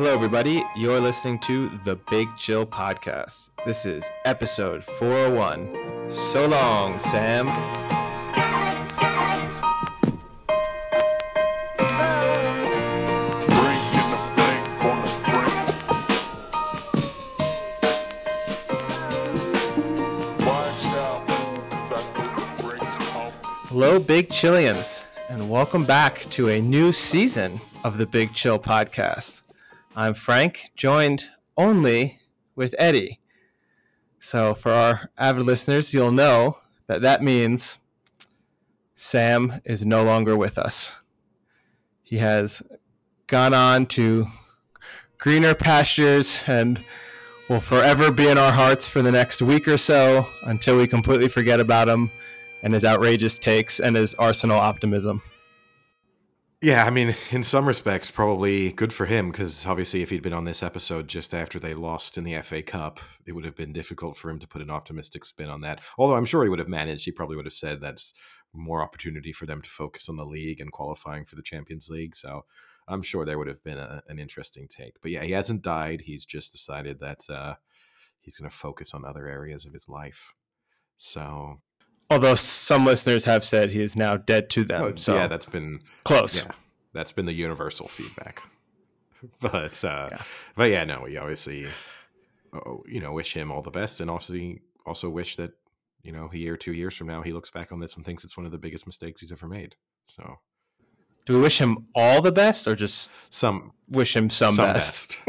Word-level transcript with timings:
Hello, 0.00 0.14
everybody. 0.14 0.64
You're 0.74 0.98
listening 0.98 1.38
to 1.40 1.68
the 1.84 1.96
Big 2.08 2.34
Chill 2.38 2.64
Podcast. 2.64 3.50
This 3.66 3.84
is 3.84 4.10
episode 4.24 4.82
401. 4.82 6.08
So 6.08 6.46
long, 6.46 6.98
Sam. 6.98 7.46
Hello, 23.68 23.98
Big 23.98 24.30
Chillians, 24.30 25.04
and 25.28 25.50
welcome 25.50 25.84
back 25.84 26.20
to 26.30 26.48
a 26.48 26.58
new 26.58 26.90
season 26.90 27.60
of 27.84 27.98
the 27.98 28.06
Big 28.06 28.32
Chill 28.32 28.58
Podcast. 28.58 29.42
I'm 30.00 30.14
Frank, 30.14 30.70
joined 30.76 31.28
only 31.58 32.20
with 32.56 32.74
Eddie. 32.78 33.20
So, 34.18 34.54
for 34.54 34.72
our 34.72 35.10
avid 35.18 35.44
listeners, 35.44 35.92
you'll 35.92 36.10
know 36.10 36.60
that 36.86 37.02
that 37.02 37.22
means 37.22 37.76
Sam 38.94 39.60
is 39.62 39.84
no 39.84 40.02
longer 40.02 40.38
with 40.38 40.56
us. 40.56 40.96
He 42.02 42.16
has 42.16 42.62
gone 43.26 43.52
on 43.52 43.84
to 43.88 44.28
greener 45.18 45.54
pastures 45.54 46.44
and 46.46 46.80
will 47.50 47.60
forever 47.60 48.10
be 48.10 48.26
in 48.26 48.38
our 48.38 48.52
hearts 48.52 48.88
for 48.88 49.02
the 49.02 49.12
next 49.12 49.42
week 49.42 49.68
or 49.68 49.76
so 49.76 50.26
until 50.44 50.78
we 50.78 50.86
completely 50.86 51.28
forget 51.28 51.60
about 51.60 51.90
him 51.90 52.10
and 52.62 52.72
his 52.72 52.86
outrageous 52.86 53.38
takes 53.38 53.78
and 53.78 53.96
his 53.96 54.14
Arsenal 54.14 54.56
optimism. 54.56 55.20
Yeah, 56.62 56.84
I 56.84 56.90
mean, 56.90 57.16
in 57.30 57.42
some 57.42 57.66
respects, 57.66 58.10
probably 58.10 58.72
good 58.72 58.92
for 58.92 59.06
him 59.06 59.30
because 59.30 59.66
obviously, 59.66 60.02
if 60.02 60.10
he'd 60.10 60.22
been 60.22 60.34
on 60.34 60.44
this 60.44 60.62
episode 60.62 61.08
just 61.08 61.32
after 61.32 61.58
they 61.58 61.72
lost 61.72 62.18
in 62.18 62.24
the 62.24 62.38
FA 62.42 62.62
Cup, 62.62 63.00
it 63.24 63.32
would 63.32 63.46
have 63.46 63.56
been 63.56 63.72
difficult 63.72 64.14
for 64.14 64.28
him 64.28 64.38
to 64.40 64.46
put 64.46 64.60
an 64.60 64.68
optimistic 64.68 65.24
spin 65.24 65.48
on 65.48 65.62
that. 65.62 65.80
Although 65.96 66.16
I'm 66.16 66.26
sure 66.26 66.42
he 66.42 66.50
would 66.50 66.58
have 66.58 66.68
managed. 66.68 67.06
He 67.06 67.12
probably 67.12 67.36
would 67.36 67.46
have 67.46 67.54
said 67.54 67.80
that's 67.80 68.12
more 68.52 68.82
opportunity 68.82 69.32
for 69.32 69.46
them 69.46 69.62
to 69.62 69.70
focus 69.70 70.10
on 70.10 70.18
the 70.18 70.26
league 70.26 70.60
and 70.60 70.70
qualifying 70.70 71.24
for 71.24 71.36
the 71.36 71.42
Champions 71.42 71.88
League. 71.88 72.14
So 72.14 72.44
I'm 72.88 73.00
sure 73.00 73.24
there 73.24 73.38
would 73.38 73.46
have 73.46 73.64
been 73.64 73.78
a, 73.78 74.02
an 74.08 74.18
interesting 74.18 74.68
take. 74.68 75.00
But 75.00 75.12
yeah, 75.12 75.22
he 75.22 75.32
hasn't 75.32 75.62
died. 75.62 76.02
He's 76.02 76.26
just 76.26 76.52
decided 76.52 76.98
that 77.00 77.24
uh, 77.30 77.54
he's 78.20 78.36
going 78.36 78.50
to 78.50 78.54
focus 78.54 78.92
on 78.92 79.06
other 79.06 79.26
areas 79.26 79.64
of 79.64 79.72
his 79.72 79.88
life. 79.88 80.34
So 80.98 81.62
Although 82.10 82.34
some 82.34 82.84
listeners 82.84 83.24
have 83.26 83.44
said 83.44 83.70
he 83.70 83.80
is 83.82 83.94
now 83.96 84.16
dead 84.16 84.50
to 84.50 84.64
them. 84.64 84.82
oh, 84.82 84.94
so 84.96 85.14
yeah, 85.14 85.26
that's 85.28 85.46
been 85.46 85.80
close. 86.04 86.44
yeah, 86.44 86.50
that's 86.92 87.12
been 87.12 87.26
the 87.26 87.32
universal 87.32 87.88
feedback. 87.88 88.42
But 89.40 89.84
uh, 89.84 90.08
Yeah. 90.10 90.22
but 90.56 90.70
yeah, 90.70 90.84
no, 90.84 91.02
we 91.04 91.18
obviously, 91.18 91.66
oh, 92.54 92.82
you 92.88 93.00
know, 93.00 93.12
wish 93.12 93.34
him 93.34 93.52
all 93.52 93.60
the 93.60 93.70
best, 93.70 94.00
and 94.00 94.10
obviously 94.10 94.62
also 94.86 95.10
wish 95.10 95.36
that 95.36 95.52
you 96.02 96.10
know 96.10 96.30
a 96.32 96.36
year, 96.36 96.56
two 96.56 96.72
years 96.72 96.96
from 96.96 97.06
now, 97.08 97.20
he 97.20 97.32
looks 97.34 97.50
back 97.50 97.70
on 97.70 97.80
this 97.80 97.96
and 97.96 98.06
thinks 98.06 98.24
it's 98.24 98.36
one 98.38 98.46
of 98.46 98.52
the 98.52 98.56
biggest 98.58 98.86
mistakes 98.86 99.20
he's 99.20 99.30
ever 99.30 99.46
made. 99.46 99.76
So 100.06 100.38
Do 101.26 101.34
we 101.34 101.40
wish 101.42 101.60
him 101.60 101.86
all 101.94 102.22
the 102.22 102.32
best 102.32 102.66
or 102.66 102.74
just 102.74 103.12
some 103.28 103.72
wish 103.90 104.16
him 104.16 104.30
some, 104.30 104.54
some 104.54 104.72
best? 104.72 105.20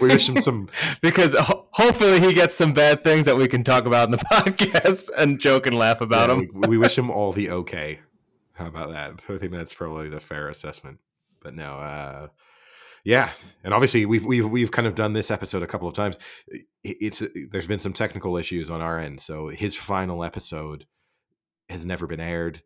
we 0.00 0.08
wish 0.08 0.28
him 0.28 0.40
some. 0.40 0.68
because 1.00 1.36
hopefully 1.76 2.20
he 2.20 2.32
gets 2.32 2.54
some 2.54 2.72
bad 2.72 3.04
things 3.04 3.26
that 3.26 3.36
we 3.36 3.46
can 3.46 3.62
talk 3.62 3.86
about 3.86 4.06
in 4.06 4.12
the 4.12 4.16
podcast 4.32 5.10
and 5.16 5.38
joke 5.38 5.66
and 5.66 5.76
laugh 5.76 6.00
about 6.00 6.28
yeah, 6.28 6.36
him. 6.36 6.50
we, 6.54 6.68
we 6.68 6.78
wish 6.78 6.96
him 6.96 7.10
all 7.10 7.32
the 7.32 7.50
okay. 7.50 8.00
How 8.54 8.66
about 8.66 8.90
that? 8.90 9.22
I 9.32 9.38
think 9.38 9.52
that's 9.52 9.74
probably 9.74 10.08
the 10.08 10.20
fair 10.20 10.48
assessment. 10.48 10.98
But 11.42 11.54
no, 11.54 11.74
uh, 11.74 12.28
yeah, 13.04 13.30
and 13.62 13.74
obviously 13.74 14.06
we've 14.06 14.24
we've 14.24 14.48
we've 14.48 14.70
kind 14.70 14.88
of 14.88 14.94
done 14.94 15.12
this 15.12 15.30
episode 15.30 15.62
a 15.62 15.66
couple 15.66 15.86
of 15.86 15.94
times. 15.94 16.18
It's 16.82 17.22
there's 17.52 17.66
been 17.66 17.78
some 17.78 17.92
technical 17.92 18.36
issues 18.36 18.70
on 18.70 18.80
our 18.80 18.98
end, 18.98 19.20
so 19.20 19.48
his 19.48 19.76
final 19.76 20.24
episode 20.24 20.86
has 21.68 21.84
never 21.84 22.06
been 22.06 22.20
aired 22.20 22.62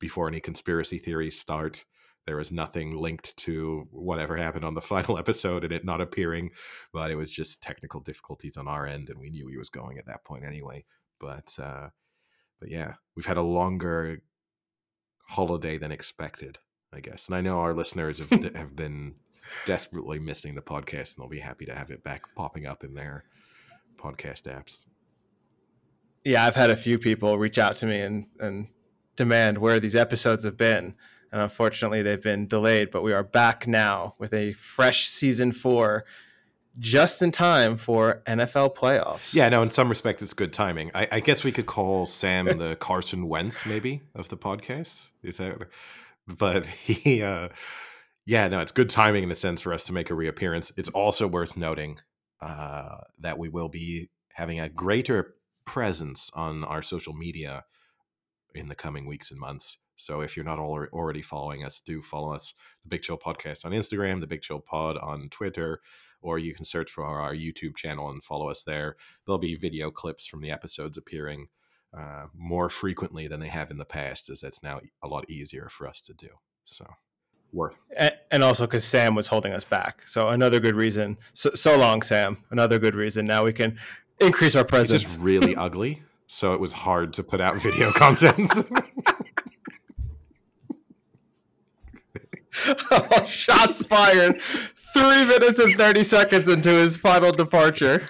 before 0.00 0.28
any 0.28 0.40
conspiracy 0.40 0.98
theories 0.98 1.38
start. 1.38 1.84
There 2.26 2.36
was 2.36 2.52
nothing 2.52 2.96
linked 2.96 3.36
to 3.38 3.88
whatever 3.90 4.36
happened 4.36 4.64
on 4.64 4.74
the 4.74 4.80
final 4.94 5.18
episode 5.18 5.64
and 5.64 5.72
it 5.72 5.84
not 5.84 6.00
appearing, 6.00 6.50
but 6.92 7.10
it 7.10 7.16
was 7.16 7.30
just 7.30 7.62
technical 7.62 8.00
difficulties 8.00 8.56
on 8.56 8.68
our 8.68 8.86
end, 8.86 9.10
and 9.10 9.18
we 9.18 9.30
knew 9.30 9.48
he 9.48 9.56
was 9.56 9.70
going 9.70 9.98
at 9.98 10.06
that 10.06 10.24
point 10.24 10.44
anyway. 10.44 10.84
But 11.18 11.54
uh, 11.58 11.88
but 12.60 12.70
yeah, 12.70 12.94
we've 13.16 13.26
had 13.26 13.36
a 13.36 13.42
longer 13.42 14.22
holiday 15.28 15.78
than 15.78 15.92
expected, 15.92 16.58
I 16.92 17.00
guess. 17.00 17.26
And 17.26 17.36
I 17.36 17.40
know 17.40 17.60
our 17.60 17.74
listeners 17.74 18.18
have 18.18 18.30
have 18.54 18.76
been 18.76 19.16
desperately 19.66 20.18
missing 20.18 20.54
the 20.54 20.62
podcast, 20.62 21.16
and 21.16 21.22
they'll 21.22 21.28
be 21.28 21.40
happy 21.40 21.66
to 21.66 21.74
have 21.74 21.90
it 21.90 22.04
back 22.04 22.22
popping 22.34 22.66
up 22.66 22.84
in 22.84 22.94
their 22.94 23.24
podcast 23.96 24.48
apps. 24.48 24.82
Yeah, 26.24 26.46
I've 26.46 26.54
had 26.54 26.70
a 26.70 26.76
few 26.76 26.98
people 26.98 27.36
reach 27.38 27.58
out 27.58 27.76
to 27.78 27.86
me 27.86 28.00
and, 28.00 28.26
and 28.38 28.68
demand 29.16 29.58
where 29.58 29.80
these 29.80 29.96
episodes 29.96 30.44
have 30.44 30.56
been. 30.56 30.94
And 31.32 31.40
unfortunately, 31.40 32.02
they've 32.02 32.22
been 32.22 32.46
delayed, 32.46 32.90
but 32.90 33.02
we 33.02 33.12
are 33.12 33.22
back 33.22 33.66
now 33.66 34.14
with 34.18 34.34
a 34.34 34.52
fresh 34.52 35.08
season 35.08 35.52
four 35.52 36.04
just 36.78 37.22
in 37.22 37.30
time 37.30 37.76
for 37.76 38.22
NFL 38.26 38.74
playoffs. 38.74 39.34
Yeah, 39.34 39.48
no, 39.48 39.62
in 39.62 39.70
some 39.70 39.88
respects, 39.88 40.22
it's 40.22 40.32
good 40.32 40.52
timing. 40.52 40.90
I, 40.94 41.08
I 41.12 41.20
guess 41.20 41.44
we 41.44 41.52
could 41.52 41.66
call 41.66 42.06
Sam 42.06 42.46
the 42.58 42.76
Carson 42.80 43.28
Wentz, 43.28 43.66
maybe, 43.66 44.02
of 44.14 44.28
the 44.28 44.36
podcast. 44.36 45.10
Is 45.22 45.38
that? 45.38 45.58
But 46.38 46.66
he, 46.66 47.20
uh, 47.20 47.48
yeah, 48.26 48.46
no, 48.46 48.60
it's 48.60 48.70
good 48.70 48.88
timing 48.88 49.24
in 49.24 49.30
a 49.32 49.34
sense 49.34 49.60
for 49.60 49.72
us 49.72 49.82
to 49.84 49.92
make 49.92 50.08
a 50.08 50.14
reappearance. 50.14 50.70
It's 50.76 50.88
also 50.90 51.26
worth 51.26 51.56
noting 51.56 51.98
uh, 52.40 52.98
that 53.18 53.38
we 53.38 53.48
will 53.48 53.68
be 53.68 54.08
having 54.32 54.60
a 54.60 54.68
greater 54.68 55.34
presence 55.64 56.30
on 56.32 56.62
our 56.62 56.80
social 56.80 57.12
media 57.12 57.64
in 58.54 58.68
the 58.68 58.76
coming 58.76 59.04
weeks 59.04 59.32
and 59.32 59.40
months. 59.40 59.78
So 59.96 60.20
if 60.22 60.36
you're 60.36 60.44
not 60.44 60.58
al- 60.58 60.86
already 60.92 61.22
following 61.22 61.64
us, 61.64 61.80
do 61.80 62.00
follow 62.02 62.32
us, 62.32 62.54
the 62.82 62.88
Big 62.88 63.02
Chill 63.02 63.18
Podcast 63.18 63.64
on 63.64 63.72
Instagram, 63.72 64.20
the 64.20 64.26
Big 64.26 64.42
Chill 64.42 64.60
Pod 64.60 64.96
on 64.98 65.28
Twitter, 65.30 65.80
or 66.20 66.38
you 66.38 66.54
can 66.54 66.64
search 66.64 66.90
for 66.90 67.04
our 67.04 67.34
YouTube 67.34 67.76
channel 67.76 68.08
and 68.10 68.22
follow 68.22 68.48
us 68.48 68.62
there. 68.62 68.96
There'll 69.26 69.38
be 69.38 69.54
video 69.56 69.90
clips 69.90 70.26
from 70.26 70.40
the 70.40 70.50
episodes 70.50 70.96
appearing 70.96 71.48
uh, 71.96 72.26
more 72.34 72.68
frequently 72.68 73.28
than 73.28 73.40
they 73.40 73.48
have 73.48 73.70
in 73.70 73.76
the 73.78 73.84
past, 73.84 74.30
as 74.30 74.40
that's 74.40 74.62
now 74.62 74.80
a 75.02 75.08
lot 75.08 75.28
easier 75.28 75.68
for 75.68 75.86
us 75.86 76.00
to 76.02 76.14
do. 76.14 76.28
So, 76.64 76.86
worth. 77.52 77.76
A- 77.98 78.12
And 78.32 78.42
also 78.42 78.64
because 78.66 78.84
Sam 78.84 79.14
was 79.14 79.26
holding 79.26 79.52
us 79.52 79.64
back. 79.64 80.06
So 80.08 80.28
another 80.28 80.58
good 80.58 80.74
reason. 80.74 81.18
So, 81.34 81.50
so 81.54 81.76
long, 81.76 82.00
Sam. 82.02 82.38
Another 82.50 82.78
good 82.78 82.94
reason. 82.94 83.26
Now 83.26 83.44
we 83.44 83.52
can 83.52 83.78
increase 84.20 84.56
our 84.56 84.62
It's 84.62 84.70
presence. 84.70 85.02
just 85.02 85.20
really 85.20 85.54
ugly, 85.66 86.02
so 86.28 86.54
it 86.54 86.60
was 86.60 86.72
hard 86.72 87.12
to 87.14 87.22
put 87.22 87.40
out 87.42 87.60
video 87.60 87.90
content. 87.96 88.50
Shots 93.26 93.84
fired. 93.84 94.40
Three 94.40 95.24
minutes 95.24 95.58
and 95.58 95.76
30 95.76 96.04
seconds 96.04 96.48
into 96.48 96.70
his 96.70 96.96
final 96.96 97.32
departure. 97.32 98.06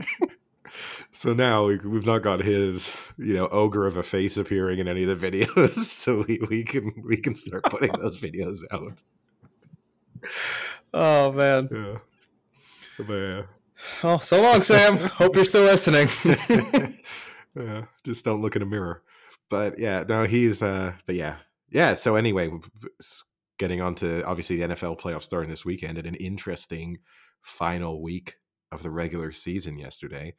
so 1.12 1.32
now 1.34 1.66
we, 1.66 1.76
we've 1.78 2.06
not 2.06 2.22
got 2.22 2.40
his, 2.40 3.12
you 3.18 3.34
know, 3.34 3.48
ogre 3.48 3.86
of 3.86 3.96
a 3.96 4.02
face 4.02 4.36
appearing 4.36 4.78
in 4.78 4.88
any 4.88 5.04
of 5.04 5.20
the 5.20 5.30
videos, 5.30 5.74
so 5.76 6.24
we, 6.26 6.38
we 6.48 6.64
can 6.64 6.92
we 7.04 7.16
can 7.16 7.34
start 7.34 7.64
putting 7.64 7.92
those 8.00 8.18
videos 8.20 8.58
out. 8.70 8.92
Oh, 10.94 11.32
man. 11.32 11.68
Yeah. 11.70 11.98
But, 13.06 13.14
yeah. 13.14 13.42
Oh, 14.04 14.18
so 14.18 14.40
long, 14.40 14.62
Sam. 14.62 14.96
Hope 14.96 15.34
you're 15.34 15.44
still 15.44 15.64
listening. 15.64 16.08
yeah, 17.56 17.84
just 18.04 18.24
don't 18.24 18.40
look 18.40 18.54
in 18.56 18.62
a 18.62 18.66
mirror. 18.66 19.02
But 19.50 19.78
yeah, 19.78 20.04
no, 20.08 20.24
he's 20.24 20.62
uh 20.62 20.92
but 21.04 21.16
yeah. 21.16 21.36
Yeah, 21.70 21.94
so 21.94 22.16
anyway, 22.16 22.44
w- 22.44 22.62
w- 22.62 22.94
s- 23.00 23.24
getting 23.62 23.80
on 23.80 23.94
to 23.94 24.24
obviously 24.26 24.56
the 24.56 24.74
NFL 24.74 24.98
playoffs 24.98 25.22
starting 25.22 25.48
this 25.48 25.64
weekend 25.64 25.96
and 25.96 26.04
an 26.04 26.16
interesting 26.16 26.98
final 27.42 28.02
week 28.02 28.38
of 28.72 28.82
the 28.82 28.90
regular 28.90 29.30
season 29.30 29.78
yesterday. 29.78 30.34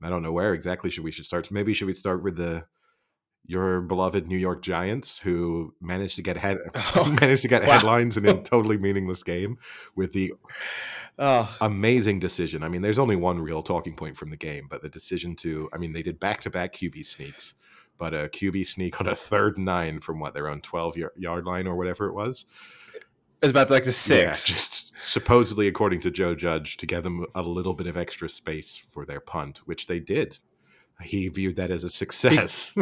I 0.00 0.08
don't 0.08 0.22
know 0.22 0.30
where 0.30 0.54
exactly 0.54 0.88
should 0.88 1.02
we 1.02 1.10
should 1.10 1.24
start. 1.24 1.46
So 1.46 1.52
maybe 1.52 1.74
should 1.74 1.88
we 1.88 1.94
start 1.94 2.22
with 2.22 2.36
the 2.36 2.64
your 3.44 3.80
beloved 3.80 4.28
New 4.28 4.38
York 4.38 4.62
Giants 4.62 5.18
who 5.18 5.74
managed 5.80 6.14
to 6.14 6.22
get 6.22 6.36
head 6.36 6.58
Oh, 6.94 7.16
managed 7.20 7.42
to 7.42 7.48
get 7.48 7.64
wow. 7.64 7.72
headlines 7.72 8.16
in 8.16 8.24
a 8.24 8.40
totally 8.42 8.78
meaningless 8.78 9.24
game 9.24 9.58
with 9.96 10.12
the 10.12 10.32
oh, 11.18 11.56
amazing 11.60 12.20
decision. 12.20 12.62
I 12.62 12.68
mean, 12.68 12.82
there's 12.82 13.00
only 13.00 13.16
one 13.16 13.40
real 13.40 13.64
talking 13.64 13.96
point 13.96 14.16
from 14.16 14.30
the 14.30 14.36
game, 14.36 14.68
but 14.70 14.80
the 14.80 14.88
decision 14.88 15.34
to, 15.36 15.68
I 15.72 15.78
mean, 15.78 15.92
they 15.92 16.04
did 16.04 16.20
back 16.20 16.40
to 16.42 16.50
back 16.50 16.74
QB 16.74 17.04
sneaks, 17.04 17.56
but 18.00 18.14
a 18.14 18.28
QB 18.28 18.66
sneak 18.66 19.00
on 19.00 19.06
a 19.06 19.14
third 19.14 19.58
nine 19.58 20.00
from 20.00 20.18
what 20.18 20.34
their 20.34 20.48
own 20.48 20.60
12 20.62 20.96
yard 21.16 21.44
line 21.44 21.68
or 21.68 21.76
whatever 21.76 22.08
it 22.08 22.14
was. 22.14 22.46
it's 23.42 23.50
about 23.50 23.70
like 23.70 23.84
the 23.84 23.90
Yeah, 23.90 24.32
six. 24.32 24.46
just 24.46 24.92
supposedly, 24.98 25.68
according 25.68 26.00
to 26.00 26.10
Joe 26.10 26.34
Judge, 26.34 26.78
to 26.78 26.86
give 26.86 27.04
them 27.04 27.26
a 27.34 27.42
little 27.42 27.74
bit 27.74 27.86
of 27.86 27.96
extra 27.98 28.28
space 28.28 28.78
for 28.78 29.04
their 29.04 29.20
punt, 29.20 29.58
which 29.66 29.86
they 29.86 30.00
did. 30.00 30.38
He 31.02 31.28
viewed 31.28 31.56
that 31.56 31.70
as 31.70 31.84
a 31.84 31.90
success. 31.90 32.74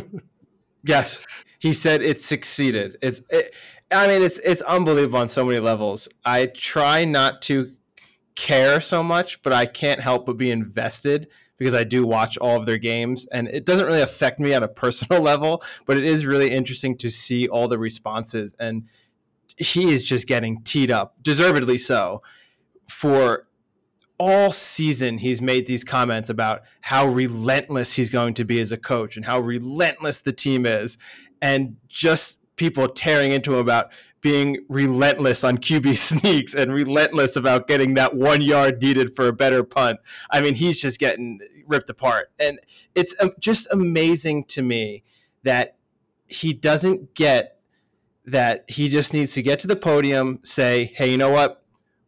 Yes, 0.85 1.21
he 1.59 1.73
said 1.73 2.03
it 2.03 2.21
succeeded. 2.21 2.97
It's 3.03 3.21
it, 3.31 3.53
I 3.91 4.07
mean, 4.07 4.23
it's 4.23 4.39
it's 4.39 4.63
unbelievable 4.63 5.19
on 5.19 5.29
so 5.29 5.45
many 5.45 5.59
levels. 5.59 6.09
I 6.25 6.47
try 6.47 7.05
not 7.05 7.43
to 7.43 7.73
care 8.37 8.81
so 8.81 9.03
much, 9.03 9.43
but 9.43 9.53
I 9.53 9.67
can't 9.67 10.01
help 10.01 10.25
but 10.27 10.37
be 10.37 10.53
invested 10.53 11.27
because 11.59 11.75
I 11.75 11.85
do 11.85 12.07
watch 12.07 12.39
all 12.39 12.57
of 12.57 12.67
their 12.67 12.79
games, 12.79 13.27
and 13.27 13.49
it 13.49 13.67
doesn't 13.67 13.87
really 13.87 14.01
affect 14.01 14.41
me 14.41 14.55
on 14.55 14.63
a 14.63 14.69
personal 14.69 15.21
level, 15.23 15.63
but 15.87 15.97
it 15.97 16.05
is 16.05 16.25
really 16.25 16.51
interesting 16.51 16.97
to 16.99 17.11
see 17.11 17.49
all 17.49 17.69
the 17.69 17.79
responses, 17.79 18.55
and 18.59 18.85
he 19.57 19.91
is 19.91 20.05
just 20.05 20.27
getting 20.27 20.63
teed 20.63 20.91
up, 20.91 21.17
deservedly 21.23 21.79
so, 21.79 22.23
for 22.87 23.49
all 24.19 24.51
season 24.51 25.19
he's 25.19 25.41
made 25.41 25.67
these 25.67 25.85
comments 25.85 26.29
about 26.29 26.63
how 26.81 27.07
relentless 27.07 27.95
he's 27.95 28.11
going 28.11 28.35
to 28.35 28.45
be 28.45 28.61
as 28.61 28.73
a 28.73 28.77
coach 28.77 29.17
and 29.17 29.25
how 29.25 29.39
relentless 29.39 30.23
the 30.23 30.33
team 30.33 30.67
is 30.67 30.99
and 31.41 31.77
just 31.89 32.41
people 32.57 32.89
tearing 32.89 33.31
into 33.31 33.55
him 33.55 33.61
about 33.61 33.93
being 34.21 34.65
relentless 34.69 35.45
on 35.45 35.59
QB 35.59 35.97
sneaks 36.21 36.55
and 36.55 36.73
relentless 36.73 37.37
about 37.37 37.67
getting 37.67 37.95
that 37.95 38.15
one 38.15 38.43
yard 38.43 38.83
needed 38.83 39.15
for 39.15 39.29
a 39.29 39.33
better 39.33 39.63
punt. 39.63 40.01
I 40.31 40.41
mean, 40.41 40.55
he's 40.55 40.81
just 40.81 40.99
getting 40.99 41.41
ripped 41.67 41.91
apart. 41.91 42.31
And 42.39 42.59
it's 42.95 43.15
um, 43.21 43.33
just 43.39 43.69
amazing 43.71 44.45
to 44.47 44.63
me 44.63 45.05
that 45.45 45.77
he 46.27 46.53
doesn't 46.53 47.15
get 47.15 47.59
that 48.27 48.65
he 48.69 48.91
just 48.91 49.15
needs 49.15 49.33
to 49.33 49.43
get 49.43 49.59
to 49.61 49.67
the 49.67 49.77
podium, 49.77 50.41
say, 50.43 50.93
hey, 50.95 51.11
you 51.11 51.17
know 51.17 51.31
what? 51.31 51.63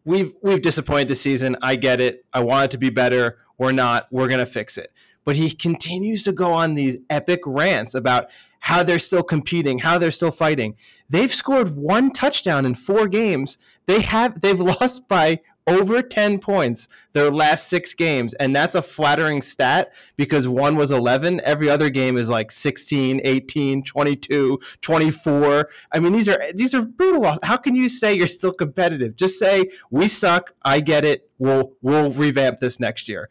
We've 0.04 0.34
we've 0.42 0.60
disappointed 0.60 1.08
this 1.08 1.20
season. 1.20 1.56
I 1.62 1.76
get 1.76 2.00
it. 2.00 2.24
I 2.32 2.40
want 2.40 2.66
it 2.66 2.70
to 2.72 2.78
be 2.78 2.90
better. 2.90 3.38
We're 3.58 3.72
not. 3.72 4.06
We're 4.10 4.28
gonna 4.28 4.46
fix 4.46 4.76
it. 4.76 4.92
But 5.24 5.36
he 5.36 5.50
continues 5.50 6.24
to 6.24 6.32
go 6.32 6.52
on 6.52 6.74
these 6.74 6.98
epic 7.08 7.40
rants 7.46 7.94
about 7.94 8.30
how 8.60 8.82
they're 8.82 8.98
still 8.98 9.22
competing, 9.22 9.80
how 9.80 9.98
they're 9.98 10.10
still 10.10 10.30
fighting. 10.30 10.76
They've 11.08 11.32
scored 11.32 11.76
one 11.76 12.10
touchdown 12.10 12.64
in 12.64 12.74
four 12.74 13.08
games. 13.08 13.58
They 13.86 14.00
have 14.02 14.40
they've 14.40 14.60
lost 14.80 15.08
by 15.08 15.40
over 15.66 16.02
10 16.02 16.38
points 16.38 16.88
their 17.12 17.30
last 17.30 17.68
6 17.68 17.92
games 17.94 18.32
and 18.34 18.56
that's 18.56 18.74
a 18.74 18.82
flattering 18.82 19.42
stat 19.42 19.92
because 20.16 20.48
one 20.48 20.74
was 20.74 20.90
11 20.90 21.40
every 21.44 21.68
other 21.68 21.90
game 21.90 22.16
is 22.16 22.30
like 22.30 22.50
16 22.50 23.20
18 23.22 23.84
22 23.84 24.58
24 24.80 25.68
i 25.92 26.00
mean 26.00 26.12
these 26.14 26.28
are 26.28 26.40
these 26.54 26.74
are 26.74 26.82
brutal 26.82 27.36
how 27.42 27.56
can 27.56 27.76
you 27.76 27.88
say 27.88 28.14
you're 28.14 28.26
still 28.26 28.52
competitive? 28.52 29.16
Just 29.16 29.38
say 29.38 29.70
we 29.90 30.08
suck. 30.08 30.54
I 30.62 30.80
get 30.80 31.04
it. 31.04 31.28
We'll 31.38 31.72
we'll 31.82 32.12
revamp 32.12 32.58
this 32.58 32.80
next 32.80 33.08
year. 33.08 33.28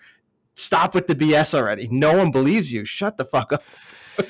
Stop 0.55 0.93
with 0.93 1.07
the 1.07 1.15
bs 1.15 1.53
already. 1.53 1.87
No 1.89 2.17
one 2.17 2.31
believes 2.31 2.73
you. 2.73 2.85
Shut 2.85 3.17
the 3.17 3.25
fuck 3.25 3.53
up 3.53 3.63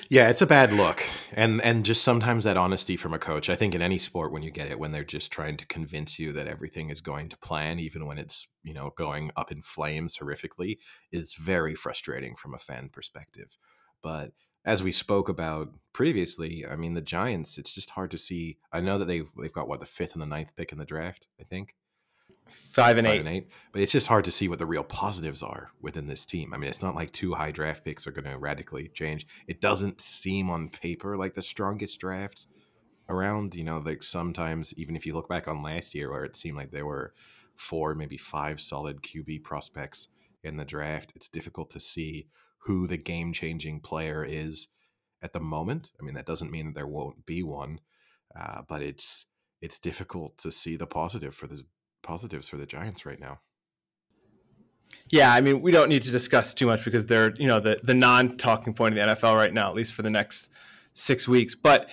yeah, 0.09 0.29
it's 0.29 0.41
a 0.41 0.47
bad 0.47 0.73
look, 0.73 1.03
and 1.33 1.61
and 1.61 1.85
just 1.85 2.03
sometimes 2.03 2.43
that 2.43 2.57
honesty 2.57 2.95
from 2.95 3.13
a 3.13 3.19
coach. 3.19 3.49
I 3.49 3.55
think 3.55 3.75
in 3.75 3.81
any 3.81 3.97
sport, 3.97 4.31
when 4.31 4.43
you 4.43 4.51
get 4.51 4.69
it, 4.69 4.79
when 4.79 4.91
they're 4.91 5.03
just 5.03 5.31
trying 5.31 5.57
to 5.57 5.65
convince 5.67 6.19
you 6.19 6.33
that 6.33 6.47
everything 6.47 6.89
is 6.89 7.01
going 7.01 7.29
to 7.29 7.37
plan, 7.37 7.79
even 7.79 8.05
when 8.05 8.17
it's 8.17 8.47
you 8.63 8.73
know 8.73 8.93
going 8.95 9.31
up 9.35 9.51
in 9.51 9.61
flames 9.61 10.17
horrifically, 10.17 10.77
is 11.11 11.35
very 11.35 11.75
frustrating 11.75 12.35
from 12.35 12.53
a 12.53 12.59
fan 12.59 12.89
perspective. 12.91 13.57
But 14.01 14.31
as 14.65 14.83
we 14.83 14.91
spoke 14.91 15.29
about 15.29 15.69
previously, 15.93 16.65
I 16.65 16.75
mean 16.75 16.93
the 16.93 17.01
Giants. 17.01 17.57
It's 17.57 17.71
just 17.71 17.91
hard 17.91 18.11
to 18.11 18.17
see. 18.17 18.57
I 18.71 18.81
know 18.81 18.97
that 18.97 19.05
they've 19.05 19.29
they've 19.39 19.53
got 19.53 19.67
what 19.67 19.79
the 19.79 19.85
fifth 19.85 20.13
and 20.13 20.21
the 20.21 20.27
ninth 20.27 20.55
pick 20.55 20.71
in 20.71 20.77
the 20.77 20.85
draft. 20.85 21.27
I 21.39 21.43
think 21.43 21.75
five 22.49 22.97
and 22.97 23.07
five 23.07 23.15
eight. 23.15 23.19
and 23.19 23.29
eight. 23.29 23.49
But 23.71 23.81
it's 23.81 23.91
just 23.91 24.07
hard 24.07 24.25
to 24.25 24.31
see 24.31 24.47
what 24.47 24.59
the 24.59 24.65
real 24.65 24.83
positives 24.83 25.43
are 25.43 25.71
within 25.81 26.07
this 26.07 26.25
team. 26.25 26.53
I 26.53 26.57
mean, 26.57 26.69
it's 26.69 26.81
not 26.81 26.95
like 26.95 27.11
two 27.11 27.33
high 27.33 27.51
draft 27.51 27.83
picks 27.83 28.07
are 28.07 28.11
going 28.11 28.25
to 28.25 28.37
radically 28.37 28.89
change. 28.89 29.27
It 29.47 29.61
doesn't 29.61 30.01
seem 30.01 30.49
on 30.49 30.69
paper 30.69 31.17
like 31.17 31.33
the 31.33 31.41
strongest 31.41 31.99
draft 31.99 32.47
around. 33.09 33.55
You 33.55 33.63
know, 33.63 33.77
like 33.77 34.03
sometimes 34.03 34.73
even 34.75 34.95
if 34.95 35.05
you 35.05 35.13
look 35.13 35.29
back 35.29 35.47
on 35.47 35.63
last 35.63 35.95
year, 35.95 36.09
where 36.09 36.23
it 36.23 36.35
seemed 36.35 36.57
like 36.57 36.71
there 36.71 36.85
were 36.85 37.13
four, 37.55 37.95
maybe 37.95 38.17
five 38.17 38.59
solid 38.59 39.01
QB 39.01 39.43
prospects 39.43 40.07
in 40.43 40.57
the 40.57 40.65
draft, 40.65 41.11
it's 41.15 41.29
difficult 41.29 41.69
to 41.71 41.79
see 41.79 42.27
who 42.59 42.87
the 42.87 42.97
game 42.97 43.33
changing 43.33 43.79
player 43.79 44.23
is 44.23 44.67
at 45.21 45.33
the 45.33 45.39
moment. 45.39 45.89
I 45.99 46.03
mean, 46.03 46.15
that 46.15 46.25
doesn't 46.25 46.51
mean 46.51 46.67
that 46.67 46.75
there 46.75 46.87
won't 46.87 47.25
be 47.25 47.43
one, 47.43 47.79
uh, 48.39 48.61
but 48.67 48.81
it's 48.81 49.25
it's 49.61 49.79
difficult 49.79 50.37
to 50.37 50.51
see 50.51 50.75
the 50.75 50.87
positive 50.87 51.35
for 51.35 51.47
the 51.47 51.63
positives 52.01 52.49
for 52.49 52.57
the 52.57 52.65
Giants 52.65 53.05
right 53.05 53.19
now. 53.19 53.39
Yeah, 55.09 55.33
I 55.33 55.41
mean, 55.41 55.61
we 55.61 55.71
don't 55.71 55.89
need 55.89 56.03
to 56.03 56.11
discuss 56.11 56.53
too 56.53 56.67
much 56.67 56.85
because 56.85 57.05
they're, 57.05 57.33
you 57.35 57.47
know, 57.47 57.59
the 57.59 57.79
the 57.83 57.93
non-talking 57.93 58.73
point 58.73 58.97
of 58.97 59.07
the 59.07 59.13
NFL 59.13 59.35
right 59.35 59.53
now, 59.53 59.69
at 59.69 59.75
least 59.75 59.93
for 59.93 60.01
the 60.01 60.09
next 60.09 60.51
six 60.93 61.27
weeks. 61.27 61.55
But, 61.55 61.89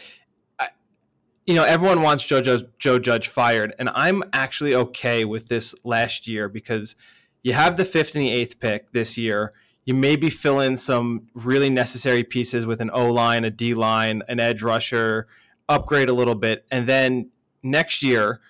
you 1.47 1.55
know, 1.55 1.65
everyone 1.65 2.03
wants 2.03 2.27
Joe, 2.27 2.43
Joe 2.43 2.61
Joe 2.79 2.99
Judge 2.99 3.29
fired, 3.29 3.75
and 3.79 3.89
I'm 3.95 4.23
actually 4.33 4.75
okay 4.75 5.25
with 5.25 5.49
this 5.49 5.75
last 5.85 6.29
year 6.29 6.49
because 6.49 6.97
you 7.43 7.53
have 7.53 7.77
the 7.77 7.85
fifth 7.85 8.15
and 8.15 8.25
the 8.25 8.33
eighth 8.33 8.61
pick 8.61 8.93
this 8.93 9.17
year. 9.17 9.53
You 9.85 9.95
maybe 9.95 10.31
fill 10.31 10.61
in 10.61 10.77
some 10.77 11.29
really 11.33 11.71
necessary 11.71 12.25
pieces 12.25 12.67
with 12.67 12.81
an 12.81 12.91
O 12.93 13.09
line, 13.09 13.45
a 13.45 13.51
D 13.51 13.73
line, 13.73 14.23
an 14.29 14.41
edge 14.41 14.63
rusher, 14.63 15.29
upgrade 15.69 16.09
a 16.09 16.13
little 16.13 16.35
bit, 16.35 16.67
and 16.71 16.89
then 16.89 17.31
next 17.63 18.03
year 18.03 18.41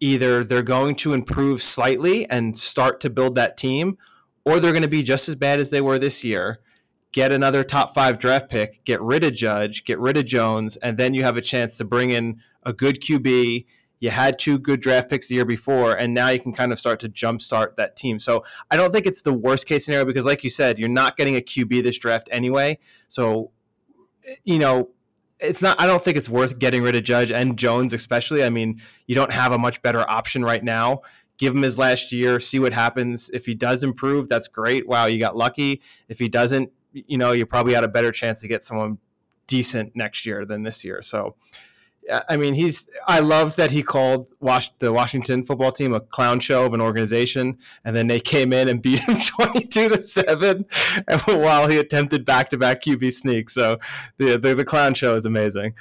either 0.00 0.44
they're 0.44 0.62
going 0.62 0.94
to 0.96 1.12
improve 1.12 1.62
slightly 1.62 2.28
and 2.28 2.56
start 2.58 3.00
to 3.00 3.10
build 3.10 3.34
that 3.36 3.56
team, 3.56 3.96
or 4.44 4.60
they're 4.60 4.72
going 4.72 4.82
to 4.82 4.88
be 4.88 5.02
just 5.02 5.28
as 5.28 5.34
bad 5.34 5.60
as 5.60 5.70
they 5.70 5.80
were 5.80 5.98
this 5.98 6.24
year. 6.24 6.60
Get 7.12 7.32
another 7.32 7.62
top 7.62 7.94
five 7.94 8.18
draft 8.18 8.50
pick, 8.50 8.84
get 8.84 9.00
rid 9.00 9.22
of 9.22 9.34
Judge, 9.34 9.84
get 9.84 9.98
rid 9.98 10.16
of 10.16 10.24
Jones, 10.24 10.76
and 10.76 10.98
then 10.98 11.14
you 11.14 11.22
have 11.22 11.36
a 11.36 11.40
chance 11.40 11.78
to 11.78 11.84
bring 11.84 12.10
in 12.10 12.40
a 12.64 12.72
good 12.72 13.00
QB. 13.00 13.66
You 14.00 14.10
had 14.10 14.38
two 14.38 14.58
good 14.58 14.80
draft 14.80 15.08
picks 15.08 15.28
the 15.28 15.36
year 15.36 15.44
before, 15.44 15.92
and 15.92 16.12
now 16.12 16.28
you 16.28 16.40
can 16.40 16.52
kind 16.52 16.72
of 16.72 16.78
start 16.78 16.98
to 17.00 17.08
jumpstart 17.08 17.76
that 17.76 17.96
team. 17.96 18.18
So 18.18 18.44
I 18.70 18.76
don't 18.76 18.92
think 18.92 19.06
it's 19.06 19.22
the 19.22 19.32
worst 19.32 19.66
case 19.66 19.84
scenario 19.84 20.04
because, 20.04 20.26
like 20.26 20.42
you 20.44 20.50
said, 20.50 20.78
you're 20.78 20.88
not 20.88 21.16
getting 21.16 21.36
a 21.36 21.40
QB 21.40 21.84
this 21.84 21.98
draft 21.98 22.28
anyway. 22.32 22.78
So, 23.08 23.52
you 24.42 24.58
know, 24.58 24.90
it's 25.44 25.62
not 25.62 25.80
I 25.80 25.86
don't 25.86 26.02
think 26.02 26.16
it's 26.16 26.28
worth 26.28 26.58
getting 26.58 26.82
rid 26.82 26.96
of 26.96 27.04
Judge 27.04 27.30
and 27.30 27.56
Jones 27.56 27.92
especially. 27.92 28.44
I 28.44 28.50
mean, 28.50 28.80
you 29.06 29.14
don't 29.14 29.32
have 29.32 29.52
a 29.52 29.58
much 29.58 29.82
better 29.82 30.08
option 30.08 30.44
right 30.44 30.62
now. 30.62 31.02
Give 31.36 31.54
him 31.54 31.62
his 31.62 31.78
last 31.78 32.12
year, 32.12 32.38
see 32.38 32.58
what 32.58 32.72
happens. 32.72 33.30
If 33.32 33.46
he 33.46 33.54
does 33.54 33.82
improve, 33.82 34.28
that's 34.28 34.46
great. 34.46 34.86
Wow, 34.86 35.06
you 35.06 35.18
got 35.18 35.36
lucky. 35.36 35.82
If 36.08 36.18
he 36.20 36.28
doesn't, 36.28 36.70
you 36.92 37.18
know, 37.18 37.32
you 37.32 37.44
probably 37.44 37.74
had 37.74 37.82
a 37.82 37.88
better 37.88 38.12
chance 38.12 38.40
to 38.42 38.48
get 38.48 38.62
someone 38.62 38.98
decent 39.46 39.96
next 39.96 40.26
year 40.26 40.44
than 40.44 40.62
this 40.62 40.84
year. 40.84 41.02
So 41.02 41.34
I 42.28 42.36
mean, 42.36 42.54
he's. 42.54 42.88
I 43.06 43.20
loved 43.20 43.56
that 43.56 43.70
he 43.70 43.82
called 43.82 44.28
Wash, 44.40 44.70
the 44.78 44.92
Washington 44.92 45.42
football 45.42 45.72
team 45.72 45.94
a 45.94 46.00
clown 46.00 46.38
show 46.40 46.64
of 46.64 46.74
an 46.74 46.80
organization, 46.80 47.58
and 47.84 47.96
then 47.96 48.08
they 48.08 48.20
came 48.20 48.52
in 48.52 48.68
and 48.68 48.82
beat 48.82 49.00
him 49.08 49.16
twenty-two 49.16 49.88
to 49.88 50.02
seven, 50.02 50.66
while 51.24 51.66
he 51.68 51.78
attempted 51.78 52.24
back-to-back 52.24 52.82
QB 52.82 53.12
sneaks. 53.12 53.54
So 53.54 53.78
the, 54.18 54.36
the 54.36 54.54
the 54.54 54.64
clown 54.64 54.94
show 54.94 55.14
is 55.14 55.24
amazing. 55.24 55.74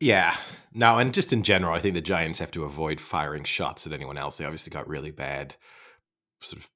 Yeah. 0.00 0.36
Now, 0.76 0.98
and 0.98 1.14
just 1.14 1.32
in 1.32 1.44
general, 1.44 1.72
I 1.72 1.78
think 1.78 1.94
the 1.94 2.00
Giants 2.00 2.40
have 2.40 2.50
to 2.50 2.64
avoid 2.64 3.00
firing 3.00 3.44
shots 3.44 3.86
at 3.86 3.92
anyone 3.92 4.18
else. 4.18 4.38
They 4.38 4.44
obviously 4.44 4.72
got 4.72 4.88
really 4.88 5.12
bad 5.12 5.54
sort 6.40 6.60
of 6.60 6.70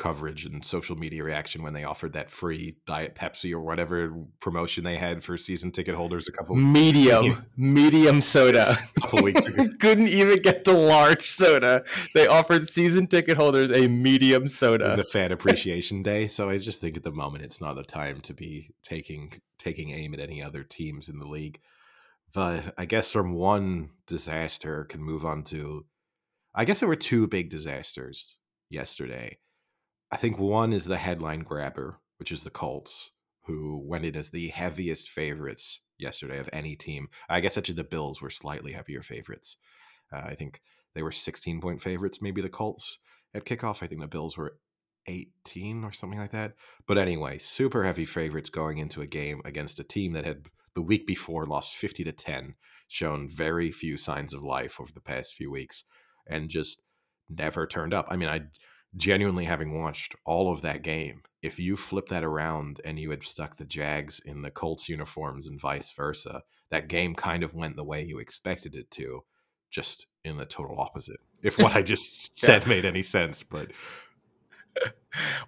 coverage 0.00 0.46
and 0.46 0.64
social 0.64 0.96
media 0.96 1.22
reaction 1.22 1.62
when 1.62 1.74
they 1.74 1.84
offered 1.84 2.14
that 2.14 2.30
free 2.30 2.74
diet 2.86 3.14
Pepsi 3.14 3.52
or 3.52 3.60
whatever 3.60 4.14
promotion 4.40 4.82
they 4.82 4.96
had 4.96 5.22
for 5.22 5.36
season 5.36 5.70
ticket 5.70 5.94
holders 5.94 6.26
a 6.26 6.32
couple 6.32 6.56
medium 6.56 7.44
medium 7.58 8.22
soda 8.22 8.78
a 8.96 9.00
couple 9.00 9.22
weeks 9.22 9.44
ago. 9.44 9.68
Couldn't 9.80 10.08
even 10.08 10.40
get 10.40 10.64
the 10.64 10.72
large 10.72 11.28
soda. 11.28 11.84
They 12.14 12.26
offered 12.26 12.66
season 12.66 13.08
ticket 13.08 13.36
holders 13.36 13.70
a 13.70 13.88
medium 13.88 14.48
soda. 14.48 14.96
The 14.96 15.04
fan 15.04 15.32
appreciation 15.32 16.02
day. 16.02 16.28
So 16.28 16.48
I 16.48 16.56
just 16.56 16.80
think 16.80 16.96
at 16.96 17.02
the 17.02 17.12
moment 17.12 17.44
it's 17.44 17.60
not 17.60 17.76
the 17.76 17.84
time 17.84 18.22
to 18.22 18.32
be 18.32 18.70
taking 18.82 19.42
taking 19.58 19.90
aim 19.90 20.14
at 20.14 20.20
any 20.20 20.42
other 20.42 20.64
teams 20.64 21.10
in 21.10 21.18
the 21.18 21.28
league. 21.28 21.60
But 22.32 22.72
I 22.78 22.86
guess 22.86 23.12
from 23.12 23.34
one 23.34 23.90
disaster 24.06 24.84
can 24.84 25.02
move 25.02 25.26
on 25.26 25.42
to 25.44 25.84
I 26.54 26.64
guess 26.64 26.80
there 26.80 26.88
were 26.88 26.96
two 26.96 27.26
big 27.26 27.50
disasters 27.50 28.38
yesterday. 28.70 29.36
I 30.12 30.16
think 30.16 30.38
one 30.38 30.72
is 30.72 30.84
the 30.84 30.96
headline 30.96 31.40
grabber, 31.40 31.98
which 32.18 32.32
is 32.32 32.42
the 32.42 32.50
Colts, 32.50 33.12
who 33.44 33.82
went 33.84 34.04
in 34.04 34.16
as 34.16 34.30
the 34.30 34.48
heaviest 34.48 35.08
favorites 35.08 35.80
yesterday 35.98 36.38
of 36.38 36.50
any 36.52 36.74
team. 36.74 37.08
I 37.28 37.40
guess 37.40 37.56
actually 37.56 37.76
the 37.76 37.84
Bills 37.84 38.20
were 38.20 38.30
slightly 38.30 38.72
heavier 38.72 39.02
favorites. 39.02 39.56
Uh, 40.12 40.22
I 40.24 40.34
think 40.34 40.60
they 40.94 41.02
were 41.02 41.12
16 41.12 41.60
point 41.60 41.80
favorites, 41.80 42.20
maybe 42.20 42.42
the 42.42 42.48
Colts 42.48 42.98
at 43.34 43.44
kickoff. 43.44 43.82
I 43.82 43.86
think 43.86 44.00
the 44.00 44.08
Bills 44.08 44.36
were 44.36 44.58
18 45.06 45.84
or 45.84 45.92
something 45.92 46.18
like 46.18 46.32
that. 46.32 46.54
But 46.86 46.98
anyway, 46.98 47.38
super 47.38 47.84
heavy 47.84 48.04
favorites 48.04 48.50
going 48.50 48.78
into 48.78 49.02
a 49.02 49.06
game 49.06 49.40
against 49.44 49.80
a 49.80 49.84
team 49.84 50.12
that 50.12 50.24
had 50.24 50.46
the 50.74 50.82
week 50.82 51.06
before 51.06 51.46
lost 51.46 51.76
50 51.76 52.04
to 52.04 52.12
10, 52.12 52.54
shown 52.88 53.28
very 53.28 53.70
few 53.70 53.96
signs 53.96 54.34
of 54.34 54.42
life 54.42 54.80
over 54.80 54.92
the 54.92 55.00
past 55.00 55.34
few 55.34 55.50
weeks, 55.50 55.84
and 56.26 56.48
just 56.48 56.80
never 57.28 57.66
turned 57.66 57.94
up. 57.94 58.06
I 58.08 58.16
mean, 58.16 58.28
I 58.28 58.42
genuinely 58.96 59.44
having 59.44 59.80
watched 59.80 60.14
all 60.24 60.50
of 60.50 60.62
that 60.62 60.82
game 60.82 61.22
if 61.42 61.58
you 61.58 61.76
flip 61.76 62.08
that 62.08 62.24
around 62.24 62.80
and 62.84 62.98
you 62.98 63.10
had 63.10 63.24
stuck 63.24 63.56
the 63.56 63.64
Jags 63.64 64.20
in 64.20 64.42
the 64.42 64.50
Colts 64.50 64.88
uniforms 64.88 65.46
and 65.46 65.60
vice 65.60 65.92
versa, 65.92 66.42
that 66.70 66.88
game 66.88 67.14
kind 67.14 67.42
of 67.42 67.54
went 67.54 67.76
the 67.76 67.84
way 67.84 68.04
you 68.04 68.18
expected 68.18 68.74
it 68.74 68.90
to, 68.92 69.24
just 69.70 70.06
in 70.24 70.36
the 70.36 70.44
total 70.44 70.78
opposite. 70.78 71.20
If 71.42 71.58
what 71.58 71.74
I 71.74 71.82
just 71.82 72.38
said 72.38 72.66
made 72.66 72.84
any 72.84 73.02
sense, 73.02 73.42
but 73.42 73.70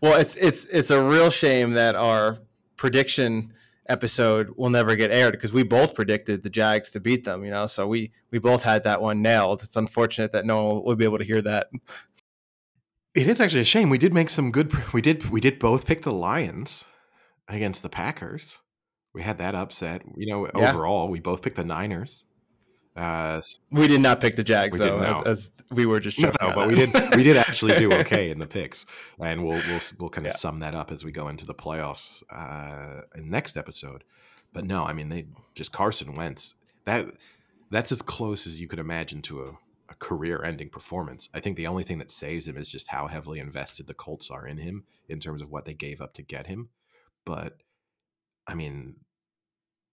well, 0.00 0.18
it's 0.18 0.34
it's 0.36 0.64
it's 0.66 0.90
a 0.90 1.02
real 1.02 1.30
shame 1.30 1.72
that 1.72 1.94
our 1.94 2.38
prediction 2.76 3.52
episode 3.88 4.50
will 4.56 4.70
never 4.70 4.96
get 4.96 5.10
aired 5.10 5.32
because 5.32 5.52
we 5.52 5.62
both 5.62 5.94
predicted 5.94 6.42
the 6.42 6.48
Jags 6.48 6.90
to 6.92 7.00
beat 7.00 7.24
them. 7.24 7.44
You 7.44 7.50
know, 7.50 7.66
so 7.66 7.86
we 7.86 8.12
we 8.30 8.38
both 8.38 8.62
had 8.62 8.84
that 8.84 9.02
one 9.02 9.20
nailed. 9.20 9.62
It's 9.62 9.76
unfortunate 9.76 10.32
that 10.32 10.46
no 10.46 10.64
one 10.64 10.84
will 10.84 10.96
be 10.96 11.04
able 11.04 11.18
to 11.18 11.24
hear 11.24 11.42
that. 11.42 11.68
It 13.14 13.26
is 13.28 13.40
actually 13.40 13.60
a 13.60 13.64
shame. 13.64 13.90
We 13.90 13.98
did 13.98 14.14
make 14.14 14.30
some 14.30 14.50
good. 14.50 14.72
We 14.92 15.02
did. 15.02 15.28
We 15.30 15.40
did 15.40 15.58
both 15.58 15.86
pick 15.86 16.02
the 16.02 16.12
Lions 16.12 16.84
against 17.48 17.82
the 17.82 17.88
Packers. 17.88 18.58
We 19.14 19.22
had 19.22 19.38
that 19.38 19.54
upset. 19.54 20.02
You 20.16 20.26
know, 20.32 20.46
Yeah. 20.56 20.70
overall, 20.70 21.08
we 21.08 21.20
both 21.20 21.42
picked 21.42 21.56
the 21.56 21.64
Niners. 21.64 22.24
Uh, 22.96 23.40
We 23.70 23.86
did 23.88 24.00
not 24.02 24.20
pick 24.20 24.36
the 24.36 24.44
Jags 24.44 24.76
though, 24.78 24.98
as, 25.00 25.20
as 25.26 25.50
we 25.70 25.86
were 25.86 25.98
just 25.98 26.18
no, 26.18 26.30
no, 26.42 26.50
but 26.54 26.68
we 26.68 26.74
did. 26.74 26.90
We 27.16 27.22
did 27.22 27.38
actually 27.38 27.74
do 27.78 27.90
okay 28.00 28.30
in 28.30 28.38
the 28.38 28.46
picks, 28.46 28.84
and 29.18 29.44
we'll 29.46 29.62
we'll 29.66 29.80
we'll 29.98 30.10
kind 30.10 30.26
of 30.26 30.32
Yeah. 30.32 30.36
sum 30.36 30.60
that 30.60 30.74
up 30.74 30.90
as 30.90 31.02
we 31.04 31.10
go 31.10 31.28
into 31.28 31.46
the 31.46 31.54
playoffs 31.54 32.22
uh, 32.30 33.02
in 33.14 33.30
next 33.30 33.56
episode. 33.56 34.04
But 34.52 34.64
no, 34.66 34.84
I 34.84 34.92
mean 34.92 35.08
they 35.08 35.26
just 35.54 35.72
Carson 35.72 36.14
Wentz. 36.14 36.54
That 36.84 37.06
that's 37.70 37.92
as 37.92 38.02
close 38.02 38.46
as 38.46 38.60
you 38.60 38.68
could 38.68 38.78
imagine 38.78 39.22
to 39.22 39.42
a, 39.42 39.52
a 40.02 40.04
career-ending 40.04 40.70
performance. 40.70 41.28
I 41.34 41.40
think 41.40 41.56
the 41.56 41.66
only 41.66 41.84
thing 41.84 41.98
that 41.98 42.10
saves 42.10 42.46
him 42.46 42.56
is 42.56 42.68
just 42.68 42.88
how 42.88 43.06
heavily 43.06 43.38
invested 43.38 43.86
the 43.86 43.94
Colts 43.94 44.30
are 44.30 44.46
in 44.46 44.58
him 44.58 44.84
in 45.08 45.20
terms 45.20 45.42
of 45.42 45.50
what 45.50 45.64
they 45.64 45.74
gave 45.74 46.00
up 46.00 46.14
to 46.14 46.22
get 46.22 46.46
him. 46.46 46.68
But 47.24 47.58
I 48.46 48.54
mean, 48.54 48.96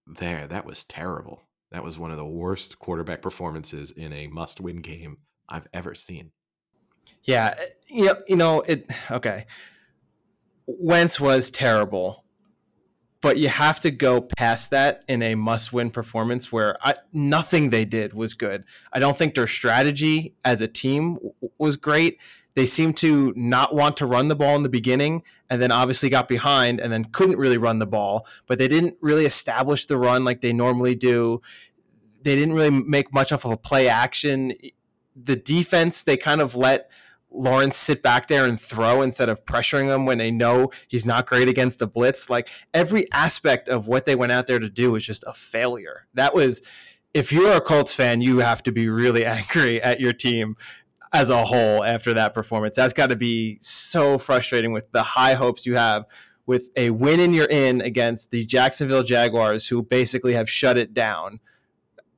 there 0.06 0.46
that 0.46 0.66
was 0.66 0.84
terrible. 0.84 1.42
That 1.70 1.84
was 1.84 1.98
one 1.98 2.10
of 2.10 2.16
the 2.16 2.26
worst 2.26 2.78
quarterback 2.78 3.22
performances 3.22 3.92
in 3.92 4.12
a 4.12 4.26
must-win 4.26 4.76
game 4.76 5.18
I've 5.48 5.68
ever 5.72 5.94
seen. 5.94 6.32
Yeah, 7.22 7.54
eh, 7.58 8.14
you 8.26 8.36
know 8.36 8.60
it. 8.62 8.90
Okay, 9.10 9.46
Wentz 10.66 11.20
was 11.20 11.50
terrible, 11.50 12.24
but 13.20 13.36
you 13.36 13.48
have 13.48 13.80
to 13.80 13.90
go 13.90 14.20
past 14.20 14.70
that 14.70 15.04
in 15.06 15.22
a 15.22 15.34
must-win 15.34 15.90
performance 15.90 16.50
where 16.50 16.76
I, 16.80 16.94
nothing 17.12 17.70
they 17.70 17.84
did 17.84 18.14
was 18.14 18.34
good. 18.34 18.64
I 18.92 18.98
don't 18.98 19.16
think 19.16 19.34
their 19.34 19.46
strategy 19.46 20.34
as 20.44 20.60
a 20.60 20.68
team 20.68 21.14
w- 21.14 21.34
was 21.58 21.76
great. 21.76 22.18
They 22.54 22.66
seemed 22.66 22.96
to 22.98 23.32
not 23.36 23.74
want 23.74 23.96
to 23.98 24.06
run 24.06 24.28
the 24.28 24.34
ball 24.34 24.56
in 24.56 24.62
the 24.62 24.68
beginning, 24.68 25.22
and 25.48 25.60
then 25.60 25.70
obviously 25.70 26.08
got 26.08 26.28
behind, 26.28 26.80
and 26.80 26.92
then 26.92 27.04
couldn't 27.04 27.38
really 27.38 27.58
run 27.58 27.78
the 27.78 27.86
ball. 27.86 28.26
But 28.46 28.58
they 28.58 28.68
didn't 28.68 28.96
really 29.00 29.26
establish 29.26 29.86
the 29.86 29.98
run 29.98 30.24
like 30.24 30.40
they 30.40 30.52
normally 30.52 30.94
do. 30.94 31.42
They 32.22 32.34
didn't 32.34 32.54
really 32.54 32.70
make 32.70 33.12
much 33.12 33.32
off 33.32 33.44
of 33.44 33.52
a 33.52 33.56
play 33.56 33.88
action. 33.88 34.54
The 35.14 35.36
defense 35.36 36.02
they 36.02 36.16
kind 36.16 36.40
of 36.40 36.54
let 36.54 36.90
Lawrence 37.30 37.76
sit 37.76 38.02
back 38.02 38.28
there 38.28 38.44
and 38.44 38.60
throw 38.60 39.02
instead 39.02 39.28
of 39.28 39.44
pressuring 39.44 39.94
him 39.94 40.04
when 40.04 40.18
they 40.18 40.30
know 40.30 40.70
he's 40.88 41.06
not 41.06 41.26
great 41.26 41.48
against 41.48 41.78
the 41.78 41.86
blitz. 41.86 42.28
Like 42.28 42.48
every 42.74 43.10
aspect 43.12 43.68
of 43.68 43.86
what 43.86 44.04
they 44.04 44.16
went 44.16 44.32
out 44.32 44.46
there 44.46 44.58
to 44.58 44.68
do 44.68 44.92
was 44.92 45.04
just 45.04 45.24
a 45.26 45.32
failure. 45.32 46.06
That 46.14 46.34
was, 46.34 46.60
if 47.14 47.32
you're 47.32 47.52
a 47.52 47.60
Colts 47.60 47.94
fan, 47.94 48.20
you 48.20 48.38
have 48.38 48.62
to 48.64 48.72
be 48.72 48.88
really 48.88 49.24
angry 49.26 49.80
at 49.80 50.00
your 50.00 50.12
team 50.12 50.56
as 51.12 51.30
a 51.30 51.44
whole 51.44 51.84
after 51.84 52.14
that 52.14 52.34
performance. 52.34 52.76
That's 52.76 52.92
got 52.92 53.08
to 53.08 53.16
be 53.16 53.58
so 53.60 54.18
frustrating 54.18 54.72
with 54.72 54.90
the 54.92 55.02
high 55.02 55.34
hopes 55.34 55.66
you 55.66 55.76
have 55.76 56.04
with 56.46 56.70
a 56.76 56.90
win 56.90 57.20
in 57.20 57.32
your 57.32 57.46
in 57.46 57.80
against 57.80 58.30
the 58.30 58.44
Jacksonville 58.44 59.02
Jaguars, 59.02 59.68
who 59.68 59.82
basically 59.82 60.34
have 60.34 60.50
shut 60.50 60.76
it 60.76 60.92
down. 60.92 61.40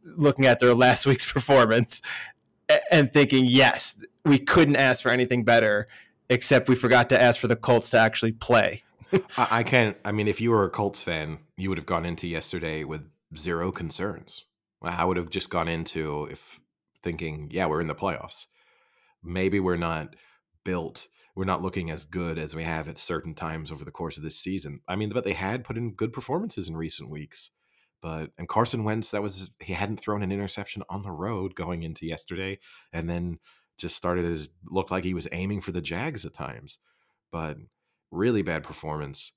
Looking 0.05 0.47
at 0.47 0.59
their 0.59 0.75
last 0.75 1.07
week's 1.07 1.31
performance 1.31 2.01
and 2.91 3.13
thinking, 3.13 3.45
yes, 3.45 4.03
we 4.25 4.39
couldn't 4.39 4.77
ask 4.77 5.03
for 5.03 5.11
anything 5.11 5.45
better, 5.45 5.89
except 6.29 6.69
we 6.69 6.75
forgot 6.75 7.09
to 7.11 7.21
ask 7.21 7.41
for 7.41 7.49
the 7.49 7.57
Colts 7.57 7.91
to 7.91 7.99
actually 7.99 8.33
play. 8.33 8.83
I, 9.37 9.49
I 9.51 9.63
can't. 9.63 9.97
I 10.05 10.13
mean, 10.13 10.29
if 10.29 10.41
you 10.41 10.51
were 10.51 10.65
a 10.65 10.71
Colts 10.71 11.03
fan, 11.03 11.39
you 11.57 11.69
would 11.69 11.79
have 11.79 11.87
gone 11.87 12.07
into 12.07 12.27
yesterday 12.27 12.85
with 12.85 13.09
zero 13.37 13.73
concerns. 13.73 14.47
I 14.83 15.05
would 15.05 15.17
have 15.17 15.31
just 15.31 15.51
gone 15.51 15.69
into 15.69 16.27
if 16.31 16.59
thinking, 17.03 17.49
yeah, 17.53 17.67
we're 17.67 17.81
in 17.81 17.87
the 17.87 17.95
playoffs. 17.95 18.47
Maybe 19.23 19.61
we're 19.61 19.77
not 19.77 20.17
built. 20.65 21.07
We're 21.35 21.45
not 21.45 21.63
looking 21.63 21.91
as 21.91 22.05
good 22.05 22.39
as 22.39 22.55
we 22.55 22.65
have 22.65 22.89
at 22.89 22.99
certain 22.99 23.35
times 23.35 23.71
over 23.71 23.85
the 23.85 23.91
course 23.91 24.17
of 24.17 24.23
this 24.23 24.37
season. 24.37 24.81
I 24.89 24.97
mean, 24.97 25.11
but 25.11 25.25
they 25.25 25.33
had 25.33 25.65
put 25.65 25.79
in 25.79 25.95
good 25.95 26.13
performances 26.13 26.69
in 26.69 26.77
recent 26.77 27.11
weeks. 27.11 27.51
But 28.01 28.31
and 28.37 28.49
Carson 28.49 28.83
Wentz, 28.83 29.13
that 29.13 29.23
was 29.23 29.51
he 29.61 29.73
hadn't 29.75 30.01
thrown 30.01 30.23
an 30.23 30.33
interception 30.33 30.83
on 30.89 31.03
the 31.03 31.13
road 31.13 31.55
going 31.55 31.85
into 31.85 32.05
yesterday, 32.05 32.59
and 32.93 33.09
then 33.09 33.39
just 33.83 33.97
started 33.97 34.25
as 34.25 34.49
looked 34.65 34.91
like 34.91 35.05
he 35.05 35.13
was 35.13 35.29
aiming 35.33 35.61
for 35.61 35.73
the 35.73 35.83
Jags 35.83 36.25
at 36.25 36.33
times. 36.33 36.79
But 37.31 37.59
really 38.11 38.43
bad 38.43 38.63
performance. 38.63 39.33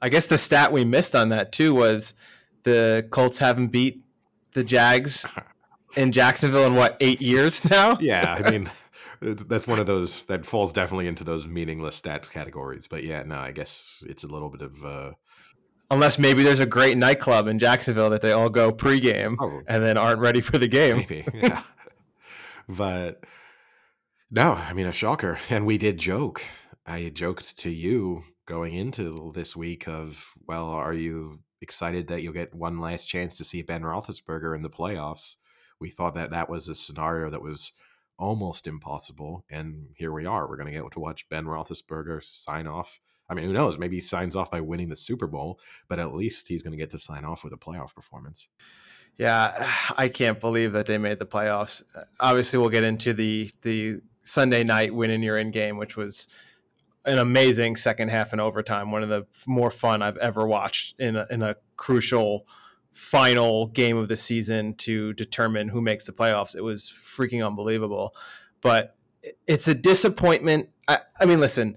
I 0.00 0.08
guess 0.08 0.26
the 0.26 0.38
stat 0.38 0.72
we 0.72 0.84
missed 0.84 1.16
on 1.16 1.30
that 1.30 1.50
too 1.50 1.74
was 1.74 2.14
the 2.62 3.08
Colts 3.10 3.38
haven't 3.38 3.68
beat 3.68 4.04
the 4.52 4.62
Jags 4.62 5.26
in 5.96 6.12
Jacksonville 6.12 6.66
in 6.66 6.74
what 6.74 6.96
eight 7.00 7.20
years 7.20 7.64
now. 7.68 7.98
yeah, 8.00 8.40
I 8.44 8.50
mean, 8.50 8.70
that's 9.20 9.66
one 9.66 9.80
of 9.80 9.86
those 9.86 10.24
that 10.24 10.44
falls 10.44 10.72
definitely 10.72 11.08
into 11.08 11.24
those 11.24 11.48
meaningless 11.48 12.00
stats 12.00 12.30
categories. 12.30 12.86
But 12.86 13.02
yeah, 13.02 13.22
no, 13.22 13.36
I 13.36 13.52
guess 13.52 14.04
it's 14.06 14.22
a 14.22 14.28
little 14.28 14.50
bit 14.50 14.62
of 14.62 14.84
uh, 14.84 15.12
Unless 15.90 16.18
maybe 16.18 16.42
there's 16.42 16.58
a 16.58 16.66
great 16.66 16.98
nightclub 16.98 17.46
in 17.46 17.60
Jacksonville 17.60 18.10
that 18.10 18.20
they 18.20 18.32
all 18.32 18.48
go 18.48 18.72
pregame 18.72 19.36
oh, 19.38 19.60
and 19.68 19.84
then 19.84 19.96
aren't 19.96 20.18
ready 20.18 20.40
for 20.40 20.58
the 20.58 20.66
game. 20.66 20.98
maybe, 20.98 21.24
yeah. 21.32 21.62
But 22.68 23.24
no, 24.30 24.54
I 24.54 24.72
mean 24.72 24.86
a 24.86 24.92
shocker, 24.92 25.38
and 25.50 25.66
we 25.66 25.78
did 25.78 25.98
joke. 25.98 26.42
I 26.84 27.08
joked 27.08 27.58
to 27.58 27.70
you 27.70 28.22
going 28.46 28.74
into 28.74 29.32
this 29.34 29.56
week 29.56 29.88
of, 29.88 30.24
well, 30.46 30.66
are 30.66 30.92
you 30.92 31.40
excited 31.60 32.08
that 32.08 32.22
you'll 32.22 32.32
get 32.32 32.54
one 32.54 32.78
last 32.78 33.06
chance 33.06 33.36
to 33.38 33.44
see 33.44 33.62
Ben 33.62 33.82
Roethlisberger 33.82 34.54
in 34.54 34.62
the 34.62 34.70
playoffs? 34.70 35.36
We 35.80 35.90
thought 35.90 36.14
that 36.14 36.30
that 36.30 36.48
was 36.48 36.68
a 36.68 36.74
scenario 36.74 37.30
that 37.30 37.42
was 37.42 37.72
almost 38.18 38.66
impossible, 38.66 39.44
and 39.50 39.88
here 39.96 40.12
we 40.12 40.26
are. 40.26 40.48
We're 40.48 40.56
going 40.56 40.72
to 40.72 40.80
get 40.80 40.90
to 40.92 41.00
watch 41.00 41.28
Ben 41.28 41.44
Roethlisberger 41.44 42.22
sign 42.22 42.66
off. 42.66 43.00
I 43.28 43.34
mean, 43.34 43.44
who 43.44 43.52
knows? 43.52 43.78
Maybe 43.78 43.96
he 43.96 44.00
signs 44.00 44.36
off 44.36 44.50
by 44.50 44.60
winning 44.60 44.88
the 44.88 44.96
Super 44.96 45.26
Bowl, 45.26 45.58
but 45.88 45.98
at 45.98 46.14
least 46.14 46.48
he's 46.48 46.62
going 46.62 46.72
to 46.72 46.78
get 46.78 46.90
to 46.90 46.98
sign 46.98 47.24
off 47.24 47.44
with 47.44 47.52
a 47.52 47.56
playoff 47.56 47.94
performance. 47.94 48.48
Yeah, 49.18 49.70
I 49.96 50.08
can't 50.08 50.40
believe 50.40 50.72
that 50.72 50.86
they 50.86 50.98
made 50.98 51.18
the 51.18 51.26
playoffs. 51.26 51.82
Obviously, 52.20 52.58
we'll 52.58 52.70
get 52.70 52.84
into 52.84 53.12
the 53.12 53.50
the 53.62 54.00
Sunday 54.22 54.64
night 54.64 54.94
win 54.94 55.10
in 55.10 55.22
your 55.22 55.36
end 55.36 55.52
game, 55.52 55.76
which 55.76 55.96
was 55.96 56.28
an 57.04 57.18
amazing 57.18 57.76
second 57.76 58.08
half 58.08 58.32
and 58.32 58.40
overtime. 58.40 58.90
One 58.90 59.02
of 59.02 59.08
the 59.08 59.26
more 59.46 59.70
fun 59.70 60.02
I've 60.02 60.16
ever 60.16 60.46
watched 60.46 60.98
in 60.98 61.14
a, 61.14 61.26
in 61.30 61.42
a 61.42 61.54
crucial 61.76 62.46
final 62.90 63.66
game 63.68 63.96
of 63.96 64.08
the 64.08 64.16
season 64.16 64.74
to 64.74 65.12
determine 65.12 65.68
who 65.68 65.80
makes 65.80 66.04
the 66.04 66.12
playoffs. 66.12 66.56
It 66.56 66.62
was 66.62 66.84
freaking 66.84 67.46
unbelievable, 67.46 68.14
but 68.60 68.96
it's 69.46 69.68
a 69.68 69.74
disappointment. 69.74 70.70
I, 70.88 70.98
I 71.20 71.26
mean, 71.26 71.38
listen, 71.38 71.76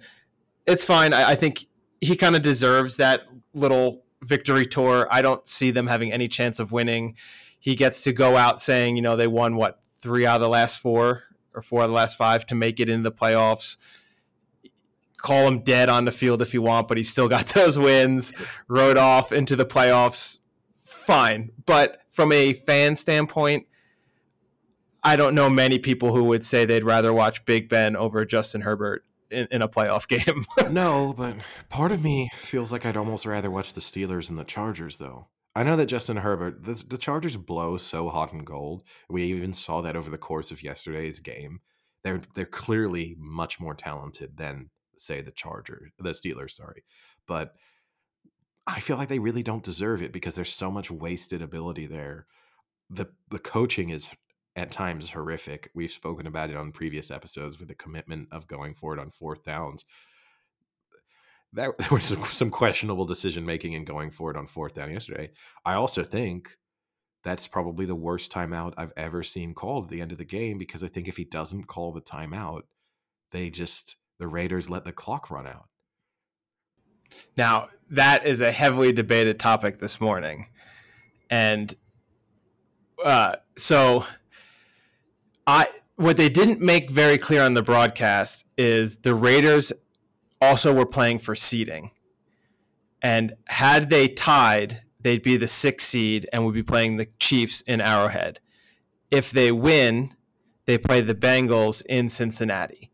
it's 0.65 0.83
fine. 0.83 1.13
I, 1.13 1.31
I 1.31 1.35
think 1.35 1.67
he 2.01 2.15
kind 2.15 2.35
of 2.35 2.41
deserves 2.41 2.97
that 2.97 3.21
little 3.53 4.03
victory 4.23 4.65
tour. 4.65 5.07
I 5.11 5.21
don't 5.21 5.47
see 5.47 5.71
them 5.71 5.87
having 5.87 6.11
any 6.11 6.27
chance 6.27 6.59
of 6.59 6.71
winning. 6.71 7.15
He 7.59 7.75
gets 7.75 8.03
to 8.03 8.11
go 8.11 8.35
out 8.35 8.61
saying, 8.61 8.95
you 8.95 9.01
know, 9.01 9.15
they 9.15 9.27
won 9.27 9.55
what 9.55 9.79
three 9.99 10.25
out 10.25 10.35
of 10.35 10.41
the 10.41 10.49
last 10.49 10.79
four 10.79 11.23
or 11.53 11.61
four 11.61 11.81
out 11.81 11.85
of 11.85 11.89
the 11.91 11.95
last 11.95 12.17
five 12.17 12.45
to 12.47 12.55
make 12.55 12.79
it 12.79 12.89
into 12.89 13.09
the 13.09 13.15
playoffs. 13.15 13.77
Call 15.17 15.47
him 15.47 15.59
dead 15.59 15.89
on 15.89 16.05
the 16.05 16.11
field 16.11 16.41
if 16.41 16.53
you 16.53 16.61
want, 16.61 16.87
but 16.87 16.97
he's 16.97 17.09
still 17.09 17.27
got 17.27 17.45
those 17.47 17.77
wins. 17.77 18.33
Rode 18.67 18.97
off 18.97 19.31
into 19.31 19.55
the 19.55 19.65
playoffs. 19.65 20.39
Fine. 20.83 21.51
But 21.65 21.99
from 22.09 22.31
a 22.31 22.53
fan 22.53 22.95
standpoint, 22.95 23.65
I 25.03 25.15
don't 25.15 25.35
know 25.35 25.49
many 25.49 25.79
people 25.79 26.13
who 26.13 26.25
would 26.25 26.43
say 26.43 26.65
they'd 26.65 26.83
rather 26.83 27.13
watch 27.13 27.45
Big 27.45 27.69
Ben 27.69 27.95
over 27.95 28.25
Justin 28.25 28.61
Herbert 28.61 29.05
in, 29.31 29.47
in 29.51 29.61
a 29.61 29.67
playoff 29.67 30.07
game. 30.25 30.45
no, 30.71 31.13
but 31.17 31.37
part 31.69 31.91
of 31.91 32.03
me 32.03 32.29
feels 32.35 32.71
like 32.71 32.85
I'd 32.85 32.97
almost 32.97 33.25
rather 33.25 33.51
watch 33.51 33.73
the 33.73 33.81
Steelers 33.81 34.29
and 34.29 34.37
the 34.37 34.43
Chargers, 34.43 34.97
though. 34.97 35.27
I 35.55 35.63
know 35.63 35.75
that 35.75 35.87
Justin 35.87 36.17
Herbert, 36.17 36.63
the, 36.63 36.81
the 36.87 36.97
Chargers 36.97 37.35
blow 37.35 37.77
so 37.77 38.09
hot 38.09 38.31
and 38.31 38.45
gold. 38.45 38.83
We 39.09 39.23
even 39.23 39.53
saw 39.53 39.81
that 39.81 39.95
over 39.95 40.09
the 40.09 40.17
course 40.17 40.51
of 40.51 40.63
yesterday's 40.63 41.19
game. 41.19 41.61
They're 42.03 42.21
they're 42.33 42.45
clearly 42.45 43.15
much 43.19 43.59
more 43.59 43.73
talented 43.73 44.37
than 44.37 44.69
say 44.97 45.21
the 45.21 45.31
Chargers, 45.31 45.91
the 45.97 46.11
Steelers, 46.11 46.51
sorry. 46.51 46.83
But 47.27 47.55
I 48.67 48.79
feel 48.79 48.95
like 48.97 49.09
they 49.09 49.19
really 49.19 49.43
don't 49.43 49.63
deserve 49.63 50.01
it 50.01 50.13
because 50.13 50.35
there's 50.35 50.53
so 50.53 50.71
much 50.71 50.91
wasted 50.91 51.41
ability 51.41 51.87
there. 51.87 52.27
The 52.89 53.07
the 53.29 53.39
coaching 53.39 53.89
is 53.89 54.09
at 54.55 54.71
times 54.71 55.09
horrific. 55.09 55.69
We've 55.73 55.91
spoken 55.91 56.27
about 56.27 56.49
it 56.49 56.55
on 56.55 56.71
previous 56.71 57.11
episodes 57.11 57.59
with 57.59 57.67
the 57.67 57.75
commitment 57.75 58.29
of 58.31 58.47
going 58.47 58.73
forward 58.73 58.99
on 58.99 59.09
fourth 59.09 59.43
downs. 59.43 59.85
that 61.53 61.75
there 61.77 61.89
was 61.91 62.05
some, 62.05 62.23
some 62.25 62.49
questionable 62.49 63.05
decision 63.05 63.45
making 63.45 63.73
in 63.73 63.85
going 63.85 64.11
for 64.11 64.31
it 64.31 64.37
on 64.37 64.47
fourth 64.47 64.73
down 64.73 64.91
yesterday. 64.91 65.31
I 65.65 65.73
also 65.73 66.03
think 66.03 66.57
that's 67.23 67.47
probably 67.47 67.85
the 67.85 67.95
worst 67.95 68.31
timeout 68.31 68.73
I've 68.77 68.93
ever 68.95 69.23
seen 69.23 69.53
called 69.53 69.85
at 69.85 69.89
the 69.89 70.01
end 70.01 70.11
of 70.11 70.17
the 70.17 70.25
game 70.25 70.57
because 70.57 70.83
I 70.83 70.87
think 70.87 71.07
if 71.07 71.17
he 71.17 71.25
doesn't 71.25 71.67
call 71.67 71.91
the 71.91 72.01
timeout, 72.01 72.61
they 73.31 73.49
just 73.49 73.97
the 74.19 74.27
Raiders 74.27 74.69
let 74.69 74.85
the 74.85 74.91
clock 74.91 75.29
run 75.29 75.47
out. 75.47 75.67
Now, 77.37 77.69
that 77.89 78.25
is 78.25 78.41
a 78.41 78.51
heavily 78.51 78.91
debated 78.91 79.39
topic 79.39 79.79
this 79.79 79.99
morning. 79.99 80.47
And 81.29 81.73
uh, 83.03 83.37
so 83.57 84.05
I 85.49 85.67
what 85.95 86.15
they 86.15 86.29
didn't 86.29 86.61
make 86.61 86.91
very 86.91 87.17
clear 87.17 87.41
on 87.41 87.55
the 87.55 87.63
broadcast 87.63 88.45
is 88.55 88.97
the 88.97 89.15
Raiders 89.15 89.73
also 90.39 90.73
were 90.73 90.85
playing 90.85 91.19
for 91.19 91.35
seeding. 91.35 91.91
And 93.01 93.33
had 93.47 93.89
they 93.89 94.07
tied, 94.07 94.83
they'd 95.01 95.23
be 95.23 95.37
the 95.37 95.47
sixth 95.47 95.87
seed 95.87 96.29
and 96.31 96.45
would 96.45 96.53
be 96.53 96.63
playing 96.63 96.97
the 96.97 97.07
Chiefs 97.19 97.61
in 97.61 97.81
Arrowhead. 97.81 98.39
If 99.09 99.31
they 99.31 99.51
win, 99.51 100.15
they 100.65 100.77
play 100.77 101.01
the 101.01 101.15
Bengals 101.15 101.83
in 101.87 102.09
Cincinnati. 102.09 102.91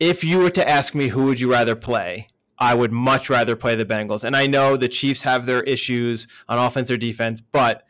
If 0.00 0.24
you 0.24 0.38
were 0.38 0.50
to 0.50 0.68
ask 0.68 0.94
me 0.94 1.08
who 1.08 1.26
would 1.26 1.40
you 1.40 1.50
rather 1.50 1.76
play, 1.76 2.28
I 2.58 2.74
would 2.74 2.92
much 2.92 3.30
rather 3.30 3.54
play 3.54 3.76
the 3.76 3.86
Bengals. 3.86 4.24
And 4.24 4.34
I 4.34 4.46
know 4.46 4.76
the 4.76 4.88
Chiefs 4.88 5.22
have 5.22 5.46
their 5.46 5.62
issues 5.62 6.26
on 6.48 6.58
offense 6.58 6.90
or 6.90 6.96
defense, 6.96 7.40
but 7.40 7.84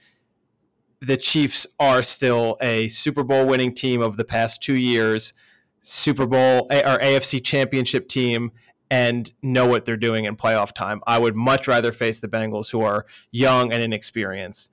the 1.01 1.17
Chiefs 1.17 1.67
are 1.79 2.03
still 2.03 2.57
a 2.61 2.89
Super 2.89 3.23
Bowl 3.23 3.47
winning 3.47 3.75
team 3.75 4.01
of 4.01 4.17
the 4.17 4.25
past 4.25 4.63
two 4.63 4.77
years, 4.77 5.33
Super 5.81 6.27
Bowl 6.27 6.67
or 6.71 6.99
AFC 6.99 7.45
championship 7.45 8.09
team, 8.09 8.53
and 8.91 9.33
know 9.43 9.67
what 9.67 9.85
they're 9.85 9.97
doing 9.97 10.25
in 10.25 10.37
playoff 10.37 10.73
time. 10.73 11.03
I 11.07 11.19
would 11.19 11.35
much 11.35 11.67
rather 11.67 11.93
face 11.93 12.21
the 12.21 12.29
Bengals, 12.29 12.71
who 12.71 12.83
are 12.83 13.07
young 13.31 13.73
and 13.73 13.83
inexperienced. 13.83 14.71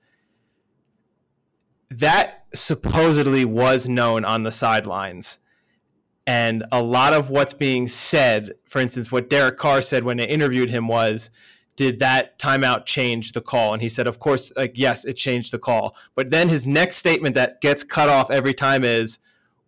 That 1.90 2.44
supposedly 2.54 3.44
was 3.44 3.88
known 3.88 4.24
on 4.24 4.44
the 4.44 4.50
sidelines. 4.50 5.38
And 6.26 6.64
a 6.70 6.82
lot 6.82 7.12
of 7.12 7.30
what's 7.30 7.52
being 7.52 7.88
said, 7.88 8.54
for 8.66 8.80
instance, 8.80 9.10
what 9.10 9.28
Derek 9.28 9.58
Carr 9.58 9.82
said 9.82 10.04
when 10.04 10.18
they 10.18 10.26
interviewed 10.26 10.70
him 10.70 10.86
was, 10.88 11.30
did 11.82 11.98
that 11.98 12.38
timeout 12.38 12.86
change 12.86 13.32
the 13.32 13.40
call? 13.40 13.72
And 13.72 13.82
he 13.82 13.88
said, 13.88 14.06
of 14.06 14.18
course, 14.18 14.52
like, 14.56 14.72
yes, 14.74 15.04
it 15.04 15.14
changed 15.14 15.52
the 15.52 15.58
call. 15.58 15.96
But 16.14 16.30
then 16.30 16.48
his 16.48 16.66
next 16.66 16.96
statement 16.96 17.34
that 17.34 17.60
gets 17.60 17.82
cut 17.82 18.08
off 18.08 18.30
every 18.30 18.54
time 18.54 18.84
is, 18.84 19.18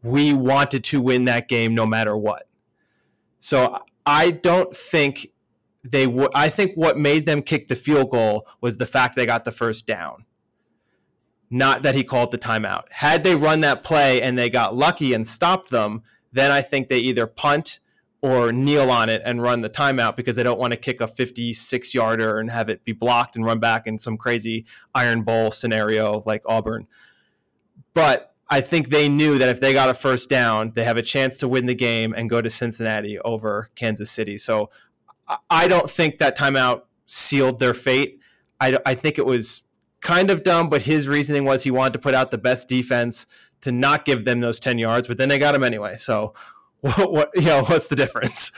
we 0.02 0.32
wanted 0.32 0.84
to 0.84 1.00
win 1.00 1.24
that 1.24 1.48
game 1.48 1.74
no 1.74 1.86
matter 1.86 2.16
what. 2.16 2.46
So 3.38 3.82
I 4.06 4.30
don't 4.30 4.74
think 4.74 5.28
they 5.82 6.06
would. 6.06 6.30
I 6.34 6.48
think 6.50 6.74
what 6.74 6.96
made 6.98 7.26
them 7.26 7.42
kick 7.42 7.68
the 7.68 7.76
field 7.76 8.10
goal 8.10 8.46
was 8.60 8.76
the 8.76 8.86
fact 8.86 9.16
they 9.16 9.26
got 9.26 9.44
the 9.44 9.52
first 9.52 9.86
down, 9.86 10.24
not 11.50 11.82
that 11.82 11.94
he 11.94 12.04
called 12.04 12.30
the 12.30 12.38
timeout. 12.38 12.84
Had 12.90 13.24
they 13.24 13.34
run 13.34 13.60
that 13.62 13.82
play 13.82 14.22
and 14.22 14.38
they 14.38 14.50
got 14.50 14.76
lucky 14.76 15.14
and 15.14 15.26
stopped 15.26 15.70
them, 15.70 16.02
then 16.32 16.50
I 16.50 16.62
think 16.62 16.88
they 16.88 16.98
either 16.98 17.26
punt 17.26 17.80
or 18.24 18.52
kneel 18.52 18.90
on 18.90 19.10
it 19.10 19.20
and 19.22 19.42
run 19.42 19.60
the 19.60 19.68
timeout 19.68 20.16
because 20.16 20.34
they 20.34 20.42
don't 20.42 20.58
want 20.58 20.72
to 20.72 20.78
kick 20.78 21.02
a 21.02 21.06
56 21.06 21.94
yarder 21.94 22.38
and 22.38 22.50
have 22.50 22.70
it 22.70 22.82
be 22.82 22.92
blocked 22.92 23.36
and 23.36 23.44
run 23.44 23.58
back 23.58 23.86
in 23.86 23.98
some 23.98 24.16
crazy 24.16 24.64
iron 24.94 25.24
bowl 25.24 25.50
scenario 25.50 26.22
like 26.24 26.40
Auburn. 26.46 26.86
But 27.92 28.34
I 28.48 28.62
think 28.62 28.88
they 28.88 29.10
knew 29.10 29.36
that 29.36 29.50
if 29.50 29.60
they 29.60 29.74
got 29.74 29.90
a 29.90 29.94
first 29.94 30.30
down, 30.30 30.72
they 30.74 30.84
have 30.84 30.96
a 30.96 31.02
chance 31.02 31.36
to 31.38 31.48
win 31.48 31.66
the 31.66 31.74
game 31.74 32.14
and 32.16 32.30
go 32.30 32.40
to 32.40 32.48
Cincinnati 32.48 33.18
over 33.18 33.68
Kansas 33.74 34.10
City. 34.10 34.38
So 34.38 34.70
I 35.50 35.68
don't 35.68 35.90
think 35.90 36.16
that 36.16 36.34
timeout 36.34 36.84
sealed 37.04 37.58
their 37.58 37.74
fate. 37.74 38.20
I, 38.58 38.78
I 38.86 38.94
think 38.94 39.18
it 39.18 39.26
was 39.26 39.64
kind 40.00 40.30
of 40.30 40.42
dumb, 40.42 40.70
but 40.70 40.84
his 40.84 41.08
reasoning 41.08 41.44
was 41.44 41.64
he 41.64 41.70
wanted 41.70 41.92
to 41.92 41.98
put 41.98 42.14
out 42.14 42.30
the 42.30 42.38
best 42.38 42.70
defense 42.70 43.26
to 43.60 43.70
not 43.70 44.06
give 44.06 44.24
them 44.24 44.40
those 44.40 44.60
10 44.60 44.78
yards, 44.78 45.06
but 45.06 45.18
then 45.18 45.28
they 45.28 45.38
got 45.38 45.54
him 45.54 45.62
anyway. 45.62 45.96
So 45.96 46.32
what, 46.84 47.12
what 47.12 47.30
you 47.34 47.42
know, 47.42 47.64
what's 47.64 47.86
the 47.86 47.96
difference? 47.96 48.52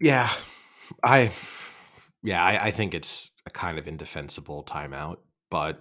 Yeah, 0.00 0.30
I, 1.02 1.32
yeah, 2.22 2.42
I, 2.42 2.66
I 2.66 2.70
think 2.70 2.94
it's 2.94 3.30
a 3.46 3.50
kind 3.50 3.78
of 3.78 3.88
indefensible 3.88 4.62
timeout, 4.62 5.16
but 5.50 5.80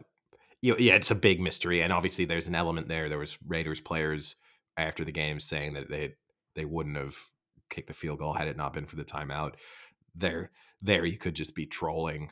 you 0.61 0.71
know, 0.71 0.79
yeah, 0.79 0.95
it's 0.95 1.11
a 1.11 1.15
big 1.15 1.39
mystery, 1.39 1.81
and 1.81 1.93
obviously 1.93 2.25
there's 2.25 2.47
an 2.47 2.55
element 2.55 2.87
there. 2.87 3.09
There 3.09 3.19
was 3.19 3.37
Raiders 3.47 3.79
players 3.79 4.35
after 4.75 5.05
the 5.05 5.11
game 5.11 5.39
saying 5.39 5.73
that 5.73 5.89
they 5.89 6.15
they 6.55 6.65
wouldn't 6.65 6.97
have 6.97 7.15
kicked 7.69 7.87
the 7.87 7.93
field 7.93 8.17
goal 8.17 8.33
had 8.33 8.47
it 8.47 8.57
not 8.57 8.73
been 8.73 8.85
for 8.87 8.95
the 8.95 9.05
timeout. 9.05 9.53
There, 10.15 10.49
there 10.81 11.05
you 11.05 11.17
could 11.17 11.35
just 11.35 11.53
be 11.53 11.67
trolling 11.67 12.31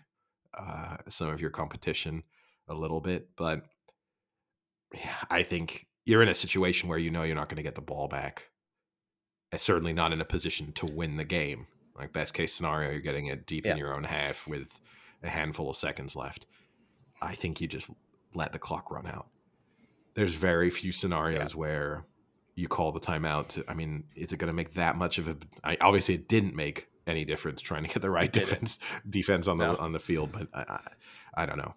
uh, 0.57 0.97
some 1.09 1.29
of 1.29 1.39
your 1.39 1.51
competition 1.51 2.23
a 2.67 2.73
little 2.73 3.01
bit, 3.01 3.29
but 3.35 3.61
yeah, 4.93 5.17
I 5.29 5.43
think 5.43 5.85
you're 6.05 6.21
in 6.21 6.29
a 6.29 6.33
situation 6.33 6.87
where 6.87 6.97
you 6.97 7.09
know 7.09 7.23
you're 7.23 7.35
not 7.35 7.49
going 7.49 7.57
to 7.57 7.63
get 7.63 7.75
the 7.75 7.81
ball 7.81 8.07
back. 8.07 8.49
And 9.51 9.59
certainly 9.59 9.93
not 9.93 10.13
in 10.13 10.21
a 10.21 10.25
position 10.25 10.71
to 10.73 10.85
win 10.85 11.17
the 11.17 11.23
game. 11.23 11.67
Like 11.97 12.13
best 12.13 12.33
case 12.33 12.53
scenario, 12.53 12.91
you're 12.91 12.99
getting 12.99 13.27
it 13.27 13.45
deep 13.45 13.65
yeah. 13.65 13.71
in 13.71 13.77
your 13.77 13.93
own 13.93 14.03
half 14.03 14.47
with 14.47 14.79
a 15.23 15.29
handful 15.29 15.69
of 15.69 15.75
seconds 15.75 16.15
left. 16.15 16.45
I 17.21 17.33
think 17.35 17.61
you 17.61 17.67
just 17.67 17.91
let 18.33 18.51
the 18.51 18.59
clock 18.59 18.91
run 18.91 19.07
out. 19.07 19.27
There's 20.13 20.35
very 20.35 20.69
few 20.69 20.91
scenarios 20.91 21.53
yeah. 21.53 21.59
where 21.59 22.05
you 22.55 22.67
call 22.67 22.91
the 22.91 22.99
timeout. 22.99 23.47
To, 23.49 23.63
I 23.67 23.73
mean, 23.73 24.03
is 24.15 24.33
it 24.33 24.37
going 24.37 24.49
to 24.49 24.53
make 24.53 24.73
that 24.73 24.97
much 24.97 25.17
of 25.17 25.27
a? 25.27 25.37
I, 25.63 25.77
obviously, 25.81 26.15
it 26.15 26.27
didn't 26.27 26.55
make 26.55 26.87
any 27.07 27.25
difference 27.25 27.61
trying 27.61 27.83
to 27.83 27.89
get 27.89 28.01
the 28.01 28.09
right 28.11 28.31
defense 28.31 28.79
defense 29.09 29.47
on 29.47 29.57
the 29.57 29.67
no. 29.67 29.75
on 29.77 29.93
the 29.93 29.99
field, 29.99 30.31
but 30.31 30.47
I, 30.53 30.61
I, 30.61 31.43
I 31.43 31.45
don't 31.45 31.57
know. 31.57 31.75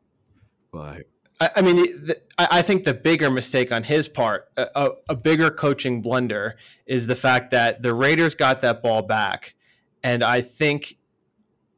But 0.73 1.07
I, 1.41 1.63
mean, 1.63 1.77
the, 1.77 2.21
I 2.37 2.63
think 2.63 2.83
the 2.83 2.95
bigger 2.95 3.31
mistake 3.31 3.71
on 3.71 3.85
his 3.85 4.09
part, 4.09 4.49
a, 4.57 4.91
a, 5.09 5.15
bigger 5.15 5.51
coaching 5.51 6.03
blunder, 6.03 6.57
is 6.85 7.07
the 7.07 7.15
fact 7.15 7.53
that 7.53 7.83
the 7.83 7.95
Raiders 7.95 8.35
got 8.35 8.61
that 8.63 8.83
ball 8.83 9.03
back, 9.03 9.55
and 10.03 10.25
I 10.25 10.41
think 10.41 10.99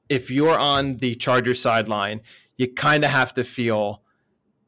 if 0.08 0.30
you're 0.30 0.58
on 0.58 0.96
the 0.96 1.14
Chargers 1.14 1.60
sideline, 1.60 2.22
you 2.56 2.72
kind 2.72 3.04
of 3.04 3.10
have 3.10 3.34
to 3.34 3.44
feel 3.44 4.02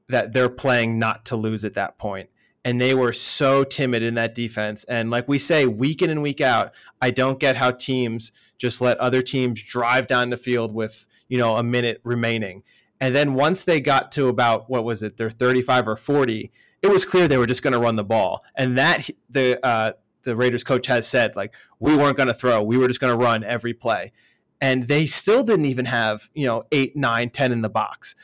that 0.09 0.33
they're 0.33 0.49
playing 0.49 0.99
not 0.99 1.25
to 1.27 1.37
lose 1.37 1.65
at 1.65 1.75
that 1.75 1.99
point. 1.99 2.29
And 2.65 2.81
they 2.81 2.95
were 2.95 3.13
so 3.13 3.65
timid 3.65 4.05
in 4.05 4.15
that 4.15 4.37
defense. 4.37 4.85
And 4.85 5.11
like 5.11 5.27
we 5.27 5.39
say, 5.39 5.67
week 5.67 6.01
in 6.01 6.11
and 6.11 6.23
week 6.23 6.41
out, 6.41 6.73
I 7.01 7.11
don't 7.11 7.41
get 7.41 7.57
how 7.57 7.73
teams 7.73 8.31
just 8.57 8.81
let 8.81 8.99
other 8.99 9.21
teams 9.21 9.61
drive 9.63 10.07
down 10.07 10.31
the 10.31 10.37
field 10.37 10.73
with, 10.73 11.09
you 11.29 11.39
know, 11.39 11.57
a 11.57 11.63
minute 11.65 12.01
remaining. 12.05 12.63
And 13.03 13.17
then 13.17 13.35
once 13.35 13.65
they 13.65 13.81
got 13.81 14.13
to 14.13 14.29
about 14.29 14.71
what 14.71 14.85
was 14.85 15.03
it, 15.03 15.17
their 15.17 15.29
35 15.29 15.89
or 15.89 15.97
40, 15.97 16.53
it 16.83 16.87
was 16.87 17.05
clear 17.05 17.27
they 17.27 17.37
were 17.37 17.47
just 17.49 17.61
going 17.61 17.73
to 17.73 17.81
run 17.81 17.97
the 17.97 18.05
ball. 18.05 18.45
And 18.55 18.79
that 18.79 19.11
the 19.29 19.59
uh, 19.67 19.95
the 20.23 20.37
Raiders 20.37 20.63
coach 20.63 20.87
has 20.87 21.05
said 21.09 21.35
like 21.35 21.53
we 21.81 21.97
weren't 21.97 22.17
going 22.17 22.29
to 22.29 22.35
throw, 22.35 22.63
we 22.63 22.79
were 22.79 22.87
just 22.87 23.01
going 23.01 23.13
to 23.13 23.23
run 23.23 23.43
every 23.43 23.75
play. 23.75 24.13
And 24.61 24.87
they 24.87 25.07
still 25.07 25.43
didn't 25.43 25.65
even 25.65 25.87
have 25.87 26.31
you 26.33 26.47
know 26.47 26.63
eight, 26.71 26.95
nine, 26.97 27.31
ten 27.31 27.51
in 27.51 27.61
the 27.63 27.69
box. 27.69 28.15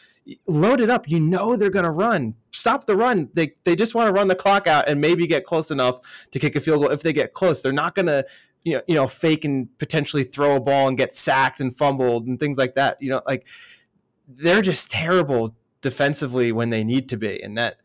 Load 0.46 0.80
it 0.80 0.90
up. 0.90 1.08
You 1.08 1.18
know 1.18 1.56
they're 1.56 1.70
going 1.70 1.84
to 1.84 1.90
run. 1.90 2.36
Stop 2.52 2.86
the 2.86 2.96
run. 2.96 3.30
They 3.34 3.54
they 3.64 3.74
just 3.74 3.96
want 3.96 4.06
to 4.06 4.12
run 4.12 4.28
the 4.28 4.36
clock 4.36 4.68
out 4.68 4.88
and 4.88 5.00
maybe 5.00 5.26
get 5.26 5.42
close 5.44 5.72
enough 5.72 6.28
to 6.30 6.38
kick 6.38 6.54
a 6.54 6.60
field 6.60 6.82
goal. 6.82 6.92
If 6.92 7.02
they 7.02 7.12
get 7.12 7.32
close, 7.32 7.62
they're 7.62 7.72
not 7.72 7.96
going 7.96 8.06
to 8.06 8.24
you 8.62 8.74
know, 8.74 8.82
you 8.86 8.94
know, 8.94 9.08
fake 9.08 9.44
and 9.44 9.76
potentially 9.78 10.22
throw 10.22 10.56
a 10.56 10.60
ball 10.60 10.86
and 10.88 10.96
get 10.98 11.14
sacked 11.14 11.60
and 11.60 11.74
fumbled 11.74 12.26
and 12.26 12.38
things 12.38 12.58
like 12.58 12.74
that. 12.74 13.00
You 13.00 13.10
know, 13.10 13.22
like 13.26 13.46
they're 14.28 14.62
just 14.62 14.90
terrible 14.90 15.56
defensively 15.80 16.52
when 16.52 16.70
they 16.70 16.84
need 16.84 17.08
to 17.08 17.16
be, 17.16 17.42
and 17.42 17.56
that 17.56 17.78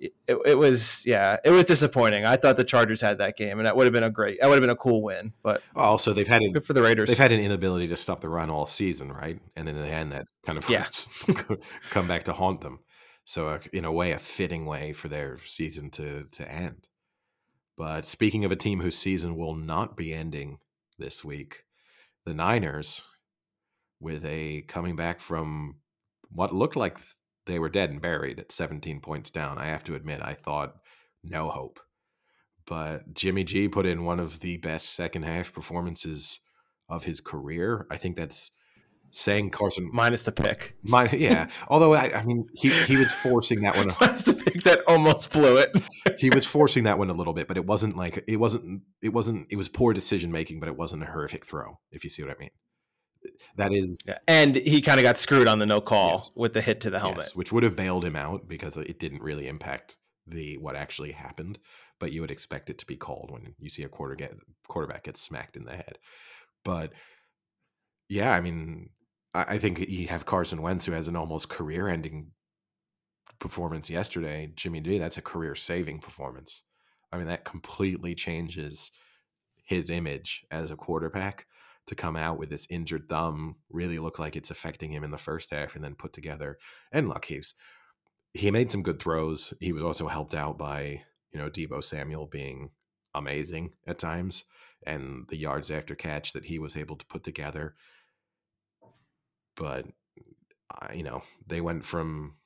it, 0.00 0.14
it, 0.26 0.54
was 0.58 1.04
yeah, 1.06 1.36
it 1.44 1.50
was 1.50 1.66
disappointing. 1.66 2.24
I 2.24 2.36
thought 2.36 2.56
the 2.56 2.64
Chargers 2.64 3.00
had 3.00 3.18
that 3.18 3.36
game, 3.36 3.58
and 3.58 3.66
that 3.66 3.76
would 3.76 3.84
have 3.84 3.92
been 3.92 4.02
a 4.02 4.10
great, 4.10 4.40
that 4.40 4.48
would 4.48 4.54
have 4.54 4.62
been 4.62 4.70
a 4.70 4.76
cool 4.76 5.02
win. 5.02 5.34
But 5.42 5.62
also 5.76 6.12
they've 6.12 6.26
had 6.26 6.42
an, 6.42 6.52
good 6.52 6.64
for 6.64 6.72
the 6.72 6.82
Raiders. 6.82 7.08
They've 7.08 7.18
had 7.18 7.32
an 7.32 7.40
inability 7.40 7.88
to 7.88 7.96
stop 7.96 8.20
the 8.20 8.28
run 8.28 8.48
all 8.50 8.66
season, 8.66 9.12
right? 9.12 9.38
And 9.56 9.68
in 9.68 9.76
the 9.76 9.86
end, 9.86 10.10
that's 10.10 10.32
kind 10.46 10.56
of 10.56 10.68
yeah. 10.70 10.86
come 11.90 12.08
back 12.08 12.24
to 12.24 12.32
haunt 12.32 12.62
them. 12.62 12.80
So 13.24 13.48
uh, 13.50 13.58
in 13.72 13.84
a 13.84 13.92
way, 13.92 14.12
a 14.12 14.18
fitting 14.18 14.64
way 14.64 14.92
for 14.92 15.08
their 15.08 15.38
season 15.44 15.90
to 15.90 16.24
to 16.32 16.50
end. 16.50 16.88
But 17.76 18.04
speaking 18.04 18.44
of 18.44 18.52
a 18.52 18.56
team 18.56 18.80
whose 18.80 18.96
season 18.96 19.36
will 19.36 19.54
not 19.54 19.96
be 19.96 20.12
ending 20.12 20.58
this 20.98 21.24
week, 21.24 21.64
the 22.24 22.34
Niners, 22.34 23.02
with 24.00 24.24
a 24.24 24.62
coming 24.62 24.96
back 24.96 25.20
from 25.20 25.76
what 26.32 26.54
looked 26.54 26.76
like 26.76 26.98
they 27.46 27.58
were 27.58 27.68
dead 27.68 27.90
and 27.90 28.00
buried 28.00 28.38
at 28.38 28.52
17 28.52 29.00
points 29.00 29.30
down. 29.30 29.58
I 29.58 29.66
have 29.66 29.84
to 29.84 29.94
admit, 29.94 30.20
I 30.22 30.34
thought 30.34 30.76
no 31.22 31.48
hope. 31.48 31.80
But 32.66 33.14
Jimmy 33.14 33.44
G 33.44 33.68
put 33.68 33.86
in 33.86 34.04
one 34.04 34.20
of 34.20 34.40
the 34.40 34.58
best 34.58 34.94
second 34.94 35.24
half 35.24 35.52
performances 35.52 36.40
of 36.88 37.04
his 37.04 37.20
career. 37.20 37.86
I 37.90 37.96
think 37.96 38.16
that's 38.16 38.52
saying 39.12 39.50
Carson 39.50 39.90
minus 39.92 40.22
the 40.22 40.32
pick. 40.32 40.76
Yeah. 41.12 41.48
Although 41.68 41.94
I, 41.94 42.12
I 42.14 42.22
mean, 42.22 42.46
he 42.54 42.68
he 42.68 42.96
was 42.96 43.10
forcing 43.10 43.62
that 43.62 43.76
one. 43.76 43.90
minus 44.00 44.22
the 44.22 44.34
pick 44.34 44.62
that 44.62 44.82
almost 44.86 45.32
blew 45.32 45.56
it. 45.56 45.70
he 46.18 46.30
was 46.30 46.44
forcing 46.44 46.84
that 46.84 46.98
one 46.98 47.10
a 47.10 47.14
little 47.14 47.32
bit, 47.32 47.48
but 47.48 47.56
it 47.56 47.66
wasn't 47.66 47.96
like 47.96 48.22
it 48.28 48.36
wasn't 48.36 48.82
it 49.02 49.12
wasn't 49.12 49.46
it 49.50 49.56
was 49.56 49.68
poor 49.68 49.92
decision 49.92 50.30
making, 50.30 50.60
but 50.60 50.68
it 50.68 50.76
wasn't 50.76 51.02
a 51.02 51.06
horrific 51.06 51.44
throw. 51.44 51.78
If 51.90 52.04
you 52.04 52.10
see 52.10 52.22
what 52.22 52.30
I 52.30 52.38
mean. 52.38 52.50
That 53.56 53.72
is, 53.72 53.98
yeah. 54.06 54.18
and 54.26 54.56
he 54.56 54.80
kind 54.80 54.98
of 54.98 55.02
got 55.04 55.18
screwed 55.18 55.46
on 55.48 55.58
the 55.58 55.66
no 55.66 55.80
call 55.80 56.12
Yes. 56.16 56.30
with 56.36 56.54
the 56.54 56.62
hit 56.62 56.80
to 56.82 56.90
the 56.90 56.98
helmet. 56.98 57.24
yes, 57.24 57.36
which 57.36 57.52
would 57.52 57.62
have 57.62 57.76
bailed 57.76 58.04
him 58.04 58.16
out 58.16 58.48
because 58.48 58.76
it 58.76 58.98
didn't 58.98 59.22
really 59.22 59.46
impact 59.48 59.96
the 60.26 60.56
what 60.58 60.76
actually 60.76 61.12
happened. 61.12 61.58
But 61.98 62.12
you 62.12 62.22
would 62.22 62.30
expect 62.30 62.70
it 62.70 62.78
to 62.78 62.86
be 62.86 62.96
called 62.96 63.30
when 63.30 63.54
you 63.58 63.68
see 63.68 63.82
a 63.82 63.88
quarter 63.88 64.14
get 64.14 64.34
quarterback 64.68 65.04
get 65.04 65.18
smacked 65.18 65.56
in 65.56 65.64
the 65.64 65.72
head. 65.76 65.98
But 66.64 66.92
yeah, 68.08 68.32
I 68.32 68.40
mean, 68.40 68.88
I, 69.34 69.44
I 69.54 69.58
think 69.58 69.80
you 69.80 70.08
have 70.08 70.24
Carson 70.24 70.62
Wentz 70.62 70.86
who 70.86 70.92
has 70.92 71.08
an 71.08 71.16
almost 71.16 71.48
career-ending 71.50 72.30
performance 73.38 73.90
yesterday. 73.90 74.50
Jimmy 74.56 74.80
G, 74.80 74.98
that's 74.98 75.18
a 75.18 75.22
career-saving 75.22 75.98
performance. 76.00 76.62
I 77.12 77.18
mean, 77.18 77.26
that 77.26 77.44
completely 77.44 78.14
changes 78.14 78.90
his 79.64 79.90
image 79.90 80.44
as 80.50 80.70
a 80.70 80.76
quarterback 80.76 81.46
to 81.90 81.96
come 81.96 82.16
out 82.16 82.38
with 82.38 82.48
this 82.48 82.68
injured 82.70 83.08
thumb, 83.08 83.56
really 83.68 83.98
look 83.98 84.20
like 84.20 84.36
it's 84.36 84.52
affecting 84.52 84.92
him 84.92 85.02
in 85.02 85.10
the 85.10 85.18
first 85.18 85.50
half, 85.50 85.74
and 85.74 85.84
then 85.84 85.96
put 85.96 86.12
together. 86.12 86.56
And 86.92 87.08
look, 87.08 87.24
he's 87.24 87.54
he 88.32 88.50
made 88.52 88.70
some 88.70 88.82
good 88.82 89.02
throws. 89.02 89.52
He 89.60 89.72
was 89.72 89.82
also 89.82 90.06
helped 90.06 90.34
out 90.34 90.56
by 90.56 91.02
you 91.32 91.38
know 91.38 91.50
Deebo 91.50 91.82
Samuel 91.82 92.26
being 92.26 92.70
amazing 93.14 93.72
at 93.88 93.98
times, 93.98 94.44
and 94.86 95.26
the 95.28 95.36
yards 95.36 95.70
after 95.70 95.96
catch 95.96 96.32
that 96.32 96.44
he 96.44 96.60
was 96.60 96.76
able 96.76 96.96
to 96.96 97.06
put 97.06 97.24
together. 97.24 97.74
But 99.56 99.86
uh, 100.70 100.92
you 100.94 101.02
know 101.02 101.22
they 101.44 101.60
went 101.60 101.84
from 101.84 102.36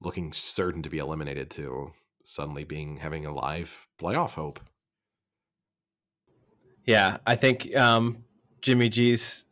looking 0.00 0.32
certain 0.32 0.82
to 0.82 0.90
be 0.90 0.98
eliminated 0.98 1.50
to 1.52 1.92
suddenly 2.24 2.64
being 2.64 2.96
having 2.96 3.24
a 3.24 3.32
live 3.32 3.86
playoff 4.00 4.34
hope. 4.34 4.58
Yeah, 6.86 7.18
I 7.26 7.34
think 7.34 7.74
um, 7.76 8.24
Jimmy 8.62 8.88
G's 8.88 9.44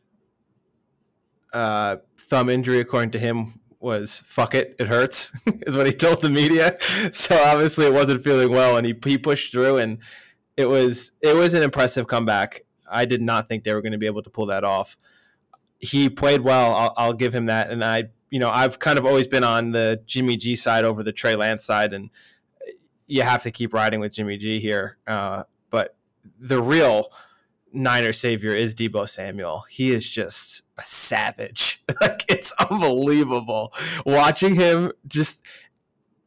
uh, 1.53 1.97
thumb 2.18 2.49
injury, 2.49 2.81
according 2.81 3.11
to 3.12 3.18
him, 3.18 3.61
was 3.81 4.23
"fuck 4.25 4.55
it, 4.55 4.77
it 4.79 4.87
hurts," 4.87 5.33
is 5.66 5.77
what 5.77 5.87
he 5.87 5.92
told 5.92 6.20
the 6.23 6.31
media. 6.31 6.79
So 7.12 7.37
obviously, 7.44 7.87
it 7.87 7.92
wasn't 7.92 8.23
feeling 8.23 8.51
well, 8.51 8.77
and 8.77 8.87
he 8.87 8.94
he 9.05 9.18
pushed 9.18 9.53
through, 9.53 9.79
and 9.79 9.99
it 10.57 10.66
was 10.66 11.12
it 11.20 11.35
was 11.35 11.55
an 11.55 11.62
impressive 11.62 12.07
comeback. 12.07 12.62
I 12.90 13.05
did 13.05 13.20
not 13.20 13.49
think 13.49 13.64
they 13.64 13.75
were 13.75 13.83
going 13.83 13.92
to 13.92 13.99
be 13.99 14.07
able 14.07 14.23
to 14.23 14.31
pull 14.31 14.47
that 14.47 14.62
off. 14.62 14.97
He 15.79 16.09
played 16.09 16.42
well. 16.42 16.75
I'll, 16.75 16.94
I'll 16.97 17.12
give 17.12 17.35
him 17.35 17.47
that, 17.47 17.70
and 17.70 17.85
I, 17.85 18.05
you 18.31 18.38
know, 18.38 18.51
I've 18.51 18.79
kind 18.79 18.99
of 18.99 19.05
always 19.05 19.27
been 19.27 19.44
on 19.44 19.73
the 19.73 20.03
Jimmy 20.07 20.37
G 20.37 20.55
side 20.55 20.85
over 20.85 21.03
the 21.03 21.12
Trey 21.12 21.35
Lance 21.35 21.64
side, 21.64 21.92
and 21.92 22.11
you 23.07 23.23
have 23.23 23.42
to 23.42 23.51
keep 23.51 23.75
riding 23.75 24.01
with 24.01 24.14
Jimmy 24.14 24.37
G 24.37 24.61
here. 24.61 24.99
Uh, 25.07 25.42
the 26.38 26.62
real 26.62 27.08
Niner 27.72 28.12
savior 28.12 28.54
is 28.54 28.74
Deebo 28.74 29.08
Samuel. 29.08 29.64
He 29.68 29.90
is 29.90 30.08
just 30.08 30.62
a 30.78 30.82
savage. 30.84 31.82
like 32.00 32.24
it's 32.28 32.52
unbelievable 32.70 33.72
watching 34.06 34.54
him 34.54 34.92
just 35.06 35.42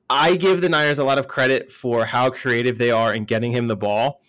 I 0.10 0.36
give 0.36 0.62
the 0.62 0.69
Niners 0.69 0.99
a 0.99 1.03
lot 1.03 1.19
of 1.19 1.27
credit 1.27 1.71
for 1.71 2.05
how 2.05 2.29
creative 2.29 2.77
they 2.77 2.91
are 2.91 3.13
in 3.13 3.25
getting 3.25 3.51
him 3.51 3.67
the 3.67 3.75
ball. 3.75 4.21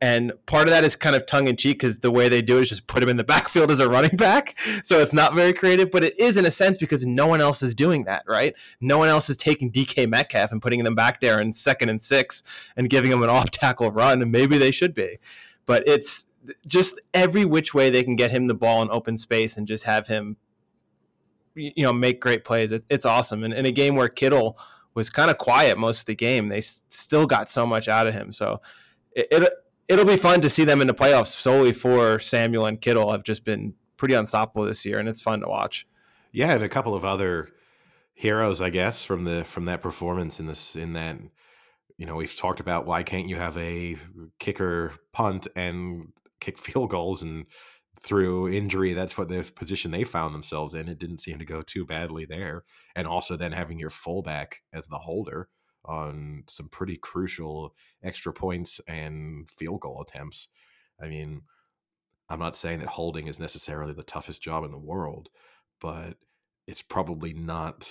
And 0.00 0.32
part 0.46 0.68
of 0.68 0.70
that 0.70 0.84
is 0.84 0.94
kind 0.94 1.16
of 1.16 1.26
tongue 1.26 1.48
in 1.48 1.56
cheek 1.56 1.78
because 1.78 1.98
the 1.98 2.10
way 2.10 2.28
they 2.28 2.40
do 2.40 2.58
it 2.58 2.62
is 2.62 2.68
just 2.68 2.86
put 2.86 3.02
him 3.02 3.08
in 3.08 3.16
the 3.16 3.24
backfield 3.32 3.70
as 3.70 3.80
a 3.80 3.88
running 3.88 4.16
back. 4.16 4.56
So 4.82 5.00
it's 5.00 5.12
not 5.12 5.34
very 5.34 5.52
creative, 5.52 5.90
but 5.90 6.04
it 6.04 6.18
is 6.18 6.36
in 6.36 6.46
a 6.46 6.50
sense 6.50 6.78
because 6.78 7.04
no 7.04 7.26
one 7.26 7.40
else 7.40 7.62
is 7.62 7.74
doing 7.74 8.04
that, 8.04 8.22
right? 8.26 8.54
No 8.80 8.98
one 8.98 9.08
else 9.08 9.28
is 9.28 9.36
taking 9.36 9.72
DK 9.72 10.08
Metcalf 10.08 10.52
and 10.52 10.62
putting 10.62 10.84
them 10.84 10.94
back 10.94 11.20
there 11.20 11.40
in 11.40 11.52
second 11.52 11.88
and 11.88 12.00
six 12.00 12.42
and 12.76 12.88
giving 12.88 13.10
them 13.10 13.22
an 13.22 13.30
off 13.30 13.50
tackle 13.50 13.90
run. 13.90 14.22
And 14.22 14.30
maybe 14.30 14.56
they 14.56 14.70
should 14.70 14.94
be. 14.94 15.18
But 15.66 15.86
it's 15.86 16.26
just 16.66 17.00
every 17.12 17.44
which 17.44 17.74
way 17.74 17.90
they 17.90 18.04
can 18.04 18.16
get 18.16 18.30
him 18.30 18.46
the 18.46 18.54
ball 18.54 18.82
in 18.82 18.88
open 18.90 19.16
space 19.16 19.56
and 19.56 19.66
just 19.66 19.84
have 19.84 20.06
him, 20.06 20.36
you 21.54 21.82
know, 21.82 21.92
make 21.92 22.20
great 22.20 22.44
plays. 22.44 22.70
It, 22.70 22.84
it's 22.88 23.04
awesome. 23.04 23.42
And 23.42 23.52
in 23.52 23.66
a 23.66 23.72
game 23.72 23.96
where 23.96 24.08
Kittle 24.08 24.56
was 24.94 25.10
kind 25.10 25.30
of 25.30 25.38
quiet 25.38 25.76
most 25.76 26.00
of 26.00 26.06
the 26.06 26.14
game, 26.14 26.48
they 26.48 26.60
still 26.60 27.26
got 27.26 27.50
so 27.50 27.66
much 27.66 27.88
out 27.88 28.06
of 28.06 28.14
him. 28.14 28.32
So 28.32 28.60
it, 29.12 29.26
it 29.30 29.52
it'll 29.88 30.04
be 30.04 30.16
fun 30.16 30.40
to 30.42 30.48
see 30.48 30.64
them 30.64 30.80
in 30.80 30.86
the 30.86 30.94
playoffs 30.94 31.38
solely 31.38 31.72
for 31.72 32.18
Samuel 32.18 32.66
and 32.66 32.80
Kittle 32.80 33.12
have 33.12 33.22
just 33.22 33.44
been 33.44 33.74
pretty 33.96 34.14
unstoppable 34.14 34.64
this 34.64 34.84
year, 34.84 34.98
and 34.98 35.08
it's 35.08 35.20
fun 35.20 35.40
to 35.40 35.48
watch. 35.48 35.86
Yeah, 36.32 36.52
and 36.52 36.62
a 36.62 36.68
couple 36.68 36.94
of 36.94 37.04
other 37.04 37.48
heroes, 38.14 38.60
I 38.60 38.70
guess, 38.70 39.04
from 39.04 39.24
the 39.24 39.44
from 39.44 39.64
that 39.66 39.82
performance 39.82 40.40
in 40.40 40.46
this 40.46 40.76
in 40.76 40.92
that 40.94 41.18
you 41.96 42.06
know 42.06 42.14
we've 42.14 42.36
talked 42.36 42.60
about 42.60 42.86
why 42.86 43.02
can't 43.02 43.28
you 43.28 43.36
have 43.36 43.58
a 43.58 43.96
kicker 44.38 44.94
punt 45.12 45.48
and 45.56 46.12
kick 46.40 46.58
field 46.58 46.90
goals 46.90 47.22
and 47.22 47.46
through 48.00 48.48
injury 48.48 48.92
that's 48.92 49.18
what 49.18 49.28
the 49.28 49.50
position 49.56 49.90
they 49.90 50.04
found 50.04 50.32
themselves 50.32 50.72
in 50.72 50.88
it 50.88 51.00
didn't 51.00 51.18
seem 51.18 51.36
to 51.36 51.44
go 51.44 51.60
too 51.60 51.84
badly 51.84 52.24
there 52.24 52.62
and 52.94 53.08
also 53.08 53.36
then 53.36 53.50
having 53.50 53.76
your 53.76 53.90
fullback 53.90 54.62
as 54.72 54.86
the 54.86 54.98
holder 54.98 55.48
on 55.84 56.44
some 56.48 56.68
pretty 56.68 56.96
crucial 56.96 57.74
extra 58.02 58.32
points 58.32 58.80
and 58.86 59.48
field 59.50 59.80
goal 59.80 60.02
attempts. 60.06 60.48
I 61.00 61.08
mean 61.08 61.42
i'm 62.30 62.38
not 62.38 62.56
saying 62.56 62.78
that 62.80 62.88
holding 62.88 63.26
is 63.26 63.40
necessarily 63.40 63.94
the 63.94 64.02
toughest 64.02 64.42
job 64.42 64.64
in 64.64 64.70
the 64.70 64.78
world 64.78 65.30
but 65.80 66.18
it's 66.66 66.82
probably 66.82 67.32
not 67.32 67.90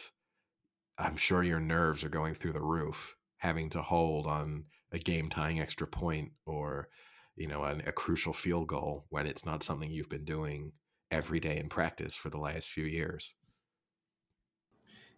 i'm 1.00 1.16
sure 1.16 1.42
your 1.42 1.60
nerves 1.60 2.04
are 2.04 2.10
going 2.10 2.36
through 2.36 2.54
the 2.54 2.62
roof 2.62 3.16
having 3.38 3.70
to 3.70 3.82
hold 3.82 4.28
on 4.28 4.66
a 4.92 5.00
game 5.00 5.30
tying 5.30 5.60
extra 5.60 5.88
point 5.88 6.32
or 6.46 6.88
you 7.36 7.48
know 7.48 7.64
an, 7.64 7.82
a 7.86 7.92
crucial 7.92 8.34
field 8.34 8.68
goal 8.68 9.06
when 9.10 9.28
it's 9.28 9.46
not 9.46 9.64
something 9.64 9.90
you've 9.90 10.10
been 10.10 10.26
doing 10.26 10.72
every 11.12 11.40
day 11.40 11.58
in 11.58 11.70
practice 11.70 12.16
for 12.16 12.30
the 12.30 12.38
last 12.38 12.70
few 12.70 12.84
years. 12.84 13.34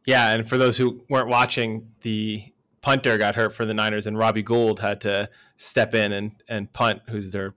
Yeah, 0.05 0.29
and 0.29 0.47
for 0.47 0.57
those 0.57 0.77
who 0.77 1.03
weren't 1.09 1.27
watching, 1.27 1.91
the 2.01 2.43
punter 2.81 3.17
got 3.17 3.35
hurt 3.35 3.53
for 3.53 3.65
the 3.65 3.73
Niners, 3.73 4.07
and 4.07 4.17
Robbie 4.17 4.43
Gould 4.43 4.79
had 4.79 5.01
to 5.01 5.29
step 5.57 5.93
in 5.93 6.11
and 6.11 6.31
and 6.47 6.71
punt, 6.73 7.01
who's 7.09 7.31
their 7.31 7.55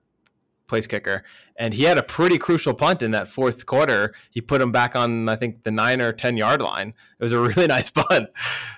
place 0.67 0.87
kicker, 0.87 1.23
and 1.57 1.75
he 1.75 1.85
had 1.85 1.99
a 1.99 2.03
pretty 2.03 2.39
crucial 2.39 2.75
punt 2.75 3.03
in 3.03 3.11
that 3.11 3.29
fourth 3.29 3.67
quarter. 3.67 4.15
He 4.31 4.41
put 4.41 4.63
him 4.63 4.73
back 4.73 4.97
on, 4.97 5.29
I 5.29 5.37
think, 5.37 5.65
the 5.65 5.71
nine 5.71 6.01
or 6.01 6.13
ten 6.13 6.37
yard 6.37 6.63
line. 6.63 6.95
It 7.19 7.23
was 7.23 7.33
a 7.33 7.41
really 7.49 7.67
nice 7.67 7.91
punt, 7.91 8.31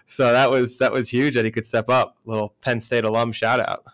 so 0.07 0.33
that 0.33 0.51
was 0.51 0.79
that 0.79 0.93
was 0.93 1.11
huge 1.11 1.35
that 1.35 1.45
he 1.45 1.51
could 1.51 1.67
step 1.67 1.89
up. 1.89 2.17
Little 2.25 2.55
Penn 2.61 2.81
State 2.81 3.05
alum 3.05 3.33
shout 3.33 3.61
out 3.61 3.85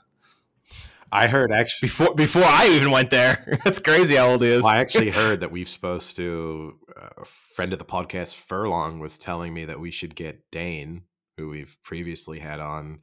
i 1.13 1.27
heard 1.27 1.53
actually 1.53 1.87
before 1.87 2.15
before 2.15 2.45
I 2.45 2.69
even 2.69 2.91
went 2.91 3.11
there. 3.11 3.59
That's 3.65 3.79
crazy 3.79 4.17
how 4.17 4.29
old 4.29 4.43
he 4.43 4.49
is. 4.49 4.63
well, 4.63 4.73
i 4.73 4.79
actually 4.81 5.11
heard 5.11 5.41
that 5.41 5.51
we've 5.51 5.69
supposed 5.69 6.17
to 6.17 6.79
uh, 6.97 7.09
a 7.19 7.25
friend 7.25 7.73
of 7.73 7.79
the 7.79 7.85
podcast 7.85 8.37
furlong 8.37 8.99
was 9.01 9.19
telling 9.19 9.53
me 9.53 9.65
that 9.65 9.81
we 9.81 9.91
should 9.91 10.15
get 10.15 10.51
dane 10.51 11.03
who 11.41 11.49
we've 11.49 11.77
previously 11.83 12.39
had 12.39 12.61
on 12.61 13.01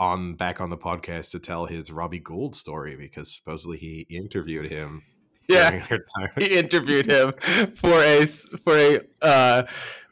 on 0.00 0.34
back 0.34 0.60
on 0.60 0.70
the 0.70 0.76
podcast 0.76 1.30
to 1.30 1.38
tell 1.38 1.66
his 1.66 1.90
robbie 1.90 2.18
gould 2.18 2.54
story 2.54 2.96
because 2.96 3.32
supposedly 3.32 3.76
he 3.76 4.06
interviewed 4.10 4.70
him 4.70 5.02
yeah. 5.48 5.78
time. 5.86 6.30
He 6.38 6.56
interviewed 6.58 7.10
him 7.10 7.34
for 7.74 8.02
a 8.02 8.24
for 8.24 8.76
a 8.76 8.98
uh, 9.20 9.64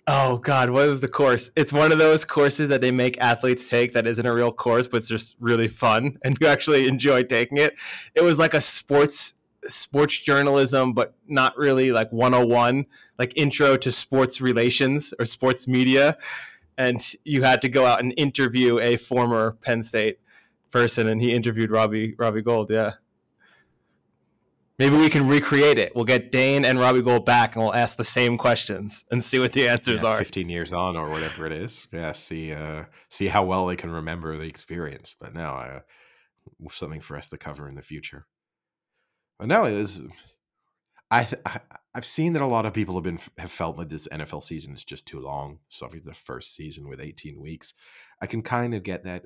oh 0.06 0.36
god 0.38 0.70
what 0.70 0.86
was 0.86 1.00
the 1.00 1.08
course? 1.08 1.50
It's 1.56 1.72
one 1.72 1.90
of 1.90 1.98
those 1.98 2.24
courses 2.24 2.68
that 2.68 2.82
they 2.82 2.90
make 2.90 3.18
athletes 3.18 3.68
take 3.68 3.94
that 3.94 4.06
isn't 4.06 4.26
a 4.26 4.34
real 4.34 4.52
course 4.52 4.86
but 4.86 4.98
it's 4.98 5.08
just 5.08 5.36
really 5.40 5.68
fun 5.68 6.18
and 6.24 6.36
you 6.40 6.46
actually 6.46 6.86
enjoy 6.86 7.22
taking 7.22 7.56
it. 7.56 7.74
It 8.14 8.22
was 8.22 8.38
like 8.38 8.52
a 8.52 8.60
sports 8.60 9.34
sports 9.68 10.20
journalism 10.20 10.92
but 10.92 11.14
not 11.28 11.56
really 11.56 11.92
like 11.92 12.10
101 12.12 12.84
like 13.18 13.32
intro 13.36 13.76
to 13.76 13.92
sports 13.92 14.40
relations 14.40 15.14
or 15.18 15.24
sports 15.24 15.68
media 15.68 16.18
and 16.78 17.14
you 17.24 17.42
had 17.42 17.62
to 17.62 17.68
go 17.68 17.86
out 17.86 18.00
and 18.00 18.14
interview 18.16 18.78
a 18.78 18.96
former 18.96 19.52
penn 19.60 19.82
state 19.82 20.18
person 20.70 21.08
and 21.08 21.20
he 21.20 21.32
interviewed 21.32 21.70
robbie 21.70 22.14
robbie 22.18 22.42
gould 22.42 22.70
yeah 22.70 22.92
Maybe 24.78 24.96
we 24.96 25.10
can 25.10 25.28
recreate 25.28 25.78
it. 25.78 25.94
We'll 25.94 26.06
get 26.06 26.32
Dane 26.32 26.64
and 26.64 26.80
Robbie 26.80 27.02
Gould 27.02 27.24
back, 27.24 27.54
and 27.54 27.62
we'll 27.62 27.74
ask 27.74 27.96
the 27.96 28.02
same 28.02 28.36
questions 28.36 29.04
and 29.12 29.22
see 29.22 29.38
what 29.38 29.52
the 29.52 29.68
answers 29.68 30.02
yeah, 30.02 30.08
are. 30.08 30.18
15 30.18 30.48
years 30.48 30.72
on 30.72 30.96
or 30.96 31.08
whatever 31.08 31.46
it 31.46 31.52
is 31.52 31.86
yeah 31.92 32.12
see 32.12 32.52
uh 32.52 32.84
see 33.08 33.28
how 33.28 33.44
well 33.44 33.66
they 33.66 33.76
can 33.76 33.90
remember 33.90 34.36
the 34.36 34.44
experience 34.44 35.14
but 35.20 35.34
now 35.34 35.56
uh 35.56 35.80
something 36.70 37.00
for 37.00 37.16
us 37.16 37.28
to 37.28 37.38
cover 37.38 37.68
in 37.68 37.76
the 37.76 37.82
future 37.82 38.26
but 39.38 39.46
no 39.46 39.64
it 39.64 39.74
was 39.74 40.02
I, 41.12 41.28
I 41.46 41.60
i've 41.94 42.06
seen 42.06 42.32
that 42.32 42.42
a 42.42 42.46
lot 42.46 42.66
of 42.66 42.72
people 42.72 42.94
have 42.94 43.04
been 43.04 43.20
have 43.38 43.50
felt 43.50 43.76
that 43.76 43.88
this 43.88 44.08
nfl 44.08 44.42
season 44.42 44.72
is 44.72 44.82
just 44.82 45.06
too 45.06 45.20
long 45.20 45.58
so 45.68 45.88
it's 45.92 46.06
the 46.06 46.14
first 46.14 46.54
season 46.54 46.88
with 46.88 47.00
18 47.00 47.40
weeks. 47.40 47.74
I 48.20 48.26
can 48.26 48.42
kind 48.42 48.74
of 48.74 48.82
get 48.82 49.04
that 49.04 49.24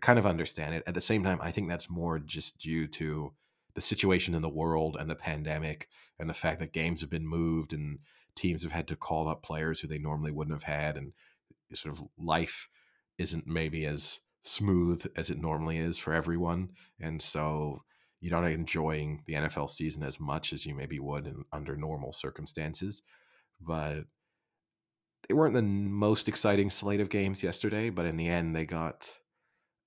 kind 0.00 0.18
of 0.18 0.26
understand 0.26 0.74
it. 0.74 0.84
At 0.86 0.94
the 0.94 1.00
same 1.00 1.22
time 1.24 1.38
i 1.42 1.50
think 1.50 1.68
that's 1.68 1.90
more 1.90 2.18
just 2.18 2.58
due 2.58 2.86
to 2.88 3.32
the 3.74 3.82
situation 3.82 4.34
in 4.34 4.42
the 4.42 4.48
world 4.48 4.96
and 4.98 5.10
the 5.10 5.14
pandemic 5.14 5.88
and 6.18 6.30
the 6.30 6.34
fact 6.34 6.60
that 6.60 6.72
games 6.72 7.02
have 7.02 7.10
been 7.10 7.26
moved 7.26 7.74
and 7.74 7.98
teams 8.34 8.62
have 8.62 8.72
had 8.72 8.88
to 8.88 8.96
call 8.96 9.28
up 9.28 9.42
players 9.42 9.80
who 9.80 9.88
they 9.88 9.98
normally 9.98 10.30
wouldn't 10.30 10.54
have 10.54 10.62
had 10.62 10.96
and 10.96 11.12
sort 11.74 11.94
of 11.94 12.04
life 12.16 12.68
isn't 13.18 13.46
maybe 13.46 13.84
as 13.84 14.20
smooth 14.42 15.04
as 15.16 15.30
it 15.30 15.38
normally 15.38 15.78
is 15.78 15.98
for 15.98 16.14
everyone. 16.14 16.70
And 17.00 17.20
so 17.20 17.82
you're 18.20 18.38
not 18.38 18.50
enjoying 18.50 19.22
the 19.26 19.34
NFL 19.34 19.68
season 19.68 20.02
as 20.02 20.18
much 20.18 20.52
as 20.52 20.64
you 20.64 20.74
maybe 20.74 20.98
would 20.98 21.26
in 21.26 21.44
under 21.52 21.76
normal 21.76 22.12
circumstances 22.12 23.02
but 23.60 24.04
they 25.28 25.34
weren't 25.34 25.54
the 25.54 25.62
most 25.62 26.28
exciting 26.28 26.70
slate 26.70 27.00
of 27.00 27.08
games 27.08 27.42
yesterday 27.42 27.90
but 27.90 28.06
in 28.06 28.16
the 28.16 28.28
end 28.28 28.54
they 28.54 28.64
got 28.64 29.10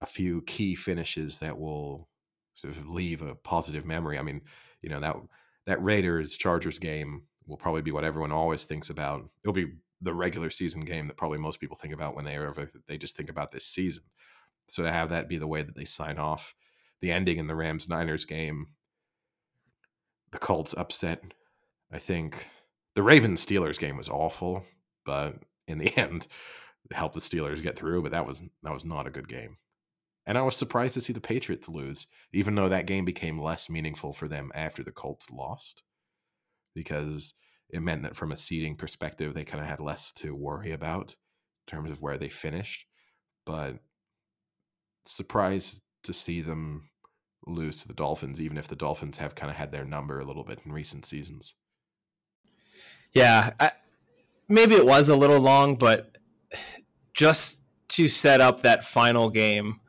a 0.02 0.06
few 0.06 0.42
key 0.44 0.76
finishes 0.76 1.40
that 1.40 1.58
will 1.58 2.08
sort 2.54 2.76
of 2.76 2.90
leave 2.90 3.22
a 3.22 3.36
positive 3.36 3.86
memory. 3.86 4.18
I 4.18 4.22
mean, 4.22 4.42
you 4.82 4.90
know 4.90 5.00
that 5.00 5.16
that 5.66 5.84
Raiders 5.84 6.38
Chargers 6.38 6.80
game 6.80 7.24
will 7.48 7.58
probably 7.58 7.82
be 7.82 7.92
what 7.92 8.04
everyone 8.04 8.32
always 8.32 8.66
thinks 8.66 8.90
about. 8.90 9.30
It'll 9.44 9.54
be 9.54 9.74
the 10.02 10.14
regular 10.14 10.50
season 10.50 10.86
game 10.86 11.08
that 11.08 11.18
probably 11.18 11.38
most 11.38 11.60
people 11.60 11.76
think 11.76 11.94
about 11.94 12.16
when 12.16 12.26
they 12.26 12.36
ever 12.36 12.70
they 12.88 12.98
just 12.98 13.18
think 13.18 13.30
about 13.30 13.52
this 13.52 13.66
season. 13.66 14.04
So 14.68 14.84
to 14.84 14.92
have 14.92 15.10
that 15.10 15.28
be 15.28 15.38
the 15.38 15.48
way 15.48 15.64
that 15.64 15.76
they 15.76 15.86
sign 15.86 16.18
off 16.18 16.54
the 17.02 17.12
ending 17.12 17.38
in 17.38 17.48
the 17.48 17.56
Rams 17.56 17.88
Niners 17.88 18.26
game, 18.26 18.68
the 20.32 20.38
Colts 20.38 20.74
upset. 20.78 21.24
I 21.92 22.00
think 22.00 22.48
the 22.96 23.04
Ravens 23.04 23.46
Steelers 23.46 23.80
game 23.80 23.98
was 23.98 24.10
awful, 24.10 24.64
but 25.06 25.36
in 25.68 25.78
the 25.78 25.96
end, 25.98 26.28
helped 26.92 27.16
the 27.16 27.22
Steelers 27.22 27.62
get 27.62 27.78
through. 27.78 28.02
But 28.04 28.12
that 28.12 28.28
was 28.28 28.42
that 28.64 28.74
was 28.74 28.86
not 28.86 29.08
a 29.08 29.12
good 29.12 29.28
game. 29.28 29.58
And 30.26 30.38
I 30.38 30.42
was 30.42 30.56
surprised 30.56 30.94
to 30.94 31.02
see 31.02 31.14
the 31.14 31.22
Patriots 31.22 31.68
lose, 31.70 32.06
even 32.34 32.54
though 32.54 32.70
that 32.70 32.86
game 32.86 33.06
became 33.06 33.42
less 33.42 33.70
meaningful 33.70 34.14
for 34.14 34.28
them 34.28 34.52
after 34.54 34.84
the 34.84 34.92
Colts 34.92 35.32
lost, 35.32 35.82
because 36.76 37.34
it 37.70 37.82
meant 37.82 38.04
that 38.04 38.16
from 38.16 38.32
a 38.32 38.38
seeding 38.38 38.76
perspective, 38.76 39.34
they 39.34 39.44
kind 39.44 39.64
of 39.64 39.70
had 39.70 39.80
less 39.80 40.12
to 40.14 40.36
worry 40.36 40.72
about 40.72 41.16
in 41.68 41.76
terms 41.76 41.90
of 41.90 42.02
where 42.02 42.18
they 42.18 42.30
finished. 42.30 42.86
But 43.46 43.78
surprised 45.06 45.82
to 46.04 46.14
see 46.14 46.42
them 46.42 46.90
lose 47.46 47.82
to 47.82 47.88
the 47.88 47.94
Dolphins, 47.94 48.40
even 48.40 48.58
if 48.58 48.68
the 48.68 48.76
Dolphins 48.76 49.18
have 49.18 49.36
kind 49.36 49.50
of 49.50 49.58
had 49.58 49.72
their 49.72 49.86
number 49.86 50.20
a 50.20 50.26
little 50.26 50.44
bit 50.44 50.60
in 50.66 50.72
recent 50.72 51.06
seasons. 51.06 51.56
Yeah, 53.14 53.52
I, 53.60 53.72
maybe 54.48 54.76
it 54.76 54.86
was 54.86 55.10
a 55.10 55.16
little 55.16 55.40
long, 55.40 55.76
but 55.76 56.18
just 57.14 57.62
to 57.90 58.08
set 58.08 58.40
up 58.40 58.62
that 58.62 58.84
final 58.84 59.30
game 59.30 59.80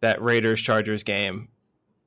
that 0.00 0.20
Raiders 0.22 0.60
Chargers 0.60 1.02
game 1.02 1.48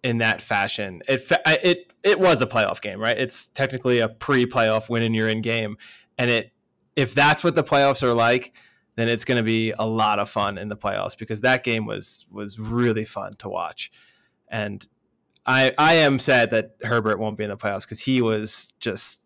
in 0.04 0.20
that 0.20 0.42
fashion. 0.42 1.02
It 1.08 1.30
it 1.46 1.94
it 2.04 2.20
was 2.20 2.42
a 2.42 2.46
playoff 2.46 2.80
game, 2.80 3.02
right? 3.02 3.18
It's 3.18 3.48
technically 3.48 4.00
a 4.00 4.08
pre-playoff 4.08 4.88
win 4.88 5.02
and 5.02 5.16
you're 5.16 5.28
in 5.28 5.42
game, 5.42 5.78
and 6.18 6.30
it 6.30 6.52
if 6.96 7.14
that's 7.14 7.44
what 7.44 7.56
the 7.56 7.64
playoffs 7.64 8.04
are 8.04 8.14
like, 8.14 8.54
then 8.96 9.10
it's 9.10 9.26
going 9.26 9.38
to 9.38 9.44
be 9.44 9.74
a 9.78 9.86
lot 9.86 10.20
of 10.20 10.30
fun 10.30 10.58
in 10.58 10.70
the 10.70 10.78
playoffs 10.78 11.18
because 11.18 11.42
that 11.42 11.64
game 11.64 11.86
was 11.86 12.26
was 12.32 12.60
really 12.60 13.06
fun 13.06 13.34
to 13.40 13.50
watch, 13.50 13.92
and 14.48 14.88
I 15.46 15.74
I 15.78 15.96
am 15.96 16.20
sad 16.20 16.52
that 16.52 16.76
Herbert 16.84 17.20
won't 17.20 17.38
be 17.38 17.44
in 17.44 17.50
the 17.50 17.58
playoffs 17.58 17.82
because 17.82 18.02
he 18.02 18.22
was 18.22 18.74
just 18.80 19.26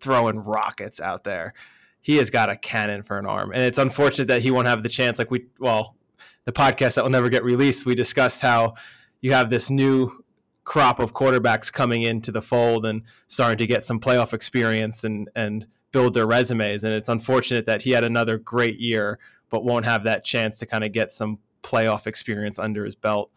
throwing 0.00 0.40
rockets 0.40 1.00
out 1.00 1.24
there. 1.24 1.54
He 2.00 2.16
has 2.16 2.30
got 2.30 2.50
a 2.50 2.56
cannon 2.56 3.02
for 3.02 3.18
an 3.18 3.26
arm, 3.26 3.52
and 3.52 3.62
it's 3.62 3.78
unfortunate 3.78 4.28
that 4.28 4.42
he 4.42 4.50
won't 4.50 4.66
have 4.66 4.82
the 4.82 4.88
chance. 4.88 5.18
Like 5.18 5.30
we, 5.30 5.46
well, 5.58 5.96
the 6.44 6.52
podcast 6.52 6.94
that 6.94 7.04
will 7.04 7.10
never 7.10 7.28
get 7.28 7.44
released, 7.44 7.86
we 7.86 7.94
discussed 7.94 8.40
how 8.40 8.74
you 9.20 9.32
have 9.32 9.50
this 9.50 9.70
new 9.70 10.24
crop 10.64 10.98
of 10.98 11.14
quarterbacks 11.14 11.72
coming 11.72 12.02
into 12.02 12.30
the 12.32 12.42
fold 12.42 12.84
and 12.84 13.02
starting 13.28 13.56
to 13.56 13.66
get 13.66 13.84
some 13.84 14.00
playoff 14.00 14.32
experience 14.32 15.04
and 15.04 15.30
and 15.34 15.66
build 15.96 16.12
their 16.12 16.26
resumes. 16.26 16.84
And 16.84 16.92
it's 16.92 17.08
unfortunate 17.08 17.64
that 17.64 17.80
he 17.80 17.92
had 17.92 18.04
another 18.04 18.36
great 18.36 18.78
year, 18.78 19.18
but 19.48 19.64
won't 19.64 19.86
have 19.86 20.04
that 20.04 20.24
chance 20.24 20.58
to 20.58 20.66
kind 20.66 20.84
of 20.84 20.92
get 20.92 21.10
some 21.10 21.38
playoff 21.62 22.06
experience 22.06 22.58
under 22.58 22.84
his 22.84 22.94
belt 22.94 23.30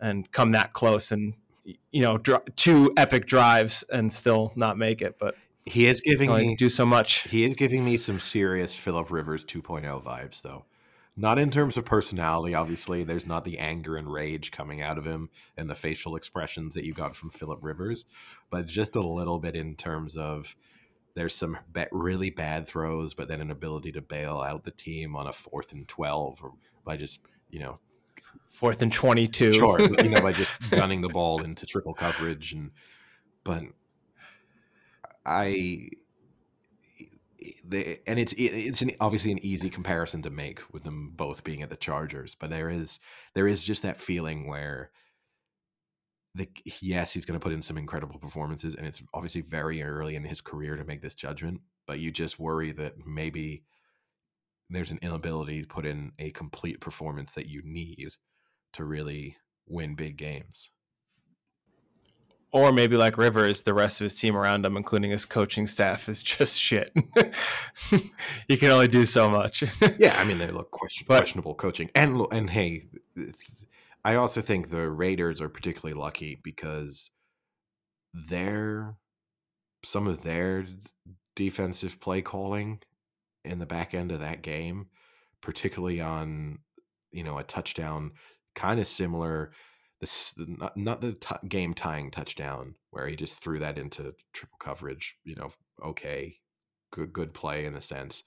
and 0.00 0.30
come 0.30 0.52
that 0.52 0.72
close 0.72 1.10
and 1.10 1.34
you 1.90 2.00
know 2.00 2.16
dr- 2.16 2.54
two 2.54 2.92
epic 2.96 3.26
drives 3.26 3.82
and 3.92 4.12
still 4.12 4.52
not 4.54 4.78
make 4.78 5.02
it. 5.02 5.18
But 5.18 5.34
he 5.64 5.86
is 5.86 6.00
giving 6.00 6.32
me 6.32 6.54
do 6.54 6.68
so 6.68 6.86
much. 6.86 7.22
He 7.22 7.42
is 7.42 7.54
giving 7.54 7.84
me 7.84 7.96
some 7.96 8.20
serious 8.20 8.76
Philip 8.76 9.10
Rivers 9.10 9.44
2.0 9.44 10.00
vibes, 10.00 10.40
though. 10.40 10.66
Not 11.16 11.40
in 11.40 11.50
terms 11.50 11.76
of 11.76 11.84
personality, 11.84 12.54
obviously. 12.54 13.02
There's 13.02 13.26
not 13.26 13.44
the 13.44 13.58
anger 13.58 13.96
and 13.96 14.06
rage 14.10 14.52
coming 14.52 14.82
out 14.82 14.98
of 14.98 15.04
him 15.04 15.30
and 15.56 15.68
the 15.68 15.74
facial 15.74 16.14
expressions 16.14 16.74
that 16.74 16.84
you 16.84 16.94
got 16.94 17.16
from 17.16 17.30
Philip 17.30 17.58
Rivers, 17.60 18.04
but 18.50 18.66
just 18.66 18.94
a 18.94 19.00
little 19.00 19.40
bit 19.40 19.56
in 19.56 19.74
terms 19.74 20.16
of 20.16 20.54
there's 21.18 21.34
some 21.34 21.58
really 21.90 22.30
bad 22.30 22.68
throws, 22.68 23.12
but 23.12 23.26
then 23.26 23.40
an 23.40 23.50
ability 23.50 23.90
to 23.90 24.00
bail 24.00 24.40
out 24.40 24.62
the 24.62 24.70
team 24.70 25.16
on 25.16 25.26
a 25.26 25.32
fourth 25.32 25.72
and 25.72 25.88
12 25.88 26.40
or 26.44 26.52
by 26.84 26.96
just, 26.96 27.20
you 27.50 27.58
know, 27.58 27.76
fourth 28.48 28.82
and 28.82 28.92
22. 28.92 29.52
Sure. 29.52 29.80
you 29.80 30.10
know, 30.10 30.20
by 30.20 30.30
just 30.30 30.70
gunning 30.70 31.00
the 31.00 31.08
ball 31.08 31.42
into 31.42 31.66
triple 31.66 31.92
coverage. 31.92 32.52
And, 32.52 32.70
but 33.42 33.64
I, 35.26 35.88
the, 37.64 37.98
and 38.06 38.20
it's 38.20 38.32
it's 38.38 38.82
an, 38.82 38.92
obviously 39.00 39.32
an 39.32 39.44
easy 39.44 39.70
comparison 39.70 40.22
to 40.22 40.30
make 40.30 40.60
with 40.72 40.84
them 40.84 41.12
both 41.16 41.42
being 41.42 41.62
at 41.62 41.70
the 41.70 41.76
Chargers, 41.76 42.36
but 42.36 42.48
there 42.48 42.70
is 42.70 43.00
there 43.34 43.48
is 43.48 43.64
just 43.64 43.82
that 43.82 43.96
feeling 43.96 44.46
where 44.46 44.92
the 46.38 46.48
yes, 46.80 47.12
he's 47.12 47.26
going 47.26 47.38
to 47.38 47.42
put 47.42 47.52
in 47.52 47.60
some 47.60 47.76
incredible 47.76 48.18
performances, 48.18 48.74
and 48.74 48.86
it's 48.86 49.02
obviously 49.12 49.42
very 49.42 49.82
early 49.82 50.16
in 50.16 50.24
his 50.24 50.40
career 50.40 50.76
to 50.76 50.84
make 50.84 51.02
this 51.02 51.14
judgment. 51.14 51.60
But 51.86 52.00
you 52.00 52.10
just 52.10 52.38
worry 52.38 52.72
that 52.72 52.94
maybe 53.06 53.64
there's 54.70 54.90
an 54.90 55.00
inability 55.02 55.62
to 55.62 55.66
put 55.66 55.86
in 55.86 56.12
a 56.18 56.30
complete 56.30 56.80
performance 56.80 57.32
that 57.32 57.48
you 57.48 57.62
need 57.64 58.08
to 58.74 58.84
really 58.84 59.36
win 59.66 59.94
big 59.94 60.16
games 60.16 60.70
or 62.52 62.72
maybe 62.72 62.96
like 62.96 63.18
Rivers, 63.18 63.62
the 63.62 63.74
rest 63.74 64.00
of 64.00 64.04
his 64.04 64.14
team 64.14 64.36
around 64.36 64.64
him, 64.64 64.76
including 64.76 65.10
his 65.10 65.24
coaching 65.24 65.66
staff, 65.66 66.08
is 66.08 66.22
just 66.22 66.58
shit. 66.58 66.92
you 68.48 68.56
can 68.56 68.70
only 68.70 68.88
do 68.88 69.04
so 69.04 69.30
much. 69.30 69.64
yeah, 69.98 70.16
I 70.18 70.24
mean 70.24 70.38
they 70.38 70.50
look 70.50 70.70
question, 70.70 71.04
but, 71.08 71.18
questionable 71.18 71.54
coaching, 71.54 71.90
and 71.94 72.26
and 72.30 72.48
hey, 72.48 72.84
I 74.08 74.14
also 74.14 74.40
think 74.40 74.70
the 74.70 74.88
Raiders 74.88 75.42
are 75.42 75.50
particularly 75.50 75.92
lucky 75.92 76.40
because 76.42 77.10
their 78.14 78.96
some 79.84 80.08
of 80.08 80.22
their 80.22 80.64
defensive 81.36 82.00
play 82.00 82.22
calling 82.22 82.80
in 83.44 83.58
the 83.58 83.66
back 83.66 83.92
end 83.92 84.10
of 84.10 84.20
that 84.20 84.40
game, 84.40 84.86
particularly 85.42 86.00
on 86.00 86.60
you 87.12 87.22
know 87.22 87.36
a 87.36 87.44
touchdown, 87.44 88.12
kind 88.54 88.80
of 88.80 88.86
similar 88.86 89.52
this 90.00 90.32
not, 90.38 90.74
not 90.74 91.02
the 91.02 91.12
t- 91.12 91.46
game 91.46 91.74
tying 91.74 92.10
touchdown 92.10 92.76
where 92.88 93.06
he 93.08 93.14
just 93.14 93.42
threw 93.42 93.58
that 93.58 93.76
into 93.76 94.14
triple 94.32 94.56
coverage 94.58 95.16
you 95.24 95.34
know 95.34 95.50
okay 95.84 96.38
good 96.92 97.12
good 97.12 97.34
play 97.34 97.66
in 97.66 97.74
a 97.74 97.82
sense. 97.82 98.22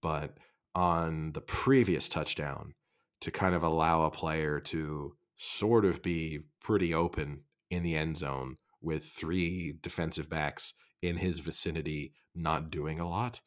But 0.00 0.38
on 0.76 1.32
the 1.32 1.40
previous 1.40 2.08
touchdown 2.08 2.74
to 3.22 3.30
kind 3.30 3.54
of 3.54 3.62
allow 3.62 4.02
a 4.02 4.10
player 4.10 4.60
to 4.60 5.14
sort 5.36 5.84
of 5.84 6.02
be 6.02 6.40
pretty 6.60 6.94
open 6.94 7.40
in 7.70 7.82
the 7.82 7.96
end 7.96 8.16
zone 8.16 8.56
with 8.80 9.04
three 9.04 9.74
defensive 9.82 10.28
backs 10.28 10.74
in 11.00 11.16
his 11.16 11.40
vicinity 11.40 12.12
not 12.34 12.70
doing 12.70 13.00
a 13.00 13.08
lot 13.08 13.40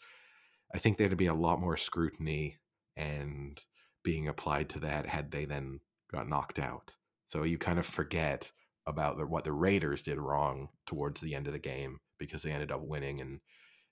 i 0.73 0.77
think 0.77 0.97
there'd 0.97 1.15
be 1.15 1.27
a 1.27 1.33
lot 1.33 1.59
more 1.59 1.77
scrutiny 1.77 2.57
and 2.97 3.61
being 4.03 4.27
applied 4.27 4.67
to 4.69 4.79
that 4.79 5.05
had 5.05 5.31
they 5.31 5.45
then 5.45 5.79
got 6.11 6.27
knocked 6.27 6.59
out 6.59 6.93
so 7.25 7.43
you 7.43 7.57
kind 7.57 7.79
of 7.79 7.85
forget 7.85 8.51
about 8.87 9.17
the, 9.17 9.25
what 9.25 9.43
the 9.43 9.51
Raiders 9.51 10.03
did 10.03 10.19
wrong 10.19 10.69
towards 10.85 11.21
the 11.21 11.35
end 11.35 11.47
of 11.47 11.53
the 11.53 11.59
game 11.59 11.99
because 12.19 12.43
they 12.43 12.51
ended 12.51 12.71
up 12.71 12.81
winning, 12.81 13.19
and 13.19 13.39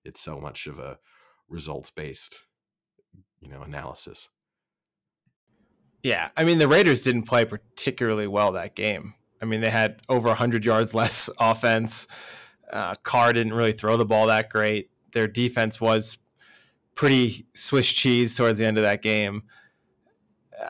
it's 0.06 0.22
so 0.22 0.40
much 0.40 0.68
of 0.68 0.80
a 0.80 0.98
results 1.50 1.92
based, 1.92 2.40
you 3.42 3.50
know, 3.50 3.64
analysis. 3.64 4.30
Yeah, 6.04 6.30
I 6.36 6.44
mean 6.44 6.60
the 6.60 6.68
Raiders 6.68 7.04
didn't 7.04 7.24
play 7.24 7.46
particularly 7.46 8.28
well 8.28 8.52
that 8.52 8.76
game. 8.76 9.16
I 9.42 9.46
mean 9.46 9.62
they 9.62 9.70
had 9.70 10.02
over 10.10 10.28
100 10.28 10.66
yards 10.66 10.94
less 10.94 11.30
offense. 11.40 12.08
Uh, 12.72 12.94
Carr 13.04 13.34
didn't 13.34 13.54
really 13.54 13.72
throw 13.72 13.98
the 13.98 14.06
ball 14.06 14.28
that 14.28 14.50
great. 14.50 14.90
Their 15.14 15.28
defense 15.28 15.80
was 15.80 16.18
pretty 16.96 17.46
Swiss 17.54 17.92
cheese 17.92 18.36
towards 18.36 18.60
the 18.60 18.66
end 18.66 18.78
of 18.78 18.84
that 18.84 19.02
game. 19.02 19.44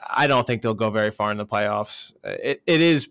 I 0.10 0.28
don't 0.28 0.46
think 0.46 0.62
they'll 0.62 0.74
go 0.74 0.90
very 0.90 1.12
far 1.12 1.32
in 1.32 1.38
the 1.38 1.46
playoffs. 1.46 2.14
It, 2.24 2.62
it 2.66 2.82
is 2.82 3.10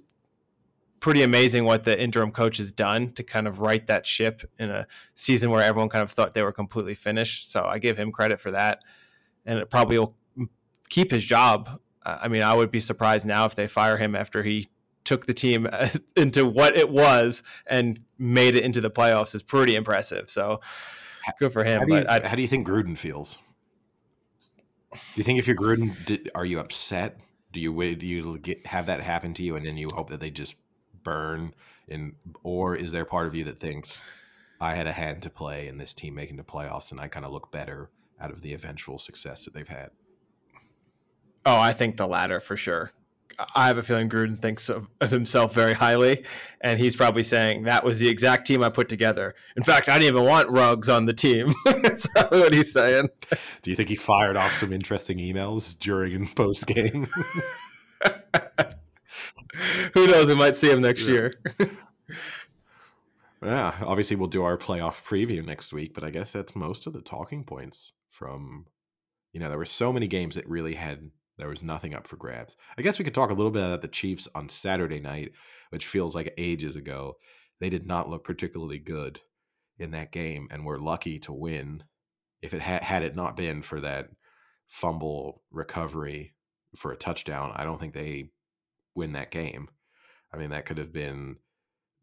pretty 1.00 1.22
amazing 1.22 1.64
what 1.64 1.84
the 1.84 2.00
interim 2.00 2.30
coach 2.30 2.58
has 2.58 2.70
done 2.70 3.12
to 3.12 3.22
kind 3.22 3.48
of 3.48 3.60
right 3.60 3.86
that 3.86 4.06
ship 4.06 4.42
in 4.58 4.70
a 4.70 4.86
season 5.14 5.50
where 5.50 5.62
everyone 5.62 5.88
kind 5.88 6.02
of 6.02 6.10
thought 6.10 6.32
they 6.32 6.42
were 6.42 6.52
completely 6.52 6.94
finished. 6.94 7.50
So 7.50 7.64
I 7.64 7.78
give 7.78 7.98
him 7.98 8.12
credit 8.12 8.40
for 8.40 8.52
that. 8.52 8.80
And 9.44 9.58
it 9.58 9.68
probably 9.68 9.98
will 9.98 10.14
keep 10.88 11.10
his 11.10 11.24
job. 11.24 11.80
Uh, 12.04 12.18
I 12.22 12.28
mean, 12.28 12.42
I 12.42 12.54
would 12.54 12.70
be 12.70 12.80
surprised 12.80 13.26
now 13.26 13.44
if 13.44 13.54
they 13.54 13.66
fire 13.66 13.96
him 13.96 14.14
after 14.14 14.42
he 14.42 14.68
took 15.04 15.26
the 15.26 15.34
team 15.34 15.68
into 16.16 16.46
what 16.46 16.76
it 16.76 16.88
was 16.88 17.42
and 17.66 18.00
made 18.18 18.54
it 18.54 18.64
into 18.64 18.80
the 18.80 18.90
playoffs 18.90 19.34
is 19.34 19.42
pretty 19.42 19.74
impressive. 19.74 20.30
So 20.30 20.60
good 21.38 21.52
for 21.52 21.64
him. 21.64 21.80
How 21.80 21.86
do, 21.86 21.94
you, 21.94 22.06
how 22.28 22.34
do 22.34 22.42
you 22.42 22.48
think 22.48 22.66
Gruden 22.66 22.96
feels? 22.96 23.38
Do 24.92 24.98
you 25.14 25.22
think 25.22 25.38
if 25.38 25.46
you're 25.46 25.56
Gruden, 25.56 26.04
did, 26.04 26.30
are 26.34 26.44
you 26.44 26.60
upset? 26.60 27.18
Do 27.52 27.60
you 27.60 27.72
wait? 27.72 27.98
Do 27.98 28.06
you 28.06 28.38
get 28.38 28.66
have 28.66 28.86
that 28.86 29.00
happen 29.00 29.34
to 29.34 29.42
you, 29.42 29.56
and 29.56 29.64
then 29.64 29.76
you 29.76 29.88
hope 29.94 30.10
that 30.10 30.20
they 30.20 30.30
just 30.30 30.56
burn? 31.02 31.54
And 31.88 32.14
or 32.42 32.76
is 32.76 32.92
there 32.92 33.04
part 33.04 33.26
of 33.26 33.34
you 33.34 33.44
that 33.44 33.58
thinks 33.58 34.02
I 34.60 34.74
had 34.74 34.86
a 34.86 34.92
hand 34.92 35.22
to 35.22 35.30
play 35.30 35.68
in 35.68 35.78
this 35.78 35.92
team 35.94 36.14
making 36.14 36.36
the 36.36 36.44
playoffs, 36.44 36.90
and 36.90 37.00
I 37.00 37.08
kind 37.08 37.26
of 37.26 37.32
look 37.32 37.50
better 37.50 37.90
out 38.20 38.30
of 38.30 38.42
the 38.42 38.54
eventual 38.54 38.98
success 38.98 39.44
that 39.44 39.54
they've 39.54 39.68
had? 39.68 39.90
Oh, 41.46 41.58
I 41.58 41.72
think 41.72 41.96
the 41.96 42.06
latter 42.06 42.40
for 42.40 42.56
sure. 42.56 42.92
I 43.56 43.66
have 43.66 43.78
a 43.78 43.82
feeling 43.82 44.08
Gruden 44.10 44.38
thinks 44.38 44.68
of, 44.68 44.86
of 45.00 45.10
himself 45.10 45.54
very 45.54 45.72
highly, 45.72 46.24
and 46.60 46.78
he's 46.78 46.94
probably 46.94 47.22
saying 47.22 47.64
that 47.64 47.82
was 47.82 47.98
the 47.98 48.08
exact 48.08 48.46
team 48.46 48.62
I 48.62 48.68
put 48.68 48.88
together. 48.88 49.34
In 49.56 49.62
fact, 49.62 49.88
I 49.88 49.98
didn't 49.98 50.14
even 50.14 50.28
want 50.28 50.50
Ruggs 50.50 50.88
on 50.88 51.06
the 51.06 51.14
team. 51.14 51.52
That's 51.64 52.06
what 52.28 52.52
he's 52.52 52.72
saying. 52.72 53.08
Do 53.62 53.70
you 53.70 53.76
think 53.76 53.88
he 53.88 53.96
fired 53.96 54.36
off 54.36 54.52
some 54.52 54.72
interesting 54.72 55.18
emails 55.18 55.76
during 55.78 56.14
and 56.14 56.36
post 56.36 56.66
game? 56.66 57.08
Who 59.94 60.06
knows? 60.06 60.26
We 60.28 60.34
might 60.34 60.56
see 60.56 60.70
him 60.70 60.82
next 60.82 61.06
Yeah. 61.06 61.12
year. 61.12 61.32
yeah, 63.42 63.74
obviously 63.82 64.16
we'll 64.16 64.28
do 64.28 64.44
our 64.44 64.56
playoff 64.56 65.02
preview 65.04 65.44
next 65.44 65.72
week, 65.72 65.94
but 65.94 66.04
I 66.04 66.10
guess 66.10 66.32
that's 66.32 66.54
most 66.54 66.86
of 66.86 66.92
the 66.92 67.00
talking 67.02 67.44
points 67.44 67.92
from. 68.10 68.66
You 69.32 69.40
know, 69.40 69.48
there 69.48 69.58
were 69.58 69.64
so 69.64 69.92
many 69.92 70.08
games 70.08 70.34
that 70.34 70.46
really 70.46 70.74
had 70.74 71.10
there 71.42 71.48
was 71.48 71.64
nothing 71.64 71.92
up 71.92 72.06
for 72.06 72.14
grabs. 72.14 72.56
I 72.78 72.82
guess 72.82 73.00
we 73.00 73.04
could 73.04 73.16
talk 73.16 73.30
a 73.30 73.34
little 73.34 73.50
bit 73.50 73.64
about 73.64 73.82
the 73.82 73.88
Chiefs 73.88 74.28
on 74.32 74.48
Saturday 74.48 75.00
night, 75.00 75.32
which 75.70 75.86
feels 75.86 76.14
like 76.14 76.32
ages 76.38 76.76
ago. 76.76 77.16
They 77.58 77.68
did 77.68 77.84
not 77.84 78.08
look 78.08 78.22
particularly 78.22 78.78
good 78.78 79.18
in 79.76 79.90
that 79.90 80.12
game, 80.12 80.46
and 80.52 80.64
were 80.64 80.78
lucky 80.78 81.18
to 81.18 81.32
win. 81.32 81.82
If 82.42 82.54
it 82.54 82.60
had 82.60 82.84
had 82.84 83.02
it 83.02 83.16
not 83.16 83.36
been 83.36 83.60
for 83.60 83.80
that 83.80 84.10
fumble 84.68 85.42
recovery 85.50 86.32
for 86.76 86.92
a 86.92 86.96
touchdown, 86.96 87.50
I 87.56 87.64
don't 87.64 87.80
think 87.80 87.92
they 87.92 88.30
win 88.94 89.14
that 89.14 89.32
game. 89.32 89.68
I 90.32 90.36
mean, 90.36 90.50
that 90.50 90.64
could 90.64 90.78
have 90.78 90.92
been 90.92 91.38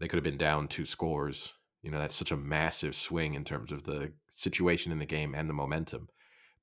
they 0.02 0.10
could 0.10 0.18
have 0.18 0.24
been 0.26 0.38
down 0.38 0.68
two 0.68 0.86
scores. 0.86 1.54
You 1.82 1.92
know, 1.92 2.00
that's 2.00 2.16
such 2.18 2.32
a 2.32 2.38
massive 2.38 2.94
swing 2.94 3.36
in 3.36 3.46
terms 3.46 3.72
of 3.72 3.84
the 3.84 4.12
situation 4.34 4.92
in 4.92 5.00
the 5.00 5.06
game 5.06 5.34
and 5.34 5.50
the 5.50 5.54
momentum. 5.54 6.10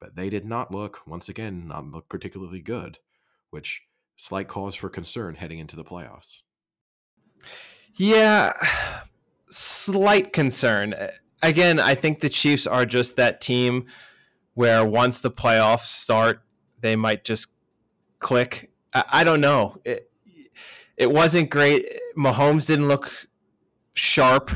But 0.01 0.17
they 0.17 0.29
did 0.29 0.45
not 0.45 0.71
look, 0.71 1.07
once 1.07 1.29
again, 1.29 1.69
not 1.69 1.87
look 1.87 2.09
particularly 2.09 2.61
good, 2.61 2.99
which 3.51 3.83
slight 4.17 4.49
cause 4.49 4.75
for 4.75 4.89
concern 4.89 5.35
heading 5.35 5.59
into 5.59 5.77
the 5.77 5.85
playoffs. 5.85 6.41
Yeah, 7.97 8.53
slight 9.49 10.33
concern. 10.33 10.95
Again, 11.43 11.81
I 11.81 11.95
think 11.95 12.21
the 12.21 12.29
Chiefs 12.29 12.67
are 12.67 12.85
just 12.85 13.17
that 13.17 13.41
team 13.41 13.87
where 14.55 14.85
once 14.85 15.21
the 15.21 15.31
playoffs 15.31 15.85
start, 15.85 16.43
they 16.81 16.97
might 16.97 17.25
just 17.25 17.49
click. 18.19 18.71
I, 18.93 19.05
I 19.09 19.25
don't 19.25 19.41
know. 19.41 19.77
It, 19.85 20.11
it 20.97 21.11
wasn't 21.11 21.51
great. 21.51 22.01
Mahomes 22.17 22.67
didn't 22.67 22.89
look 22.89 23.29
sharp, 23.95 24.51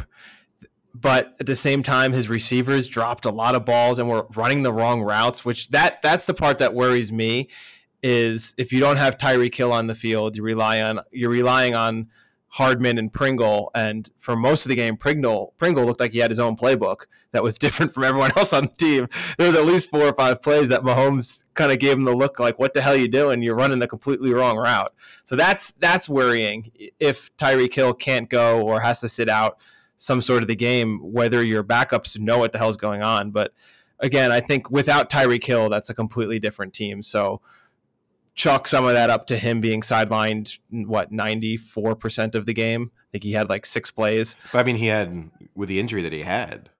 but 1.00 1.34
at 1.40 1.46
the 1.46 1.54
same 1.54 1.82
time, 1.82 2.12
his 2.12 2.28
receivers 2.28 2.86
dropped 2.86 3.24
a 3.24 3.30
lot 3.30 3.54
of 3.54 3.64
balls 3.64 3.98
and 3.98 4.08
were 4.08 4.26
running 4.36 4.62
the 4.62 4.72
wrong 4.72 5.02
routes. 5.02 5.44
Which 5.44 5.68
that 5.68 6.02
that's 6.02 6.26
the 6.26 6.34
part 6.34 6.58
that 6.58 6.74
worries 6.74 7.10
me. 7.10 7.48
Is 8.02 8.54
if 8.56 8.72
you 8.72 8.80
don't 8.80 8.96
have 8.96 9.18
Tyreek 9.18 9.54
Hill 9.54 9.72
on 9.72 9.86
the 9.86 9.94
field, 9.94 10.36
you 10.36 10.42
rely 10.42 10.80
on 10.80 11.00
you're 11.12 11.30
relying 11.30 11.74
on 11.74 12.08
Hardman 12.48 12.98
and 12.98 13.12
Pringle, 13.12 13.70
and 13.74 14.08
for 14.16 14.34
most 14.34 14.64
of 14.64 14.70
the 14.70 14.74
game, 14.74 14.96
Pringle 14.96 15.54
Pringle 15.58 15.84
looked 15.84 16.00
like 16.00 16.12
he 16.12 16.18
had 16.18 16.30
his 16.30 16.40
own 16.40 16.56
playbook 16.56 17.02
that 17.32 17.42
was 17.42 17.58
different 17.58 17.92
from 17.92 18.04
everyone 18.04 18.32
else 18.36 18.52
on 18.52 18.64
the 18.64 18.72
team. 18.72 19.08
There 19.38 19.46
was 19.46 19.56
at 19.56 19.66
least 19.66 19.90
four 19.90 20.02
or 20.02 20.12
five 20.14 20.42
plays 20.42 20.68
that 20.70 20.82
Mahomes 20.82 21.44
kind 21.54 21.70
of 21.70 21.78
gave 21.78 21.92
him 21.92 22.04
the 22.04 22.16
look 22.16 22.40
like, 22.40 22.58
"What 22.58 22.74
the 22.74 22.82
hell 22.82 22.96
you 22.96 23.08
doing? 23.08 23.42
You're 23.42 23.54
running 23.54 23.78
the 23.78 23.88
completely 23.88 24.32
wrong 24.32 24.56
route." 24.56 24.92
So 25.24 25.36
that's 25.36 25.72
that's 25.72 26.08
worrying. 26.08 26.72
If 26.98 27.34
Tyreek 27.36 27.74
Hill 27.74 27.94
can't 27.94 28.28
go 28.28 28.62
or 28.62 28.80
has 28.80 29.00
to 29.00 29.08
sit 29.08 29.28
out 29.28 29.58
some 30.00 30.22
sort 30.22 30.40
of 30.40 30.48
the 30.48 30.56
game, 30.56 30.98
whether 31.02 31.42
your 31.42 31.62
backups 31.62 32.18
know 32.18 32.38
what 32.38 32.52
the 32.52 32.58
hell's 32.58 32.78
going 32.78 33.02
on, 33.02 33.30
but 33.30 33.52
again, 33.98 34.32
I 34.32 34.40
think 34.40 34.70
without 34.70 35.10
Tyreek 35.10 35.44
Hill, 35.44 35.68
that's 35.68 35.90
a 35.90 35.94
completely 35.94 36.38
different 36.38 36.72
team. 36.72 37.02
So 37.02 37.42
chalk 38.34 38.66
some 38.66 38.86
of 38.86 38.94
that 38.94 39.10
up 39.10 39.26
to 39.26 39.36
him 39.36 39.60
being 39.60 39.82
sidelined 39.82 40.58
what 40.70 41.12
94% 41.12 42.34
of 42.34 42.46
the 42.46 42.54
game 42.54 42.90
i 42.94 43.06
think 43.10 43.24
he 43.24 43.32
had 43.32 43.50
like 43.50 43.66
six 43.66 43.90
plays 43.90 44.36
But 44.52 44.60
I 44.60 44.62
mean, 44.62 44.76
he 44.76 44.86
had, 44.86 45.30
with 45.54 45.68
the 45.68 45.80
injury 45.80 46.00
that 46.02 46.12
he 46.12 46.22
had, 46.22 46.70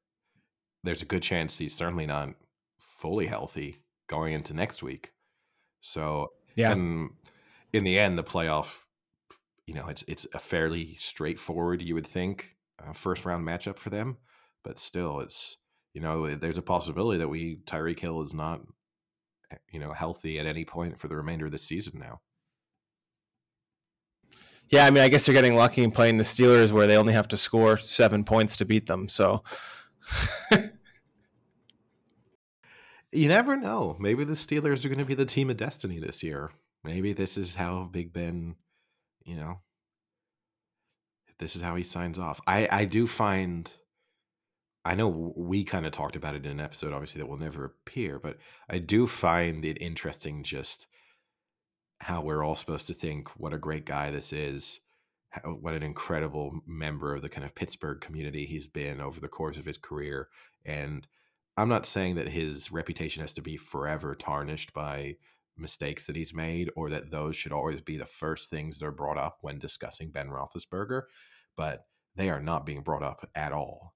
there's 0.85 1.03
a 1.03 1.05
good 1.05 1.23
chance 1.23 1.59
he's 1.59 1.75
certainly 1.75 2.07
not 2.07 2.31
fully 2.79 3.27
healthy 3.27 3.81
going 4.07 4.33
into 4.33 4.55
next 4.55 4.83
week. 4.83 5.13
So, 5.81 6.33
yeah 6.55 6.73
and 6.73 7.11
in 7.73 7.85
the 7.85 7.99
end, 7.99 8.17
the 8.17 8.25
playoff, 8.25 8.85
you 9.67 9.75
know, 9.75 9.89
it's 9.89 10.05
it's 10.09 10.27
a 10.33 10.39
fairly 10.39 10.95
straightforward, 10.95 11.83
you 11.83 11.95
would 11.95 12.07
think, 12.07 12.57
uh, 12.87 12.93
first 12.93 13.25
round 13.25 13.47
matchup 13.47 13.79
for 13.79 13.91
them. 13.91 14.17
But 14.65 14.79
still, 14.79 15.21
it's 15.21 15.57
you 15.95 16.01
know, 16.01 16.35
there's 16.35 16.59
a 16.59 16.63
possibility 16.63 17.19
that 17.19 17.29
we 17.29 17.61
Tyreek 17.67 17.99
Hill 17.99 18.21
is 18.21 18.33
not, 18.35 18.61
eh, 19.51 19.57
you 19.73 19.81
know, 19.81 19.93
healthy 19.93 20.39
at 20.39 20.47
any 20.47 20.65
point 20.65 20.99
for 20.99 21.09
the 21.09 21.17
remainder 21.17 21.47
of 21.47 21.53
the 21.53 21.59
season 21.59 21.99
now. 21.99 22.21
yeah 24.69 24.87
i 24.87 24.91
mean 24.91 25.03
i 25.03 25.09
guess 25.09 25.27
they're 25.27 25.35
getting 25.35 25.57
lucky 25.57 25.83
in 25.83 25.91
playing 25.91 26.17
the 26.17 26.23
steelers 26.23 26.71
where 26.71 26.87
they 26.87 26.97
only 26.97 27.13
have 27.13 27.27
to 27.27 27.37
score 27.37 27.77
seven 27.77 28.23
points 28.23 28.57
to 28.57 28.65
beat 28.65 28.87
them 28.87 29.09
so 29.09 29.43
You 33.13 33.27
never 33.27 33.57
know. 33.57 33.97
Maybe 33.99 34.25
the 34.25 34.35
Steelers 34.35 34.85
are 34.85 34.89
going 34.89 34.99
to 34.99 35.05
be 35.05 35.15
the 35.15 35.25
team 35.25 35.51
of 35.51 35.57
destiny 35.57 35.99
this 35.99 36.23
year. 36.23 36.51
Maybe 36.85 37.13
this 37.13 37.37
is 37.37 37.55
how 37.55 37.89
Big 37.91 38.13
Ben, 38.13 38.55
you 39.25 39.37
know, 39.37 39.61
this 41.41 41.57
is 41.57 41.63
how 41.63 41.75
he 41.75 41.83
signs 41.83 42.19
off. 42.19 42.41
I 42.47 42.69
I 42.71 42.85
do 42.85 43.07
find 43.07 43.73
I 44.85 44.95
know 44.95 45.09
we 45.37 45.65
kind 45.65 45.85
of 45.85 45.93
talked 45.93 46.17
about 46.17 46.35
it 46.35 46.47
in 46.47 46.53
an 46.53 46.61
episode 46.61 46.93
obviously 46.93 47.21
that 47.21 47.29
will 47.29 47.37
never 47.37 47.65
appear, 47.65 48.19
but 48.19 48.39
I 48.69 48.79
do 48.79 49.07
find 49.07 49.65
it 49.65 49.81
interesting 49.81 50.43
just 50.43 50.87
how 52.01 52.23
we're 52.23 52.45
all 52.45 52.55
supposed 52.55 52.87
to 52.87 52.95
think 52.95 53.29
what 53.31 53.53
a 53.53 53.59
great 53.59 53.85
guy 53.85 54.11
this 54.11 54.33
is. 54.33 54.81
What 55.45 55.75
an 55.75 55.85
incredible 55.85 56.61
member 56.67 57.15
of 57.15 57.23
the 57.23 57.29
kind 57.29 57.45
of 57.45 57.55
Pittsburgh 57.55 58.01
community 58.01 58.47
he's 58.47 58.67
been 58.67 59.01
over 59.01 59.21
the 59.21 59.29
course 59.29 59.57
of 59.57 59.65
his 59.65 59.79
career 59.79 60.29
and 60.65 61.07
I'm 61.57 61.69
not 61.69 61.87
saying 61.87 62.15
that 62.15 62.29
his 62.29 62.73
reputation 62.73 63.21
has 63.21 63.35
to 63.35 63.43
be 63.43 63.57
forever 63.57 64.15
tarnished 64.15 64.73
by 64.73 65.17
mistakes 65.59 66.07
that 66.07 66.17
he's 66.17 66.33
made, 66.33 66.71
or 66.75 66.89
that 66.91 67.11
those 67.11 67.37
should 67.37 67.53
always 67.53 67.81
be 67.81 67.97
the 67.97 68.07
first 68.07 68.51
things 68.51 68.79
that 68.79 68.87
are 68.87 68.93
brought 68.93 69.19
up 69.19 69.39
when 69.43 69.59
discussing 69.59 70.11
Ben 70.11 70.29
Roethlisberger, 70.29 71.03
but 71.61 71.85
they 72.17 72.31
are 72.31 72.41
not 72.41 72.65
being 72.65 72.81
brought 72.81 73.03
up 73.03 73.29
at 73.35 73.53
all. 73.53 73.93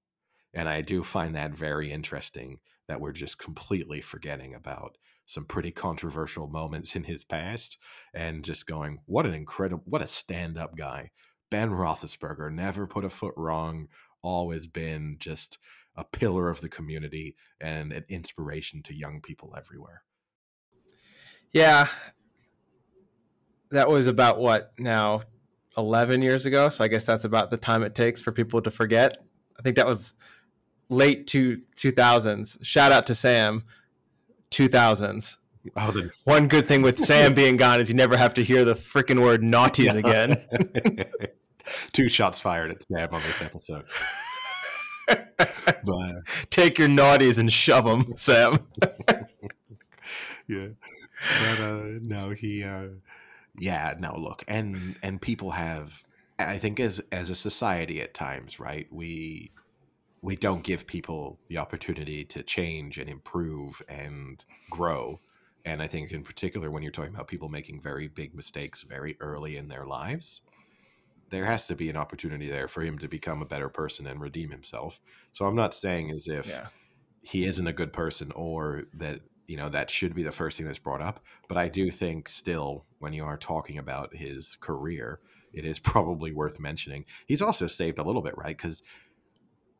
And 0.52 0.68
I 0.68 0.82
do 0.82 1.02
find 1.02 1.34
that 1.34 1.52
very 1.52 1.90
interesting 1.90 2.58
that 2.88 3.00
we're 3.00 3.12
just 3.12 3.38
completely 3.38 4.02
forgetting 4.02 4.54
about 4.54 4.98
some 5.24 5.46
pretty 5.46 5.70
controversial 5.70 6.46
moments 6.46 6.94
in 6.94 7.04
his 7.04 7.24
past 7.24 7.78
and 8.12 8.44
just 8.44 8.66
going, 8.66 8.98
what 9.06 9.24
an 9.24 9.32
incredible, 9.32 9.82
what 9.86 10.02
a 10.02 10.06
stand 10.06 10.58
up 10.58 10.76
guy. 10.76 11.10
Ben 11.50 11.70
Roethlisberger 11.70 12.52
never 12.52 12.86
put 12.86 13.06
a 13.06 13.08
foot 13.08 13.32
wrong, 13.34 13.88
always 14.20 14.66
been 14.66 15.16
just 15.18 15.56
a 15.96 16.04
pillar 16.04 16.50
of 16.50 16.60
the 16.60 16.68
community 16.68 17.34
and 17.62 17.94
an 17.94 18.04
inspiration 18.10 18.82
to 18.82 18.94
young 18.94 19.22
people 19.22 19.54
everywhere. 19.56 20.02
yeah 21.50 21.88
that 23.70 23.88
was 23.88 24.06
about 24.06 24.38
what 24.38 24.72
now 24.78 25.22
11 25.76 26.22
years 26.22 26.46
ago 26.46 26.68
so 26.68 26.84
i 26.84 26.88
guess 26.88 27.04
that's 27.04 27.24
about 27.24 27.50
the 27.50 27.56
time 27.56 27.82
it 27.82 27.94
takes 27.94 28.20
for 28.20 28.32
people 28.32 28.60
to 28.62 28.70
forget. 28.70 29.18
I 29.58 29.62
think 29.62 29.76
that 29.76 29.86
was 29.86 30.14
late 30.88 31.26
to 31.28 31.60
2000s 31.76 32.64
shout 32.64 32.92
out 32.92 33.06
to 33.06 33.14
sam. 33.14 33.64
2000s 34.50 35.38
Oh, 35.76 35.90
the 35.92 36.10
one 36.24 36.46
good 36.48 36.66
thing 36.66 36.82
with 36.82 36.98
sam 36.98 37.32
being 37.42 37.56
gone 37.56 37.80
is 37.80 37.88
you 37.88 37.94
never 37.94 38.16
have 38.16 38.34
to 38.34 38.44
hear 38.44 38.64
the 38.64 38.74
freaking 38.74 39.22
word 39.22 39.42
naughties 39.42 39.94
again. 39.94 40.44
Two 41.92 42.08
shots 42.08 42.40
fired 42.40 42.70
at 42.70 42.82
Sam 42.82 43.08
on 43.12 43.22
this 43.22 43.40
episode. 43.40 43.84
But, 45.06 46.50
take 46.50 46.78
your 46.78 46.88
naughties 46.88 47.38
and 47.38 47.52
shove 47.52 47.84
them 47.84 48.14
sam. 48.16 48.58
Yeah, 50.46 50.66
but 51.40 51.60
uh, 51.64 51.82
no, 52.02 52.28
he, 52.32 52.62
uh, 52.62 52.88
yeah, 53.58 53.94
no, 53.98 54.16
look, 54.16 54.44
and 54.48 54.98
and 55.02 55.20
people 55.22 55.52
have, 55.52 56.04
I 56.38 56.58
think, 56.58 56.80
as 56.80 57.00
as 57.12 57.30
a 57.30 57.34
society 57.34 58.00
at 58.00 58.14
times, 58.14 58.58
right? 58.60 58.86
We 58.92 59.52
we 60.22 60.36
don't 60.36 60.64
give 60.64 60.86
people 60.86 61.40
the 61.48 61.58
opportunity 61.58 62.24
to 62.26 62.42
change 62.42 62.98
and 62.98 63.10
improve 63.10 63.82
and 63.88 64.44
grow. 64.70 65.20
And 65.66 65.82
I 65.82 65.88
think, 65.88 66.12
in 66.12 66.24
particular, 66.24 66.70
when 66.70 66.82
you're 66.82 66.92
talking 66.92 67.14
about 67.14 67.28
people 67.28 67.48
making 67.50 67.80
very 67.82 68.08
big 68.08 68.34
mistakes 68.34 68.82
very 68.84 69.16
early 69.20 69.56
in 69.56 69.68
their 69.68 69.86
lives, 69.86 70.42
there 71.30 71.44
has 71.46 71.66
to 71.66 71.76
be 71.76 71.90
an 71.90 71.96
opportunity 71.96 72.48
there 72.48 72.68
for 72.68 72.82
him 72.82 72.98
to 72.98 73.08
become 73.08 73.42
a 73.42 73.46
better 73.46 73.68
person 73.68 74.06
and 74.06 74.20
redeem 74.20 74.50
himself. 74.50 75.00
So 75.32 75.46
I'm 75.46 75.56
not 75.56 75.74
saying 75.74 76.10
as 76.10 76.28
if 76.28 76.60
Yeah. 76.60 76.68
he 77.22 77.46
isn't 77.46 77.66
a 77.66 77.72
good 77.72 77.92
person 77.92 78.32
or 78.32 78.84
that 78.94 79.22
you 79.46 79.56
know 79.56 79.68
that 79.68 79.90
should 79.90 80.14
be 80.14 80.22
the 80.22 80.32
first 80.32 80.56
thing 80.56 80.66
that's 80.66 80.78
brought 80.78 81.02
up 81.02 81.20
but 81.48 81.58
i 81.58 81.68
do 81.68 81.90
think 81.90 82.28
still 82.28 82.84
when 82.98 83.12
you 83.12 83.24
are 83.24 83.36
talking 83.36 83.78
about 83.78 84.14
his 84.14 84.56
career 84.60 85.20
it 85.54 85.64
is 85.64 85.78
probably 85.94 86.32
worth 86.32 86.60
mentioning. 86.60 87.04
He's 87.26 87.42
also 87.42 87.66
saved 87.66 87.98
a 87.98 88.02
little 88.02 88.22
bit 88.22 88.36
right? 88.36 88.56
Because 88.56 88.82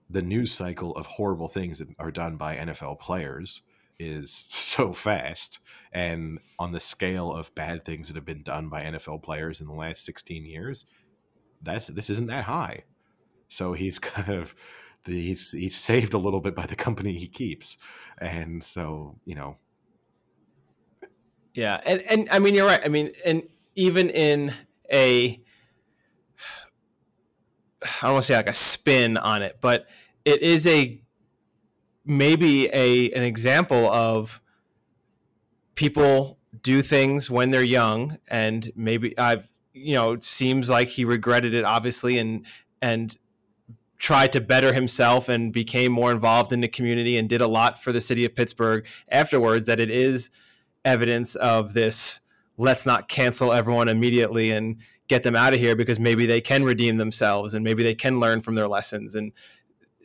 the 0.08 0.22
news 0.22 0.52
cycle 0.52 0.92
of 0.92 1.06
horrible 1.06 1.48
things 1.48 1.78
that 1.78 1.88
are 1.98 2.10
done 2.10 2.36
by 2.36 2.56
nfl 2.56 3.00
players 3.00 3.62
is 3.98 4.30
so 4.48 4.92
fast 4.92 5.60
and 5.92 6.38
on 6.58 6.72
the 6.72 6.80
scale 6.80 7.32
of 7.32 7.54
bad 7.54 7.84
things 7.84 8.08
that 8.08 8.14
have 8.14 8.24
been 8.26 8.42
done 8.42 8.68
by 8.68 8.82
nfl 8.82 9.22
players 9.22 9.60
in 9.60 9.66
the 9.66 9.72
last 9.72 10.04
16 10.04 10.44
years 10.44 10.84
that's 11.62 11.86
this 11.86 12.10
isn't 12.10 12.26
that 12.26 12.44
high. 12.44 12.84
So 13.48 13.72
he's 13.72 13.98
kind 14.10 14.28
of 14.28 14.54
the, 15.05 15.20
he's 15.20 15.52
he's 15.52 15.76
saved 15.76 16.14
a 16.14 16.18
little 16.18 16.40
bit 16.40 16.55
by 16.55 16.66
the 16.66 16.76
company 16.76 17.12
he 17.18 17.28
keeps, 17.28 17.76
and 18.18 18.62
so 18.62 19.16
you 19.24 19.34
know, 19.34 19.57
Yeah, 21.55 21.80
and 21.84 22.00
and 22.02 22.28
I 22.30 22.38
mean 22.38 22.55
you're 22.55 22.66
right. 22.66 22.80
I 22.84 22.88
mean, 22.88 23.12
and 23.24 23.42
even 23.74 24.11
in 24.11 24.52
a 24.92 25.40
I 27.82 27.88
don't 28.02 28.12
want 28.12 28.22
to 28.24 28.26
say 28.26 28.36
like 28.36 28.48
a 28.48 28.55
spin 28.55 29.16
on 29.16 29.42
it, 29.42 29.59
but 29.61 29.86
it 30.24 30.42
is 30.42 30.66
a 30.66 31.00
maybe 32.05 32.68
a 32.72 33.11
an 33.12 33.22
example 33.22 33.90
of 33.90 34.42
people 35.74 36.38
do 36.62 36.82
things 36.82 37.30
when 37.30 37.50
they're 37.50 37.62
young 37.62 38.18
and 38.28 38.70
maybe 38.76 39.16
I've 39.18 39.48
you 39.72 39.94
know 39.94 40.12
it 40.12 40.22
seems 40.22 40.70
like 40.70 40.88
he 40.88 41.05
regretted 41.05 41.55
it 41.55 41.64
obviously 41.64 42.18
and 42.18 42.46
and 42.80 43.16
tried 44.05 44.30
to 44.30 44.38
better 44.38 44.74
himself 44.74 45.30
and 45.30 45.50
became 45.50 45.90
more 45.90 46.12
involved 46.12 46.52
in 46.52 46.61
the 46.61 46.68
community 46.68 47.16
and 47.16 47.26
did 47.26 47.40
a 47.40 47.46
lot 47.46 47.82
for 47.82 47.90
the 47.90 48.02
city 48.02 48.22
of 48.26 48.34
Pittsburgh 48.34 48.84
afterwards 49.09 49.64
that 49.64 49.80
it 49.80 49.90
is 49.90 50.28
evidence 50.84 51.34
of 51.36 51.72
this 51.72 52.20
let's 52.59 52.84
not 52.84 53.09
cancel 53.09 53.50
everyone 53.50 53.88
immediately 53.88 54.50
and 54.50 54.76
get 55.09 55.22
them 55.22 55.34
out 55.34 55.55
of 55.55 55.59
here 55.59 55.74
because 55.74 55.98
maybe 55.98 56.26
they 56.26 56.42
can 56.42 56.64
redeem 56.64 56.98
themselves 56.98 57.55
and 57.55 57.64
maybe 57.64 57.82
they 57.82 57.94
can 57.94 58.20
learn 58.20 58.42
from 58.42 58.55
their 58.55 58.68
lessons. 58.68 59.14
And 59.14 59.32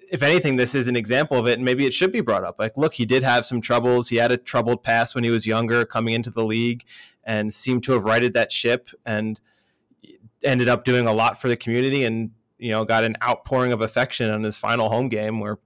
if 0.09 0.23
anything 0.23 0.55
this 0.55 0.75
is 0.75 0.87
an 0.87 0.95
example 0.95 1.37
of 1.37 1.45
it 1.45 1.55
and 1.55 1.65
maybe 1.65 1.85
it 1.85 1.91
should 1.91 2.13
be 2.13 2.21
brought 2.21 2.45
up. 2.45 2.55
Like 2.57 2.77
look 2.77 2.93
he 2.93 3.05
did 3.05 3.23
have 3.23 3.45
some 3.45 3.59
troubles. 3.59 4.07
He 4.07 4.15
had 4.15 4.31
a 4.31 4.37
troubled 4.37 4.81
past 4.81 5.13
when 5.13 5.25
he 5.25 5.29
was 5.29 5.45
younger 5.45 5.83
coming 5.83 6.13
into 6.13 6.31
the 6.31 6.45
league 6.45 6.85
and 7.25 7.53
seemed 7.53 7.83
to 7.83 7.91
have 7.91 8.05
righted 8.05 8.33
that 8.35 8.53
ship 8.53 8.91
and 9.05 9.41
ended 10.41 10.69
up 10.69 10.85
doing 10.85 11.05
a 11.05 11.11
lot 11.11 11.41
for 11.41 11.49
the 11.49 11.57
community 11.57 12.05
and 12.05 12.31
you 12.59 12.71
know 12.71 12.85
got 12.85 13.03
an 13.03 13.15
outpouring 13.23 13.71
of 13.71 13.81
affection 13.81 14.29
on 14.29 14.43
his 14.43 14.57
final 14.57 14.89
home 14.89 15.09
game 15.09 15.39
where 15.39 15.57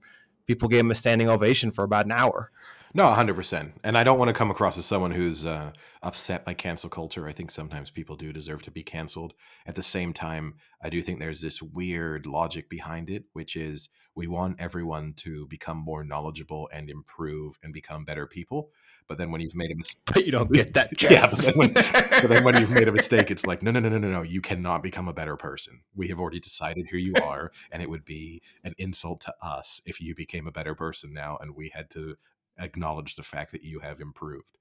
people 0.46 0.68
gave 0.68 0.80
him 0.80 0.90
a 0.90 0.94
standing 0.94 1.28
ovation 1.28 1.70
for 1.70 1.84
about 1.84 2.06
an 2.06 2.12
hour 2.12 2.50
no, 2.96 3.10
hundred 3.10 3.34
percent. 3.34 3.72
And 3.82 3.98
I 3.98 4.04
don't 4.04 4.20
want 4.20 4.28
to 4.28 4.32
come 4.32 4.52
across 4.52 4.78
as 4.78 4.86
someone 4.86 5.10
who's 5.10 5.44
uh, 5.44 5.72
upset 6.04 6.44
by 6.44 6.54
cancel 6.54 6.88
culture. 6.88 7.26
I 7.26 7.32
think 7.32 7.50
sometimes 7.50 7.90
people 7.90 8.14
do 8.14 8.32
deserve 8.32 8.62
to 8.62 8.70
be 8.70 8.84
canceled. 8.84 9.34
At 9.66 9.74
the 9.74 9.82
same 9.82 10.12
time, 10.12 10.54
I 10.80 10.90
do 10.90 11.02
think 11.02 11.18
there's 11.18 11.40
this 11.40 11.60
weird 11.60 12.24
logic 12.24 12.70
behind 12.70 13.10
it, 13.10 13.24
which 13.32 13.56
is 13.56 13.88
we 14.14 14.28
want 14.28 14.60
everyone 14.60 15.14
to 15.16 15.48
become 15.48 15.76
more 15.76 16.04
knowledgeable 16.04 16.68
and 16.72 16.88
improve 16.88 17.58
and 17.64 17.72
become 17.72 18.04
better 18.04 18.28
people. 18.28 18.70
But 19.08 19.18
then 19.18 19.30
when 19.30 19.40
you've 19.40 19.54
made 19.54 19.70
a 19.70 19.74
mistake, 19.76 20.02
but 20.14 20.24
you 20.26 20.32
don't 20.32 20.52
get 20.52 20.74
that 20.74 20.90
Yeah, 21.08 21.28
but 21.30 21.36
chance 21.36 21.46
then, 21.46 21.54
when, 21.56 21.72
but 21.74 22.28
then 22.28 22.44
when 22.44 22.56
you've 22.60 22.70
made 22.70 22.88
a 22.88 22.92
mistake, 22.92 23.30
it's 23.30 23.46
like, 23.46 23.62
no, 23.62 23.70
no, 23.70 23.80
no, 23.80 23.88
no, 23.88 23.98
no, 23.98 24.08
no. 24.10 24.22
You 24.22 24.40
cannot 24.40 24.82
become 24.82 25.08
a 25.08 25.12
better 25.12 25.36
person. 25.36 25.82
We 25.94 26.08
have 26.08 26.18
already 26.18 26.40
decided 26.40 26.86
who 26.90 26.96
you 26.98 27.14
are, 27.22 27.52
and 27.70 27.82
it 27.82 27.90
would 27.90 28.04
be 28.04 28.42
an 28.64 28.74
insult 28.78 29.20
to 29.22 29.34
us 29.42 29.80
if 29.86 30.00
you 30.00 30.14
became 30.14 30.46
a 30.46 30.52
better 30.52 30.74
person 30.74 31.12
now, 31.12 31.38
and 31.40 31.54
we 31.54 31.70
had 31.74 31.90
to 31.90 32.16
acknowledge 32.58 33.16
the 33.16 33.22
fact 33.22 33.52
that 33.52 33.62
you 33.62 33.80
have 33.80 34.00
improved. 34.00 34.56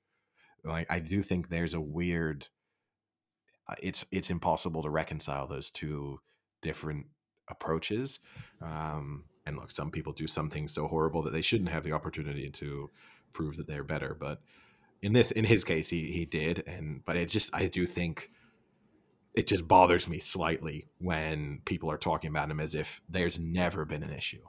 Like, 0.63 0.87
I 0.91 0.99
do 0.99 1.21
think 1.21 1.49
there's 1.49 1.73
a 1.73 1.81
weird. 1.81 2.47
uh, 3.67 3.75
It's 3.81 4.05
it's 4.11 4.29
impossible 4.29 4.83
to 4.83 4.89
reconcile 4.89 5.47
those 5.47 5.69
two 5.69 6.19
different 6.61 7.07
approaches. 7.49 8.19
Um, 8.61 9.25
and 9.45 9.57
look, 9.57 9.71
some 9.71 9.91
people 9.91 10.13
do 10.13 10.27
something 10.27 10.67
so 10.67 10.87
horrible 10.87 11.21
that 11.23 11.33
they 11.33 11.41
shouldn't 11.41 11.69
have 11.69 11.83
the 11.83 11.91
opportunity 11.91 12.49
to 12.51 12.89
prove 13.33 13.57
that 13.57 13.67
they're 13.67 13.83
better, 13.83 14.15
but 14.19 14.41
in 15.01 15.13
this 15.13 15.31
in 15.31 15.43
his 15.45 15.63
case 15.63 15.89
he 15.89 16.11
he 16.11 16.25
did 16.25 16.63
and 16.65 17.03
but 17.05 17.17
it 17.17 17.29
just 17.29 17.53
i 17.53 17.67
do 17.67 17.85
think 17.85 18.29
it 19.33 19.47
just 19.47 19.67
bothers 19.67 20.07
me 20.07 20.19
slightly 20.19 20.87
when 20.99 21.61
people 21.65 21.89
are 21.91 21.97
talking 21.97 22.29
about 22.29 22.51
him 22.51 22.59
as 22.59 22.75
if 22.75 23.01
there's 23.09 23.39
never 23.39 23.83
been 23.85 24.03
an 24.03 24.13
issue. 24.13 24.43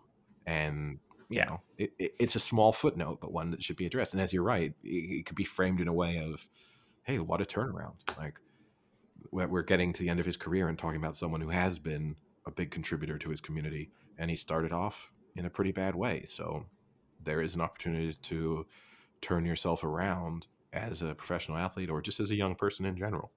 And 0.47 1.01
you 1.33 1.41
Yeah. 1.41 1.47
know 1.47 1.63
it, 1.79 1.93
it, 1.99 2.13
it's 2.21 2.37
a 2.37 2.41
small 2.41 2.71
footnote 2.71 3.19
but 3.21 3.33
one 3.33 3.51
that 3.51 3.63
should 3.63 3.77
be 3.77 3.87
addressed. 3.87 4.13
And 4.13 4.23
as 4.23 4.33
you're 4.33 4.43
right 4.43 4.75
it, 4.83 4.89
it 4.89 5.27
could 5.27 5.37
be 5.37 5.45
framed 5.45 5.81
in 5.81 5.89
a 5.89 5.93
way 5.93 6.19
of 6.19 6.49
hey 7.05 7.19
what 7.19 7.41
a 7.41 7.45
turnaround. 7.45 7.97
Like 8.19 8.39
we're 9.33 9.63
getting 9.63 9.93
to 9.93 10.03
the 10.03 10.09
end 10.09 10.21
of 10.21 10.27
his 10.27 10.37
career 10.37 10.69
and 10.69 10.79
talking 10.79 10.99
about 11.01 11.17
someone 11.17 11.41
who 11.41 11.49
has 11.49 11.79
been 11.79 12.17
a 12.47 12.51
big 12.51 12.71
contributor 12.71 13.19
to 13.19 13.31
his 13.31 13.41
community 13.41 13.91
and 14.19 14.31
he 14.31 14.37
started 14.37 14.73
off 14.73 15.11
in 15.35 15.47
a 15.47 15.51
pretty 15.51 15.73
bad 15.73 15.95
way. 15.97 16.25
So 16.27 16.67
there 17.25 17.43
is 17.43 17.55
an 17.55 17.61
opportunity 17.61 18.15
to 18.15 18.67
turn 19.21 19.45
yourself 19.45 19.85
around 19.85 20.47
as 20.73 21.03
a 21.03 21.15
professional 21.15 21.57
athlete 21.57 21.91
or 21.91 22.03
just 22.03 22.21
as 22.21 22.31
a 22.31 22.35
young 22.35 22.55
person 22.55 22.85
in 22.85 22.97
general. 22.97 23.31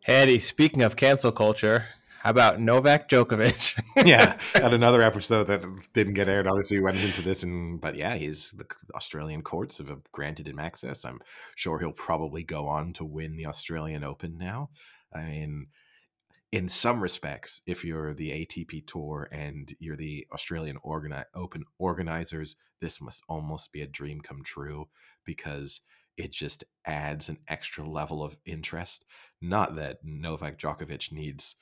Hey, 0.00 0.16
Eddie, 0.22 0.38
speaking 0.38 0.82
of 0.82 0.96
cancel 0.96 1.32
culture, 1.32 1.86
how 2.24 2.30
about 2.30 2.58
Novak 2.58 3.08
Djokovic? 3.08 3.82
yeah, 4.06 4.38
at 4.54 4.74
another 4.74 5.02
episode 5.02 5.46
that 5.48 5.62
didn't 5.92 6.14
get 6.14 6.28
aired, 6.28 6.46
obviously 6.46 6.78
we 6.78 6.84
went 6.84 6.98
into 6.98 7.22
this, 7.22 7.42
and 7.42 7.80
but 7.80 7.96
yeah, 7.96 8.14
he's 8.14 8.52
the 8.52 8.66
Australian 8.94 9.42
courts 9.42 9.78
have 9.78 9.90
uh, 9.90 9.96
granted 10.10 10.48
him 10.48 10.58
access. 10.58 11.04
I'm 11.04 11.20
sure 11.54 11.78
he'll 11.78 11.92
probably 11.92 12.42
go 12.42 12.66
on 12.66 12.94
to 12.94 13.04
win 13.04 13.36
the 13.36 13.46
Australian 13.46 14.04
Open 14.04 14.38
now. 14.38 14.70
I 15.12 15.24
mean, 15.24 15.66
in 16.54 16.68
some 16.68 17.02
respects, 17.02 17.62
if 17.66 17.84
you're 17.84 18.14
the 18.14 18.30
ATP 18.30 18.86
Tour 18.86 19.28
and 19.32 19.74
you're 19.80 19.96
the 19.96 20.24
Australian 20.32 20.78
organi- 20.86 21.24
Open 21.34 21.64
organizers, 21.80 22.54
this 22.80 23.00
must 23.00 23.24
almost 23.28 23.72
be 23.72 23.82
a 23.82 23.88
dream 23.88 24.20
come 24.20 24.40
true 24.44 24.88
because 25.24 25.80
it 26.16 26.30
just 26.30 26.62
adds 26.86 27.28
an 27.28 27.38
extra 27.48 27.84
level 27.84 28.22
of 28.22 28.36
interest. 28.46 29.04
Not 29.42 29.74
that 29.74 29.98
Novak 30.04 30.56
Djokovic 30.56 31.10
needs 31.10 31.56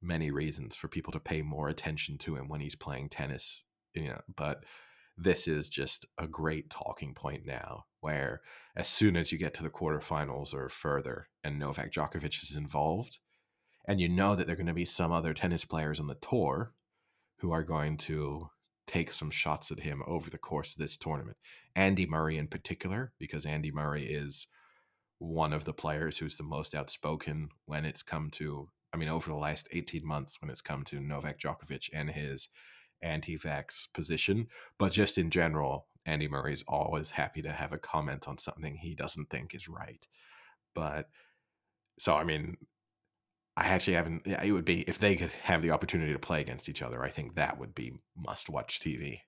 many 0.00 0.30
reasons 0.30 0.74
for 0.74 0.88
people 0.88 1.12
to 1.12 1.20
pay 1.20 1.42
more 1.42 1.68
attention 1.68 2.16
to 2.16 2.34
him 2.34 2.48
when 2.48 2.62
he's 2.62 2.74
playing 2.74 3.10
tennis, 3.10 3.64
you 3.92 4.08
know, 4.08 4.20
but 4.34 4.64
this 5.18 5.46
is 5.46 5.68
just 5.68 6.06
a 6.16 6.26
great 6.26 6.70
talking 6.70 7.12
point 7.12 7.44
now 7.44 7.84
where 8.00 8.40
as 8.76 8.88
soon 8.88 9.14
as 9.14 9.30
you 9.30 9.36
get 9.36 9.52
to 9.52 9.62
the 9.62 9.68
quarterfinals 9.68 10.54
or 10.54 10.70
further 10.70 11.28
and 11.44 11.58
Novak 11.58 11.92
Djokovic 11.92 12.42
is 12.42 12.56
involved, 12.56 13.18
and 13.88 14.00
you 14.00 14.08
know 14.08 14.36
that 14.36 14.46
there 14.46 14.52
are 14.52 14.56
going 14.56 14.66
to 14.66 14.74
be 14.74 14.84
some 14.84 15.10
other 15.10 15.32
tennis 15.32 15.64
players 15.64 15.98
on 15.98 16.06
the 16.06 16.14
tour 16.16 16.74
who 17.38 17.50
are 17.50 17.62
going 17.62 17.96
to 17.96 18.48
take 18.86 19.10
some 19.10 19.30
shots 19.30 19.70
at 19.70 19.80
him 19.80 20.02
over 20.06 20.28
the 20.28 20.38
course 20.38 20.74
of 20.74 20.78
this 20.78 20.96
tournament. 20.96 21.38
Andy 21.74 22.06
Murray 22.06 22.36
in 22.36 22.48
particular, 22.48 23.12
because 23.18 23.46
Andy 23.46 23.70
Murray 23.70 24.04
is 24.04 24.46
one 25.18 25.54
of 25.54 25.64
the 25.64 25.72
players 25.72 26.18
who's 26.18 26.36
the 26.36 26.42
most 26.42 26.74
outspoken 26.74 27.48
when 27.64 27.86
it's 27.86 28.02
come 28.02 28.30
to, 28.32 28.68
I 28.92 28.98
mean, 28.98 29.08
over 29.08 29.30
the 29.30 29.36
last 29.36 29.68
18 29.72 30.06
months, 30.06 30.40
when 30.40 30.50
it's 30.50 30.60
come 30.60 30.84
to 30.84 31.00
Novak 31.00 31.40
Djokovic 31.40 31.88
and 31.92 32.10
his 32.10 32.48
anti 33.00 33.38
vax 33.38 33.88
position. 33.94 34.48
But 34.78 34.92
just 34.92 35.16
in 35.16 35.30
general, 35.30 35.86
Andy 36.04 36.28
Murray's 36.28 36.64
always 36.68 37.10
happy 37.10 37.40
to 37.42 37.52
have 37.52 37.72
a 37.72 37.78
comment 37.78 38.28
on 38.28 38.36
something 38.36 38.76
he 38.76 38.94
doesn't 38.94 39.30
think 39.30 39.54
is 39.54 39.68
right. 39.68 40.06
But 40.74 41.08
so, 41.98 42.16
I 42.16 42.24
mean, 42.24 42.56
I 43.58 43.66
actually 43.66 43.94
haven't. 43.94 44.24
It 44.24 44.52
would 44.52 44.64
be 44.64 44.82
if 44.82 44.98
they 44.98 45.16
could 45.16 45.32
have 45.42 45.62
the 45.62 45.72
opportunity 45.72 46.12
to 46.12 46.18
play 46.18 46.40
against 46.40 46.68
each 46.68 46.80
other. 46.80 47.02
I 47.02 47.10
think 47.10 47.34
that 47.34 47.58
would 47.58 47.74
be 47.74 47.92
must-watch 48.16 48.78
TV. 48.78 49.22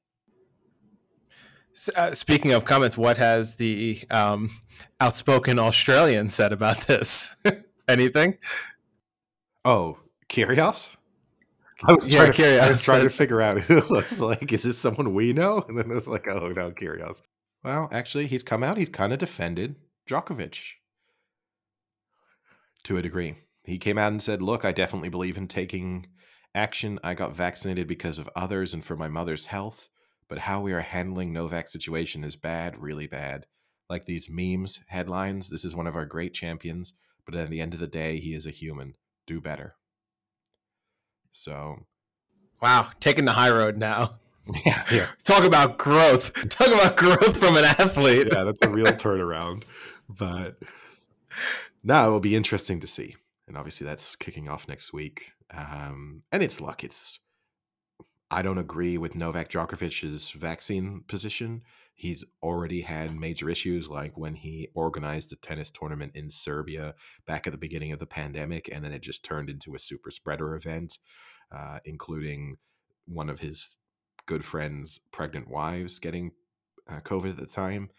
S- 1.74 1.90
uh, 1.96 2.14
speaking 2.14 2.52
of 2.52 2.64
comments, 2.64 2.96
what 2.96 3.16
has 3.16 3.56
the 3.56 4.00
um, 4.12 4.50
outspoken 5.00 5.58
Australian 5.58 6.28
said 6.28 6.52
about 6.52 6.82
this? 6.82 7.34
Anything? 7.88 8.38
Oh, 9.64 9.98
Kyrgios. 10.28 10.96
I 11.82 11.92
was, 11.94 12.12
Yeah, 12.14 12.26
trying 12.26 12.32
to, 12.34 12.62
I 12.62 12.70
was 12.70 12.84
trying 12.84 13.02
to 13.02 13.10
figure 13.10 13.40
out 13.40 13.60
who 13.62 13.78
it 13.78 13.90
was 13.90 14.20
like. 14.20 14.52
Is 14.52 14.62
this 14.62 14.78
someone 14.78 15.12
we 15.12 15.32
know? 15.32 15.64
And 15.66 15.76
then 15.76 15.90
it 15.90 15.94
was 15.94 16.06
like, 16.06 16.28
oh 16.28 16.50
no, 16.50 16.70
Kyrgios. 16.70 17.22
Well, 17.64 17.88
actually, 17.90 18.28
he's 18.28 18.44
come 18.44 18.62
out. 18.62 18.76
He's 18.76 18.88
kind 18.88 19.12
of 19.12 19.18
defended 19.18 19.74
Djokovic 20.08 20.60
to 22.84 22.96
a 22.96 23.02
degree. 23.02 23.36
He 23.70 23.78
came 23.78 23.98
out 23.98 24.12
and 24.12 24.22
said, 24.22 24.42
"Look, 24.42 24.64
I 24.64 24.72
definitely 24.72 25.08
believe 25.08 25.36
in 25.36 25.46
taking 25.48 26.06
action. 26.54 26.98
I 27.04 27.14
got 27.14 27.36
vaccinated 27.36 27.86
because 27.86 28.18
of 28.18 28.28
others 28.34 28.74
and 28.74 28.84
for 28.84 28.96
my 28.96 29.08
mother's 29.08 29.46
health. 29.46 29.88
But 30.28 30.38
how 30.38 30.60
we 30.60 30.72
are 30.72 30.80
handling 30.80 31.32
Novak's 31.32 31.72
situation 31.72 32.22
is 32.24 32.36
bad, 32.36 32.80
really 32.80 33.06
bad. 33.06 33.46
Like 33.88 34.04
these 34.04 34.28
memes 34.30 34.84
headlines. 34.88 35.50
This 35.50 35.64
is 35.64 35.74
one 35.74 35.86
of 35.86 35.96
our 35.96 36.06
great 36.06 36.34
champions, 36.34 36.94
but 37.26 37.34
at 37.34 37.50
the 37.50 37.60
end 37.60 37.74
of 37.74 37.80
the 37.80 37.86
day, 37.86 38.20
he 38.20 38.34
is 38.34 38.46
a 38.46 38.50
human. 38.50 38.94
do 39.26 39.40
better. 39.40 39.74
So, 41.32 41.86
Wow, 42.60 42.88
taking 43.00 43.24
the 43.24 43.32
high 43.32 43.50
road 43.50 43.76
now. 43.76 44.18
yeah, 44.66 44.84
yeah, 44.92 45.08
Talk 45.24 45.44
about 45.44 45.78
growth. 45.78 46.32
Talk 46.50 46.68
about 46.68 46.96
growth 46.96 47.36
from 47.36 47.56
an 47.56 47.64
athlete. 47.64 48.28
yeah, 48.32 48.44
that's 48.44 48.62
a 48.62 48.70
real 48.70 48.86
turnaround. 48.86 49.62
But 50.08 50.58
now 51.82 52.08
it 52.08 52.10
will 52.10 52.20
be 52.20 52.34
interesting 52.36 52.80
to 52.80 52.86
see. 52.86 53.16
And 53.50 53.58
obviously, 53.58 53.84
that's 53.84 54.14
kicking 54.14 54.48
off 54.48 54.68
next 54.68 54.92
week. 54.92 55.32
Um, 55.52 56.22
and 56.30 56.40
it's 56.40 56.60
luck. 56.60 56.84
It's 56.84 57.18
I 58.30 58.42
don't 58.42 58.58
agree 58.58 58.96
with 58.96 59.16
Novak 59.16 59.48
Djokovic's 59.50 60.30
vaccine 60.30 61.02
position. 61.08 61.62
He's 61.96 62.24
already 62.44 62.80
had 62.80 63.12
major 63.18 63.50
issues, 63.50 63.88
like 63.88 64.16
when 64.16 64.36
he 64.36 64.68
organized 64.72 65.32
a 65.32 65.36
tennis 65.36 65.68
tournament 65.72 66.12
in 66.14 66.30
Serbia 66.30 66.94
back 67.26 67.48
at 67.48 67.50
the 67.52 67.58
beginning 67.58 67.90
of 67.90 67.98
the 67.98 68.06
pandemic, 68.06 68.70
and 68.72 68.84
then 68.84 68.92
it 68.92 69.02
just 69.02 69.24
turned 69.24 69.50
into 69.50 69.74
a 69.74 69.80
super 69.80 70.12
spreader 70.12 70.54
event, 70.54 70.98
uh, 71.50 71.80
including 71.84 72.54
one 73.06 73.28
of 73.28 73.40
his 73.40 73.78
good 74.26 74.44
friends' 74.44 75.00
pregnant 75.10 75.50
wives 75.50 75.98
getting 75.98 76.30
uh, 76.88 77.00
COVID 77.00 77.30
at 77.30 77.36
the 77.36 77.46
time. 77.46 77.90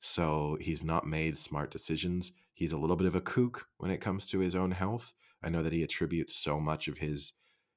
So 0.00 0.58
he's 0.60 0.82
not 0.82 1.06
made 1.06 1.38
smart 1.38 1.70
decisions. 1.70 2.32
He's 2.56 2.72
a 2.72 2.78
little 2.78 2.96
bit 2.96 3.06
of 3.06 3.14
a 3.14 3.20
kook 3.20 3.68
when 3.76 3.90
it 3.90 4.00
comes 4.00 4.26
to 4.28 4.38
his 4.38 4.54
own 4.54 4.70
health. 4.70 5.12
I 5.42 5.50
know 5.50 5.62
that 5.62 5.74
he 5.74 5.82
attributes 5.82 6.34
so 6.34 6.58
much 6.58 6.88
of 6.88 6.98
his 6.98 7.34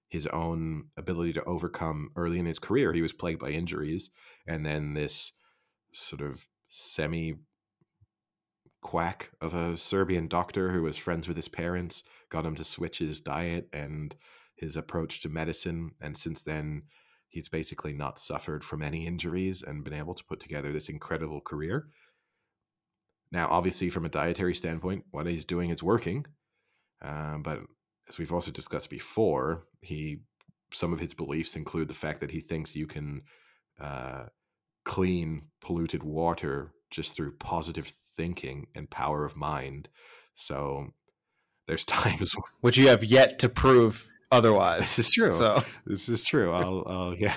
his 0.08 0.26
own 0.28 0.86
ability 0.98 1.34
to 1.34 1.44
overcome 1.44 2.10
early 2.16 2.40
in 2.40 2.46
his 2.46 2.58
career. 2.58 2.94
He 2.94 3.02
was 3.02 3.14
plagued 3.14 3.40
by 3.40 3.50
injuries, 3.50 4.10
and 4.48 4.66
then 4.66 4.94
this 4.94 5.34
sort 5.92 6.22
of 6.22 6.46
semi 6.70 7.36
quack 8.82 9.32
of 9.42 9.54
a 9.54 9.76
Serbian 9.76 10.30
doctor 10.30 10.72
who 10.72 10.84
was 10.84 10.96
friends 10.96 11.28
with 11.28 11.36
his 11.36 11.50
parents 11.50 12.04
got 12.30 12.46
him 12.46 12.56
to 12.56 12.64
switch 12.64 13.00
his 13.00 13.20
diet 13.20 13.68
and 13.74 14.16
his 14.56 14.78
approach 14.78 15.22
to 15.22 15.30
medicine. 15.30 15.92
And 16.00 16.16
since 16.16 16.42
then, 16.42 16.84
he's 17.28 17.50
basically 17.50 17.92
not 17.92 18.18
suffered 18.18 18.64
from 18.64 18.82
any 18.82 19.06
injuries 19.06 19.62
and 19.62 19.84
been 19.84 19.94
able 19.94 20.16
to 20.16 20.24
put 20.24 20.40
together 20.40 20.72
this 20.72 20.88
incredible 20.88 21.42
career. 21.42 21.90
Now, 23.32 23.48
obviously, 23.50 23.90
from 23.90 24.06
a 24.06 24.10
dietary 24.10 24.56
standpoint, 24.56 25.06
what 25.12 25.28
he's 25.28 25.46
doing 25.46 25.70
is 25.70 25.84
working. 25.84 26.26
Uh, 27.02 27.38
but 27.38 27.60
as 28.08 28.18
we've 28.18 28.34
also 28.34 28.52
discussed 28.52 28.90
before, 28.90 29.66
he 29.82 30.22
some 30.72 30.94
of 30.94 31.00
his 31.00 31.14
beliefs 31.14 31.56
include 31.56 31.88
the 31.88 31.94
fact 31.94 32.20
that 32.20 32.32
he 32.32 32.42
thinks 32.42 32.76
you 32.76 32.86
can 32.88 33.22
uh, 33.80 34.26
clean 34.86 35.44
polluted 35.62 36.04
water 36.04 36.72
just 36.92 37.16
through 37.16 37.36
positive 37.38 37.92
thinking 38.16 38.68
and 38.76 38.90
power 38.90 39.26
of 39.26 39.36
mind. 39.36 39.90
So 40.36 40.90
there's 41.68 41.84
times 41.86 42.36
Which 42.62 42.78
you 42.78 42.88
have 42.88 43.04
yet 43.04 43.40
to 43.40 43.50
prove 43.50 44.08
otherwise. 44.32 44.80
this 44.80 45.00
is 45.00 45.12
true. 45.12 45.32
So 45.32 45.64
This 45.86 46.10
is 46.10 46.24
true. 46.24 46.52
I'll, 46.52 46.84
I'll, 46.88 47.16
yeah. 47.16 47.36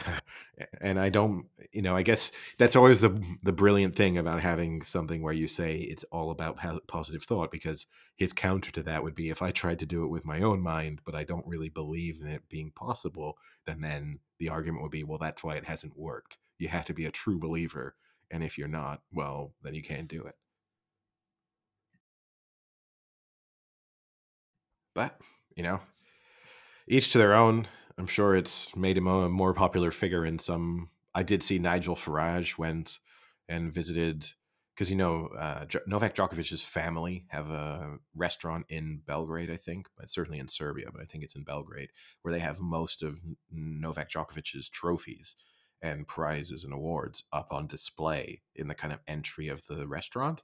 And 0.80 0.99
I 1.01 1.09
don't, 1.09 1.47
you 1.72 1.82
know, 1.82 1.97
I 1.97 2.03
guess 2.03 2.30
that's 2.59 2.76
always 2.76 3.01
the 3.01 3.20
the 3.43 3.53
brilliant 3.53 3.97
thing 3.97 4.18
about 4.18 4.40
having 4.40 4.82
something 4.82 5.22
where 5.22 5.32
you 5.32 5.49
say 5.49 5.76
it's 5.76 6.05
all 6.12 6.30
about 6.30 6.59
positive 6.86 7.22
thought, 7.24 7.51
because 7.51 7.86
his 8.16 8.32
counter 8.32 8.70
to 8.72 8.82
that 8.84 9.03
would 9.03 9.14
be 9.14 9.30
if 9.30 9.43
I 9.43 9.51
tried 9.51 9.78
to 9.80 9.86
do 9.86 10.05
it 10.05 10.09
with 10.09 10.24
my 10.24 10.43
own 10.43 10.61
mind, 10.61 11.01
but 11.05 11.14
I 11.14 11.24
don't 11.24 11.47
really 11.47 11.70
believe 11.70 12.20
in 12.20 12.28
it 12.28 12.43
being 12.49 12.70
possible, 12.70 13.38
then 13.66 13.80
then 13.80 14.20
the 14.38 14.51
argument 14.51 14.82
would 14.82 14.93
be, 14.93 15.05
well, 15.05 15.18
that's 15.18 15.43
why 15.43 15.57
it 15.57 15.64
hasn't 15.64 15.99
worked. 15.99 16.36
You 16.59 16.68
have 16.68 16.84
to 16.86 16.95
be 16.95 17.07
a 17.07 17.11
true 17.11 17.38
believer, 17.38 17.97
and 18.30 18.45
if 18.45 18.59
you're 18.59 18.68
not, 18.68 19.01
well, 19.12 19.55
then 19.62 19.74
you 19.74 19.82
can't 19.82 20.09
do 20.09 20.22
it. 20.24 20.36
But 24.95 25.18
you 25.57 25.62
know, 25.62 25.80
each 26.88 27.12
to 27.12 27.18
their 27.18 27.34
own. 27.34 27.66
I'm 27.98 28.06
sure 28.06 28.34
it's 28.34 28.74
made 28.74 28.96
him 28.96 29.06
a 29.06 29.28
more 29.28 29.54
popular 29.54 29.90
figure 29.90 30.24
in 30.24 30.38
some. 30.38 30.90
I 31.14 31.22
did 31.22 31.42
see 31.42 31.58
Nigel 31.58 31.94
Farage 31.94 32.58
went 32.58 32.98
and 33.48 33.72
visited 33.72 34.26
because 34.74 34.90
you 34.90 34.96
know 34.96 35.28
uh, 35.38 35.66
Novak 35.86 36.14
Djokovic's 36.14 36.62
family 36.62 37.26
have 37.28 37.50
a 37.50 37.98
restaurant 38.14 38.66
in 38.68 39.02
Belgrade, 39.06 39.50
I 39.50 39.56
think, 39.56 39.86
but 39.96 40.08
certainly 40.08 40.38
in 40.38 40.48
Serbia, 40.48 40.86
but 40.90 41.02
I 41.02 41.04
think 41.04 41.24
it's 41.24 41.36
in 41.36 41.44
Belgrade 41.44 41.90
where 42.22 42.32
they 42.32 42.40
have 42.40 42.60
most 42.60 43.02
of 43.02 43.20
Novak 43.50 44.10
Djokovic's 44.10 44.68
trophies 44.70 45.36
and 45.82 46.06
prizes 46.06 46.64
and 46.64 46.72
awards 46.72 47.24
up 47.32 47.52
on 47.52 47.66
display 47.66 48.40
in 48.54 48.68
the 48.68 48.74
kind 48.74 48.92
of 48.92 49.00
entry 49.06 49.48
of 49.48 49.66
the 49.66 49.86
restaurant. 49.86 50.42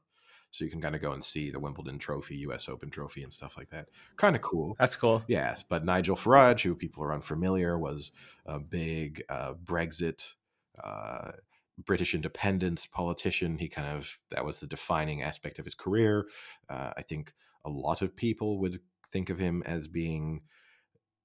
So 0.51 0.65
you 0.65 0.71
can 0.71 0.81
kind 0.81 0.95
of 0.95 1.03
go 1.03 1.13
and 1.13 1.25
see 1.25 1.51
the 1.51 1.61
Wimbledon 1.61 1.99
Trophy, 1.99 2.37
U.S. 2.37 2.69
Open 2.69 2.91
Trophy, 2.91 3.23
and 3.23 3.33
stuff 3.33 3.57
like 3.57 3.71
that. 3.71 3.89
Kind 4.17 4.35
of 4.35 4.43
cool. 4.43 4.77
that's 4.79 4.97
cool. 4.97 5.23
Yes, 5.29 5.63
but 5.63 5.85
Nigel 5.85 6.17
Farage, 6.17 6.63
who 6.63 6.75
people 6.75 7.05
are 7.05 7.13
unfamiliar, 7.13 7.79
was 7.79 8.13
a 8.47 8.59
big 8.59 9.23
uh, 9.29 9.55
Brexit, 9.63 10.33
uh, 10.83 11.33
British 11.85 12.15
independence 12.15 12.87
politician. 12.87 13.59
He 13.59 13.69
kind 13.69 13.97
of 13.97 14.19
that 14.31 14.45
was 14.45 14.61
the 14.61 14.67
defining 14.67 15.23
aspect 15.23 15.59
of 15.59 15.65
his 15.65 15.75
career. 15.75 16.27
Uh, 16.69 16.93
I 16.97 17.03
think 17.03 17.33
a 17.65 17.71
lot 17.71 18.03
of 18.03 18.17
people 18.17 18.59
would 18.61 18.81
think 19.11 19.31
of 19.31 19.39
him 19.39 19.63
as 19.67 19.87
being, 19.87 20.43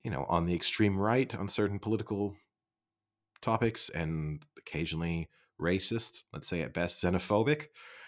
you 0.04 0.12
know, 0.12 0.26
on 0.28 0.46
the 0.46 0.56
extreme 0.56 0.98
right 0.98 1.34
on 1.34 1.48
certain 1.48 1.80
political 1.80 2.36
topics, 3.42 3.90
and 3.90 4.44
occasionally 4.58 5.30
racist. 5.60 6.24
Let's 6.34 6.48
say 6.48 6.62
at 6.62 6.74
best 6.74 7.04
xenophobic. 7.04 7.68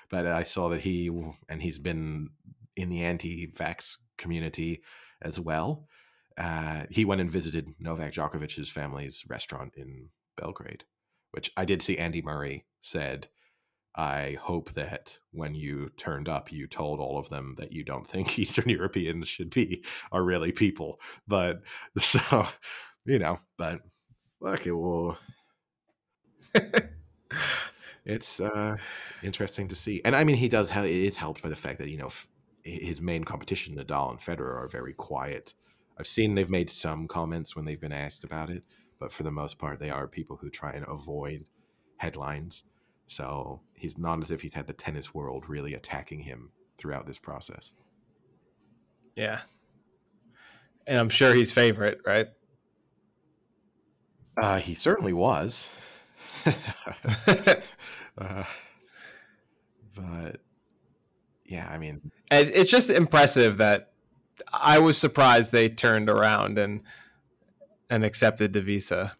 But 0.09 0.27
I 0.27 0.43
saw 0.43 0.69
that 0.69 0.81
he 0.81 1.09
and 1.49 1.61
he's 1.61 1.79
been 1.79 2.29
in 2.75 2.89
the 2.89 3.03
anti-vax 3.03 3.97
community 4.17 4.83
as 5.21 5.39
well 5.39 5.87
uh, 6.37 6.83
he 6.89 7.05
went 7.05 7.21
and 7.21 7.31
visited 7.31 7.73
Novak 7.79 8.13
Djokovic's 8.13 8.69
family's 8.69 9.23
restaurant 9.27 9.73
in 9.77 10.09
Belgrade, 10.35 10.83
which 11.31 11.51
I 11.55 11.65
did 11.65 11.81
see 11.81 11.97
Andy 11.97 12.21
Murray 12.21 12.65
said, 12.81 13.29
I 13.95 14.37
hope 14.41 14.73
that 14.73 15.17
when 15.31 15.55
you 15.55 15.89
turned 15.95 16.27
up, 16.27 16.51
you 16.51 16.67
told 16.67 16.99
all 16.99 17.17
of 17.17 17.29
them 17.29 17.55
that 17.57 17.71
you 17.71 17.83
don't 17.85 18.05
think 18.05 18.37
Eastern 18.39 18.69
Europeans 18.69 19.27
should 19.27 19.49
be 19.49 19.85
are 20.11 20.23
really 20.23 20.51
people. 20.51 20.99
But 21.27 21.61
so, 21.97 22.45
you 23.05 23.19
know, 23.19 23.39
but 23.57 23.79
look, 24.41 24.67
it 24.67 24.73
will. 24.73 25.17
it's 28.05 28.39
uh, 28.39 28.77
interesting 29.23 29.67
to 29.67 29.75
see, 29.75 30.01
and 30.05 30.15
I 30.15 30.23
mean, 30.23 30.35
he 30.35 30.47
does. 30.47 30.69
Have, 30.69 30.85
it 30.85 30.91
is 30.91 31.17
helped 31.17 31.41
by 31.41 31.49
the 31.49 31.55
fact 31.55 31.79
that 31.79 31.89
you 31.89 31.97
know 31.97 32.07
f- 32.07 32.27
his 32.63 33.01
main 33.01 33.23
competition, 33.23 33.75
Nadal 33.75 34.11
and 34.11 34.19
Federer, 34.19 34.55
are 34.55 34.67
very 34.67 34.93
quiet. 34.93 35.53
I've 35.97 36.07
seen 36.07 36.35
they've 36.35 36.49
made 36.49 36.69
some 36.69 37.07
comments 37.07 37.55
when 37.55 37.65
they've 37.65 37.79
been 37.79 37.91
asked 37.91 38.23
about 38.23 38.49
it, 38.49 38.63
but 38.99 39.11
for 39.11 39.23
the 39.23 39.31
most 39.31 39.57
part, 39.57 39.79
they 39.79 39.89
are 39.89 40.07
people 40.07 40.37
who 40.37 40.49
try 40.49 40.73
and 40.73 40.85
avoid 40.87 41.45
headlines. 41.97 42.63
So 43.07 43.61
he's 43.73 43.97
not 43.97 44.21
as 44.21 44.31
if 44.31 44.41
he's 44.41 44.53
had 44.53 44.67
the 44.67 44.73
tennis 44.73 45.13
world 45.13 45.45
really 45.47 45.73
attacking 45.73 46.19
him 46.19 46.51
throughout 46.77 47.05
this 47.05 47.19
process. 47.19 47.71
Yeah. 49.15 49.41
And 50.87 50.99
I'm 50.99 51.09
sure 51.09 51.33
he's 51.33 51.51
favorite, 51.51 52.01
right? 52.05 52.27
Uh, 54.37 54.59
he 54.59 54.75
certainly 54.75 55.13
was. 55.13 55.69
uh, 58.17 58.43
but 59.95 60.37
yeah, 61.45 61.67
I 61.71 61.77
mean, 61.77 62.11
It's 62.31 62.71
just 62.71 62.89
impressive 62.89 63.57
that 63.57 63.91
I 64.51 64.79
was 64.79 64.97
surprised 64.97 65.51
they 65.51 65.69
turned 65.69 66.09
around 66.09 66.57
and 66.57 66.81
and 67.89 68.03
accepted 68.03 68.53
the 68.53 68.61
visa 68.61 69.15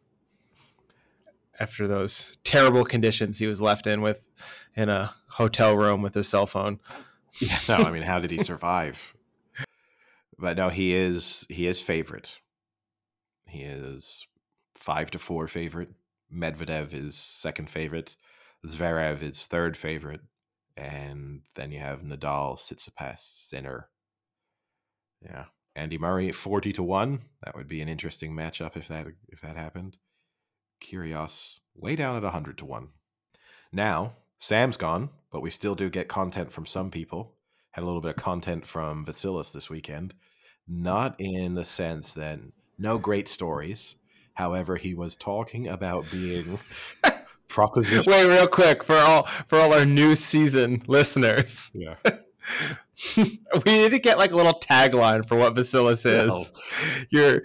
after 1.60 1.88
those 1.88 2.38
terrible 2.44 2.84
conditions 2.84 3.40
he 3.40 3.48
was 3.48 3.62
left 3.62 3.88
in 3.88 4.02
with 4.02 4.30
in 4.76 4.90
a 4.90 5.14
hotel 5.30 5.78
room 5.78 6.02
with 6.02 6.14
his 6.14 6.28
cell 6.28 6.46
phone. 6.46 6.80
yeah, 7.40 7.60
no, 7.70 7.76
I 7.76 7.92
mean, 7.92 8.04
how 8.04 8.20
did 8.20 8.32
he 8.32 8.40
survive? 8.40 9.14
But 10.38 10.58
no, 10.58 10.70
he 10.70 10.94
is 10.94 11.46
he 11.50 11.68
is 11.68 11.80
favorite. 11.80 12.40
He 13.48 13.62
is 13.62 14.28
five 14.74 15.12
to 15.12 15.20
four 15.20 15.48
favorite. 15.48 15.92
Medvedev 16.34 16.94
is 16.94 17.16
second 17.16 17.70
favorite. 17.70 18.18
Zverev 18.66 19.22
is 19.22 19.46
third 19.46 19.78
favorite, 19.78 20.22
and 20.76 21.42
then 21.56 21.72
you 21.72 21.80
have 21.80 22.02
Nadal, 22.02 22.58
Tsitsipas, 22.58 23.20
Sinner. 23.20 23.90
Yeah, 25.22 25.46
Andy 25.76 25.98
Murray 25.98 26.32
forty 26.32 26.74
to 26.74 26.84
one. 26.84 27.22
That 27.44 27.56
would 27.56 27.68
be 27.68 27.82
an 27.82 27.90
interesting 27.90 28.34
matchup 28.34 28.76
if 28.76 28.88
that 28.88 29.08
if 29.30 29.42
that 29.42 29.58
happened. 29.58 29.98
Kyrgios 30.82 31.60
way 31.76 31.96
down 31.96 32.24
at 32.24 32.32
hundred 32.32 32.58
to 32.60 32.66
one. 32.66 32.90
Now 33.72 34.16
Sam's 34.40 34.78
gone, 34.78 35.10
but 35.32 35.42
we 35.42 35.50
still 35.50 35.76
do 35.76 35.90
get 35.90 36.08
content 36.08 36.52
from 36.52 36.66
some 36.66 36.92
people. 36.92 37.36
Had 37.72 37.84
a 37.84 37.86
little 37.88 38.02
bit 38.02 38.12
of 38.12 38.24
content 38.24 38.66
from 38.66 39.06
Vasilis 39.06 39.52
this 39.52 39.70
weekend. 39.70 40.14
Not 40.68 41.16
in 41.20 41.56
the 41.56 41.66
sense 41.66 42.14
that 42.14 42.40
no 42.78 42.98
great 42.98 43.28
stories. 43.28 43.96
However, 44.34 44.76
he 44.76 44.94
was 44.94 45.16
talking 45.16 45.68
about 45.68 46.10
being 46.12 46.60
proposition. 47.48 48.12
Wait, 48.12 48.28
real 48.28 48.48
quick 48.48 48.84
for 48.84 48.96
all 48.96 49.24
for 49.48 49.60
all 49.60 49.74
our 49.74 49.86
new 49.86 50.16
season 50.16 50.84
listeners. 50.88 51.72
Yeah. 51.74 51.96
we 53.18 53.32
need 53.66 53.92
to 53.92 54.00
get 54.00 54.18
like 54.18 54.32
a 54.32 54.38
little 54.38 54.60
tagline 54.60 55.26
for 55.26 55.36
what 55.36 55.54
Vasilis 55.54 56.06
is. 56.06 56.30
No. 56.30 56.44
Your 57.10 57.42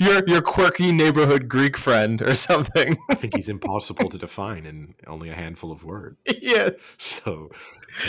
your 0.00 0.22
your 0.26 0.40
quirky 0.40 0.92
neighborhood 0.92 1.46
Greek 1.46 1.76
friend 1.76 2.22
or 2.22 2.34
something. 2.34 2.96
I 3.10 3.14
think 3.14 3.36
he's 3.36 3.50
impossible 3.50 4.08
to 4.08 4.18
define 4.18 4.64
in 4.64 4.94
only 5.06 5.28
a 5.28 5.34
handful 5.34 5.70
of 5.70 5.84
words. 5.84 6.16
yes. 6.40 6.96
So, 6.98 7.50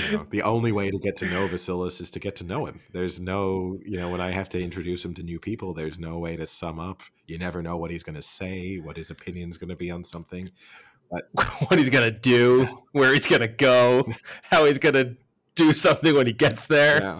you 0.05 0.17
know, 0.17 0.25
the 0.29 0.41
only 0.43 0.71
way 0.71 0.89
to 0.89 0.97
get 0.97 1.17
to 1.17 1.25
know 1.25 1.47
Vasilis 1.49 1.99
is 1.99 2.09
to 2.11 2.19
get 2.19 2.37
to 2.37 2.45
know 2.45 2.65
him. 2.65 2.79
There's 2.93 3.19
no, 3.19 3.77
you 3.85 3.97
know, 3.97 4.09
when 4.09 4.21
I 4.21 4.31
have 4.31 4.47
to 4.49 4.61
introduce 4.61 5.03
him 5.03 5.13
to 5.15 5.23
new 5.23 5.37
people, 5.37 5.73
there's 5.73 5.99
no 5.99 6.17
way 6.17 6.37
to 6.37 6.47
sum 6.47 6.79
up. 6.79 7.01
You 7.27 7.37
never 7.37 7.61
know 7.61 7.75
what 7.75 7.91
he's 7.91 8.03
going 8.03 8.15
to 8.15 8.21
say, 8.21 8.77
what 8.77 8.95
his 8.95 9.11
opinion's 9.11 9.57
going 9.57 9.69
to 9.69 9.75
be 9.75 9.91
on 9.91 10.05
something. 10.05 10.49
what 11.67 11.77
he's 11.77 11.89
gonna 11.89 12.11
do, 12.11 12.65
where 12.91 13.13
he's 13.13 13.27
gonna 13.27 13.47
go, 13.47 14.05
how 14.43 14.65
he's 14.65 14.77
gonna 14.77 15.15
do 15.55 15.73
something 15.73 16.15
when 16.15 16.27
he 16.27 16.33
gets 16.33 16.67
there. 16.67 17.19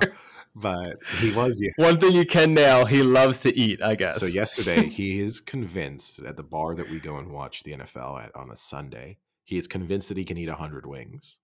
But 0.54 0.98
he 1.20 1.32
was 1.32 1.62
One 1.78 1.98
thing 1.98 2.14
you 2.14 2.26
can 2.26 2.54
nail, 2.54 2.86
he 2.86 3.04
loves 3.04 3.40
to 3.42 3.58
eat, 3.58 3.82
I 3.82 3.96
guess. 3.96 4.20
So 4.20 4.26
yesterday, 4.26 4.86
he 4.90 5.20
is 5.20 5.40
convinced 5.40 6.20
at 6.20 6.36
the 6.36 6.44
bar 6.44 6.76
that 6.76 6.90
we 6.90 7.00
go 7.00 7.18
and 7.18 7.32
watch 7.32 7.64
the 7.64 7.74
NFL 7.74 8.22
at 8.24 8.36
on 8.36 8.52
a 8.52 8.56
Sunday. 8.56 9.18
He 9.46 9.58
is 9.58 9.68
convinced 9.68 10.10
that 10.10 10.18
he 10.18 10.26
can 10.26 10.38
eat 10.38 10.50
hundred 10.50 10.86
wings, 10.86 11.38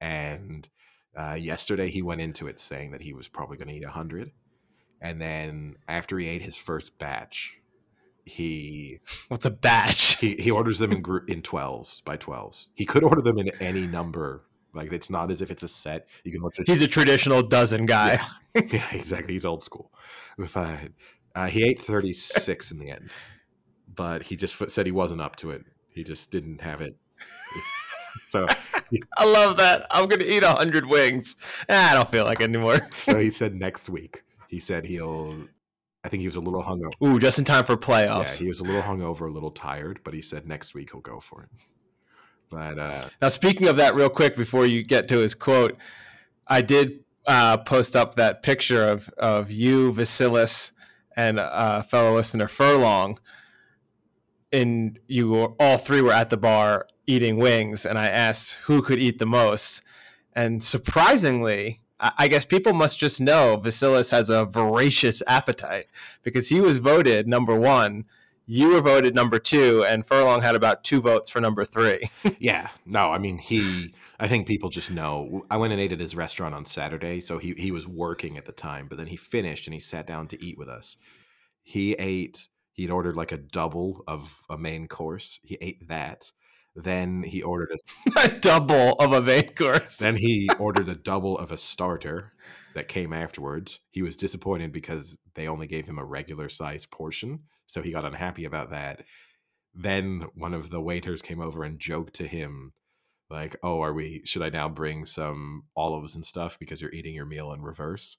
and 0.00 0.68
uh, 1.16 1.34
yesterday 1.34 1.88
he 1.88 2.02
went 2.02 2.20
into 2.20 2.48
it 2.48 2.58
saying 2.58 2.92
that 2.92 3.02
he 3.02 3.12
was 3.12 3.28
probably 3.28 3.56
going 3.56 3.68
to 3.68 3.74
eat 3.74 3.84
hundred, 3.84 4.32
and 5.00 5.20
then 5.20 5.76
after 5.88 6.18
he 6.18 6.28
ate 6.28 6.42
his 6.42 6.56
first 6.56 6.98
batch, 6.98 7.59
he 8.30 9.00
What's 9.28 9.44
a 9.46 9.50
batch? 9.50 10.16
he, 10.16 10.36
he 10.36 10.50
orders 10.50 10.78
them 10.78 10.92
in 10.92 11.02
group 11.02 11.28
in 11.28 11.42
twelves 11.42 12.00
by 12.02 12.16
twelves. 12.16 12.68
He 12.74 12.84
could 12.84 13.04
order 13.04 13.20
them 13.22 13.38
in 13.38 13.50
any 13.60 13.86
number. 13.86 14.44
Like 14.72 14.92
it's 14.92 15.10
not 15.10 15.30
as 15.30 15.42
if 15.42 15.50
it's 15.50 15.62
a 15.62 15.68
set. 15.68 16.06
You 16.24 16.32
can 16.32 16.42
watch. 16.42 16.58
He's 16.66 16.82
a 16.82 16.86
traditional 16.86 17.42
dozen 17.42 17.86
guy. 17.86 18.20
yeah, 18.54 18.86
exactly. 18.92 19.34
He's 19.34 19.44
old 19.44 19.64
school. 19.64 19.90
But 20.38 20.78
uh, 21.34 21.46
he 21.46 21.64
ate 21.64 21.80
36 21.80 22.70
in 22.70 22.78
the 22.78 22.90
end, 22.90 23.10
but 23.94 24.22
he 24.22 24.36
just 24.36 24.70
said 24.70 24.86
he 24.86 24.92
wasn't 24.92 25.20
up 25.20 25.36
to 25.36 25.50
it. 25.50 25.64
He 25.88 26.04
just 26.04 26.30
didn't 26.30 26.60
have 26.60 26.80
it. 26.80 26.96
so, 28.28 28.46
I 29.18 29.24
love 29.24 29.56
that. 29.58 29.86
I'm 29.90 30.08
gonna 30.08 30.24
eat 30.24 30.42
a 30.42 30.52
hundred 30.52 30.86
wings. 30.86 31.36
Ah, 31.68 31.90
I 31.90 31.94
don't 31.94 32.08
feel 32.08 32.24
like 32.24 32.40
it 32.40 32.44
anymore. 32.44 32.88
so 32.92 33.18
he 33.18 33.30
said 33.40 33.54
next 33.54 33.88
week. 33.88 34.22
He 34.48 34.60
said 34.60 34.84
he'll. 34.84 35.34
I 36.02 36.08
think 36.08 36.22
he 36.22 36.26
was 36.26 36.36
a 36.36 36.40
little 36.40 36.62
hungover. 36.62 36.92
Ooh, 37.04 37.18
just 37.18 37.38
in 37.38 37.44
time 37.44 37.64
for 37.64 37.76
playoffs. 37.76 38.38
Yeah, 38.38 38.44
he 38.44 38.48
was 38.48 38.60
a 38.60 38.64
little 38.64 38.82
hungover, 38.82 39.28
a 39.28 39.32
little 39.32 39.50
tired, 39.50 40.00
but 40.02 40.14
he 40.14 40.22
said 40.22 40.46
next 40.46 40.74
week 40.74 40.90
he'll 40.92 41.00
go 41.00 41.20
for 41.20 41.42
it. 41.42 41.50
But 42.50 42.78
uh, 42.78 43.04
Now, 43.20 43.28
speaking 43.28 43.68
of 43.68 43.76
that, 43.76 43.94
real 43.94 44.08
quick 44.08 44.34
before 44.34 44.66
you 44.66 44.82
get 44.82 45.08
to 45.08 45.18
his 45.18 45.34
quote, 45.34 45.76
I 46.46 46.62
did 46.62 47.04
uh, 47.26 47.58
post 47.58 47.94
up 47.94 48.14
that 48.14 48.42
picture 48.42 48.84
of 48.84 49.08
of 49.10 49.50
you, 49.50 49.92
Vasilis, 49.92 50.72
and 51.16 51.38
uh, 51.38 51.82
fellow 51.82 52.14
listener 52.14 52.48
Furlong. 52.48 53.20
And 54.52 54.98
you 55.06 55.30
were, 55.30 55.52
all 55.60 55.76
three 55.76 56.00
were 56.00 56.12
at 56.12 56.30
the 56.30 56.36
bar 56.36 56.88
eating 57.06 57.36
wings, 57.36 57.86
and 57.86 57.98
I 57.98 58.08
asked 58.08 58.54
who 58.64 58.82
could 58.82 58.98
eat 58.98 59.18
the 59.18 59.26
most. 59.26 59.82
And 60.32 60.64
surprisingly, 60.64 61.79
I 62.00 62.28
guess 62.28 62.44
people 62.44 62.72
must 62.72 62.98
just 62.98 63.20
know 63.20 63.60
Vasilis 63.62 64.10
has 64.10 64.30
a 64.30 64.46
voracious 64.46 65.22
appetite 65.26 65.86
because 66.22 66.48
he 66.48 66.60
was 66.60 66.78
voted 66.78 67.28
number 67.28 67.54
one. 67.54 68.06
You 68.46 68.70
were 68.72 68.80
voted 68.80 69.14
number 69.14 69.38
two, 69.38 69.84
and 69.86 70.04
Furlong 70.04 70.42
had 70.42 70.56
about 70.56 70.82
two 70.82 71.00
votes 71.00 71.30
for 71.30 71.40
number 71.40 71.64
three. 71.64 72.10
Yeah, 72.38 72.70
no, 72.86 73.10
I 73.12 73.18
mean 73.18 73.38
he. 73.38 73.92
I 74.18 74.28
think 74.28 74.46
people 74.46 74.70
just 74.70 74.90
know. 74.90 75.42
I 75.50 75.56
went 75.56 75.72
and 75.72 75.80
ate 75.80 75.92
at 75.92 76.00
his 76.00 76.16
restaurant 76.16 76.54
on 76.54 76.64
Saturday, 76.64 77.20
so 77.20 77.38
he 77.38 77.52
he 77.52 77.70
was 77.70 77.86
working 77.86 78.38
at 78.38 78.46
the 78.46 78.52
time, 78.52 78.86
but 78.88 78.96
then 78.98 79.08
he 79.08 79.16
finished 79.16 79.66
and 79.66 79.74
he 79.74 79.80
sat 79.80 80.06
down 80.06 80.26
to 80.28 80.42
eat 80.44 80.58
with 80.58 80.68
us. 80.68 80.96
He 81.62 81.92
ate. 81.94 82.48
He'd 82.72 82.90
ordered 82.90 83.16
like 83.16 83.30
a 83.30 83.36
double 83.36 84.02
of 84.08 84.44
a 84.48 84.56
main 84.56 84.88
course. 84.88 85.38
He 85.42 85.58
ate 85.60 85.86
that. 85.88 86.32
Then 86.76 87.22
he 87.22 87.42
ordered 87.42 87.70
a. 87.72 88.20
a 88.24 88.28
double 88.28 88.92
of 88.94 89.12
a 89.12 89.20
main 89.20 89.54
course. 89.54 89.96
Then 89.96 90.16
he 90.16 90.48
ordered 90.58 90.88
a 90.88 90.94
double 90.94 91.36
of 91.38 91.52
a 91.52 91.56
starter 91.56 92.32
that 92.74 92.88
came 92.88 93.12
afterwards. 93.12 93.80
He 93.90 94.02
was 94.02 94.16
disappointed 94.16 94.72
because 94.72 95.18
they 95.34 95.48
only 95.48 95.66
gave 95.66 95.86
him 95.86 95.98
a 95.98 96.04
regular 96.04 96.48
size 96.48 96.86
portion, 96.86 97.40
so 97.66 97.82
he 97.82 97.92
got 97.92 98.04
unhappy 98.04 98.44
about 98.44 98.70
that. 98.70 99.04
Then 99.74 100.26
one 100.34 100.54
of 100.54 100.70
the 100.70 100.80
waiters 100.80 101.22
came 101.22 101.40
over 101.40 101.64
and 101.64 101.78
joked 101.78 102.14
to 102.14 102.26
him, 102.26 102.72
like, 103.28 103.56
"Oh, 103.62 103.80
are 103.80 103.92
we? 103.92 104.22
Should 104.24 104.42
I 104.42 104.50
now 104.50 104.68
bring 104.68 105.04
some 105.04 105.64
olives 105.76 106.14
and 106.14 106.24
stuff 106.24 106.58
because 106.58 106.80
you're 106.80 106.92
eating 106.92 107.14
your 107.14 107.26
meal 107.26 107.52
in 107.52 107.62
reverse?" 107.62 108.18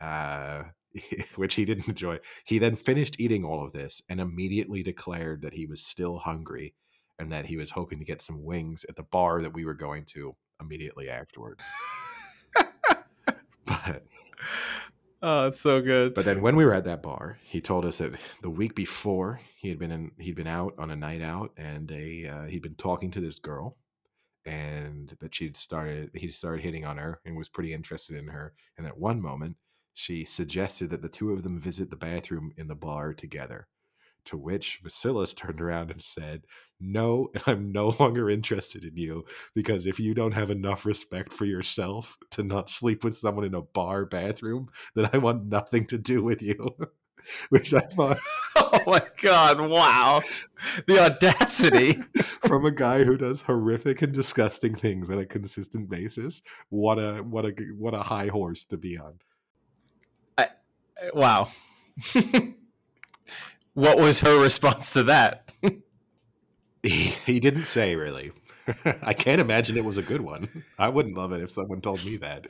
Uh, 0.00 0.64
which 1.36 1.54
he 1.54 1.64
didn't 1.64 1.88
enjoy. 1.88 2.18
He 2.44 2.58
then 2.58 2.76
finished 2.76 3.20
eating 3.20 3.44
all 3.44 3.64
of 3.64 3.72
this 3.72 4.02
and 4.08 4.20
immediately 4.20 4.82
declared 4.82 5.42
that 5.42 5.54
he 5.54 5.66
was 5.66 5.84
still 5.84 6.18
hungry 6.18 6.74
and 7.20 7.30
that 7.30 7.46
he 7.46 7.56
was 7.56 7.70
hoping 7.70 7.98
to 7.98 8.04
get 8.04 8.22
some 8.22 8.42
wings 8.42 8.84
at 8.88 8.96
the 8.96 9.02
bar 9.02 9.42
that 9.42 9.52
we 9.52 9.64
were 9.64 9.74
going 9.74 10.04
to 10.06 10.34
immediately 10.60 11.08
afterwards. 11.10 11.70
but 13.66 14.04
oh, 15.22 15.46
it's 15.48 15.60
so 15.60 15.80
good. 15.82 16.14
but 16.14 16.24
then 16.24 16.40
when 16.40 16.56
we 16.56 16.64
were 16.64 16.74
at 16.74 16.84
that 16.84 17.02
bar, 17.02 17.38
he 17.42 17.60
told 17.60 17.84
us 17.84 17.98
that 17.98 18.14
the 18.42 18.50
week 18.50 18.74
before 18.74 19.38
he 19.56 19.68
had 19.68 19.78
been 19.78 19.90
in, 19.92 20.10
he'd 20.18 20.34
been 20.34 20.46
out 20.46 20.74
on 20.78 20.90
a 20.90 20.96
night 20.96 21.22
out 21.22 21.52
and 21.56 21.90
a 21.92 22.26
uh, 22.26 22.44
he'd 22.44 22.62
been 22.62 22.74
talking 22.74 23.10
to 23.10 23.20
this 23.20 23.38
girl 23.38 23.76
and 24.46 25.16
that 25.20 25.34
she'd 25.34 25.56
started 25.56 26.10
he 26.14 26.30
started 26.30 26.62
hitting 26.62 26.86
on 26.86 26.96
her 26.96 27.20
and 27.26 27.36
was 27.36 27.50
pretty 27.50 27.74
interested 27.74 28.16
in 28.16 28.28
her 28.28 28.54
and 28.78 28.86
at 28.86 28.96
one 28.96 29.20
moment 29.20 29.56
she 29.92 30.24
suggested 30.24 30.88
that 30.88 31.02
the 31.02 31.10
two 31.10 31.30
of 31.30 31.42
them 31.42 31.60
visit 31.60 31.90
the 31.90 31.96
bathroom 31.96 32.50
in 32.56 32.66
the 32.66 32.74
bar 32.74 33.12
together 33.12 33.68
to 34.26 34.36
which 34.36 34.80
Vasilis 34.84 35.36
turned 35.36 35.60
around 35.60 35.90
and 35.90 36.00
said, 36.00 36.42
No, 36.80 37.28
and 37.34 37.42
I'm 37.46 37.72
no 37.72 37.94
longer 37.98 38.30
interested 38.30 38.84
in 38.84 38.96
you 38.96 39.24
because 39.54 39.86
if 39.86 40.00
you 40.00 40.14
don't 40.14 40.32
have 40.32 40.50
enough 40.50 40.86
respect 40.86 41.32
for 41.32 41.44
yourself 41.44 42.16
to 42.32 42.42
not 42.42 42.68
sleep 42.68 43.04
with 43.04 43.16
someone 43.16 43.44
in 43.44 43.54
a 43.54 43.62
bar 43.62 44.04
bathroom, 44.04 44.68
then 44.94 45.08
I 45.12 45.18
want 45.18 45.46
nothing 45.46 45.86
to 45.86 45.98
do 45.98 46.22
with 46.22 46.42
you. 46.42 46.76
which 47.48 47.74
I 47.74 47.80
thought 47.80 48.18
oh 48.56 48.80
my 48.86 49.02
god! 49.20 49.60
Wow, 49.60 50.22
the 50.86 50.98
audacity. 51.00 51.96
from 52.42 52.64
a 52.64 52.70
guy 52.70 53.04
who 53.04 53.16
does 53.16 53.42
horrific 53.42 54.02
and 54.02 54.12
disgusting 54.12 54.74
things 54.74 55.10
on 55.10 55.18
a 55.18 55.26
consistent 55.26 55.88
basis. 55.88 56.42
What 56.70 56.98
a 56.98 57.22
what 57.22 57.44
a 57.44 57.52
what 57.76 57.94
a 57.94 58.02
high 58.02 58.28
horse 58.28 58.64
to 58.66 58.76
be 58.76 58.98
on. 58.98 59.18
Uh, 60.38 60.46
wow. 61.14 61.48
What 63.74 63.98
was 63.98 64.20
her 64.20 64.40
response 64.40 64.92
to 64.94 65.02
that? 65.04 65.54
He, 66.82 67.12
he 67.26 67.40
didn't 67.40 67.64
say 67.64 67.94
really. 67.94 68.32
I 69.02 69.12
can't 69.12 69.40
imagine 69.40 69.76
it 69.76 69.84
was 69.84 69.98
a 69.98 70.02
good 70.02 70.20
one. 70.20 70.64
I 70.78 70.88
wouldn't 70.88 71.16
love 71.16 71.32
it 71.32 71.42
if 71.42 71.50
someone 71.50 71.80
told 71.80 72.04
me 72.04 72.16
that. 72.18 72.46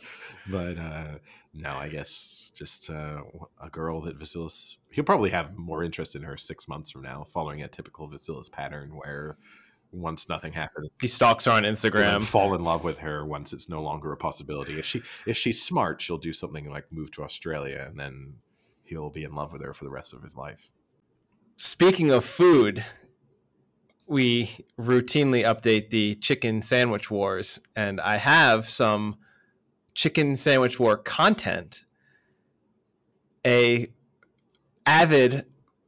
But 0.49 0.79
uh, 0.79 1.18
no, 1.55 1.71
I 1.71 1.89
guess 1.89 2.51
just 2.55 2.91
uh, 2.91 3.23
a 3.62 3.68
girl 3.71 4.03
that 4.03 4.18
Vasilis. 4.18 4.77
He'll 4.91 5.05
probably 5.05 5.31
have 5.31 5.57
more 5.57 5.83
interest 5.83 6.14
in 6.14 6.23
her 6.23 6.37
six 6.37 6.68
months 6.68 6.91
from 6.91 7.03
now, 7.03 7.27
following 7.29 7.62
a 7.62 7.68
typical 7.68 8.09
Vasilis 8.09 8.51
pattern 8.51 8.91
where 8.95 9.37
once 9.93 10.29
nothing 10.29 10.53
happens, 10.53 10.89
He 11.01 11.09
stalks 11.09 11.47
her 11.47 11.53
on 11.53 11.64
Instagram. 11.64 12.23
fall 12.23 12.55
in 12.55 12.62
love 12.62 12.85
with 12.85 12.99
her 13.01 13.25
once 13.27 13.53
it's 13.53 13.68
no 13.68 13.83
longer 13.83 14.12
a 14.12 14.16
possibility. 14.16 14.79
If 14.79 14.85
she 14.85 15.03
if 15.27 15.37
she's 15.37 15.62
smart, 15.62 16.01
she'll 16.01 16.18
do 16.18 16.33
something 16.33 16.71
like 16.71 16.93
move 16.93 17.11
to 17.12 17.23
Australia, 17.25 17.87
and 17.89 17.99
then 17.99 18.35
he'll 18.85 19.11
be 19.11 19.25
in 19.25 19.35
love 19.35 19.53
with 19.53 19.62
her 19.62 19.75
for 19.75 19.85
the 19.85 19.91
rest 19.91 20.12
of 20.12 20.23
his 20.23 20.37
life. 20.37 20.71
Speaking 21.63 22.11
of 22.11 22.25
food, 22.25 22.87
we 24.07 24.65
routinely 24.81 25.45
update 25.45 25.91
the 25.91 26.15
chicken 26.15 26.63
sandwich 26.63 27.11
wars, 27.11 27.61
and 27.77 28.01
I 28.01 28.17
have 28.17 28.67
some 28.67 29.19
chicken 29.95 30.39
sandwich 30.39 30.81
war 30.81 30.97
content. 30.97 31.85
A 33.47 33.89
avid 34.87 35.45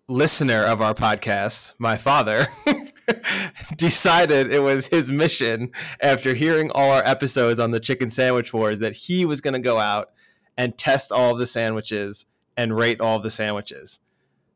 listener 0.09 0.63
of 0.63 0.83
our 0.83 0.93
podcast, 0.93 1.73
my 1.79 1.97
father, 1.97 2.49
decided 3.77 4.53
it 4.53 4.61
was 4.61 4.89
his 4.89 5.11
mission 5.11 5.71
after 6.03 6.35
hearing 6.35 6.71
all 6.73 6.91
our 6.91 7.05
episodes 7.07 7.59
on 7.59 7.71
the 7.71 7.81
chicken 7.81 8.11
sandwich 8.11 8.53
wars 8.53 8.81
that 8.81 8.93
he 8.93 9.25
was 9.25 9.41
going 9.41 9.55
to 9.55 9.59
go 9.59 9.79
out 9.79 10.11
and 10.55 10.77
test 10.77 11.11
all 11.11 11.35
the 11.35 11.47
sandwiches 11.47 12.27
and 12.59 12.77
rate 12.77 13.01
all 13.01 13.19
the 13.19 13.31
sandwiches. 13.31 14.01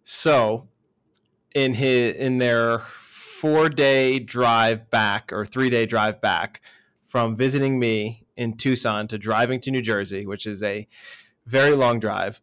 So, 0.05 0.69
in 1.57 1.73
his 1.73 2.15
in 2.17 2.37
their 2.37 2.81
four 3.01 3.71
day 3.71 4.19
drive 4.19 4.91
back 4.91 5.33
or 5.33 5.47
three 5.47 5.71
day 5.71 5.87
drive 5.87 6.21
back 6.21 6.61
from 7.03 7.35
visiting 7.35 7.79
me 7.79 8.27
in 8.37 8.59
Tucson 8.59 9.09
to 9.09 9.17
driving 9.17 9.59
to 9.63 9.71
New 9.71 9.81
Jersey, 9.81 10.27
which 10.27 10.47
is 10.47 10.63
a 10.63 10.87
very 11.47 11.73
long 11.73 11.99
drive, 11.99 12.43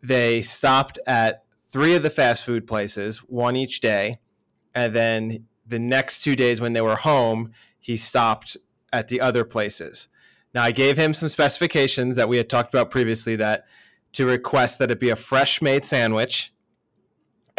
they 0.00 0.42
stopped 0.42 1.00
at 1.08 1.42
three 1.58 1.94
of 1.94 2.04
the 2.04 2.10
fast 2.10 2.44
food 2.44 2.68
places, 2.68 3.18
one 3.18 3.56
each 3.56 3.80
day. 3.80 4.20
And 4.76 4.94
then 4.94 5.46
the 5.66 5.80
next 5.80 6.22
two 6.22 6.36
days 6.36 6.60
when 6.60 6.72
they 6.72 6.80
were 6.80 6.96
home, 6.96 7.50
he 7.80 7.96
stopped 7.96 8.56
at 8.92 9.08
the 9.08 9.20
other 9.20 9.44
places. 9.44 10.08
Now 10.54 10.62
I 10.62 10.70
gave 10.70 10.96
him 10.96 11.14
some 11.14 11.28
specifications 11.28 12.14
that 12.14 12.28
we 12.28 12.36
had 12.36 12.48
talked 12.48 12.72
about 12.72 12.92
previously 12.92 13.34
that 13.36 13.66
to 14.12 14.24
request 14.26 14.78
that 14.78 14.92
it 14.92 15.00
be 15.00 15.10
a 15.10 15.16
fresh 15.16 15.60
made 15.60 15.84
sandwich 15.84 16.52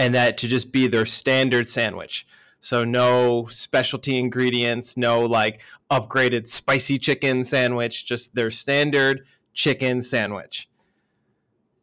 and 0.01 0.15
that 0.15 0.35
to 0.35 0.47
just 0.47 0.71
be 0.71 0.87
their 0.87 1.05
standard 1.05 1.67
sandwich. 1.67 2.25
So 2.59 2.83
no 2.83 3.45
specialty 3.51 4.17
ingredients, 4.17 4.97
no 4.97 5.21
like 5.21 5.61
upgraded 5.91 6.47
spicy 6.47 6.97
chicken 6.97 7.43
sandwich, 7.43 8.07
just 8.07 8.33
their 8.33 8.49
standard 8.49 9.27
chicken 9.53 10.01
sandwich. 10.01 10.67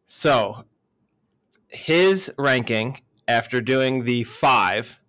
So 0.04 0.64
his 1.68 2.32
ranking 2.36 3.02
after 3.28 3.60
doing 3.60 4.02
the 4.02 4.24
five 4.24 5.00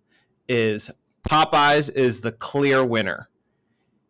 is 0.48 0.92
Popeyes 1.28 1.92
is 1.92 2.20
the 2.20 2.32
clear 2.32 2.84
winner. 2.84 3.28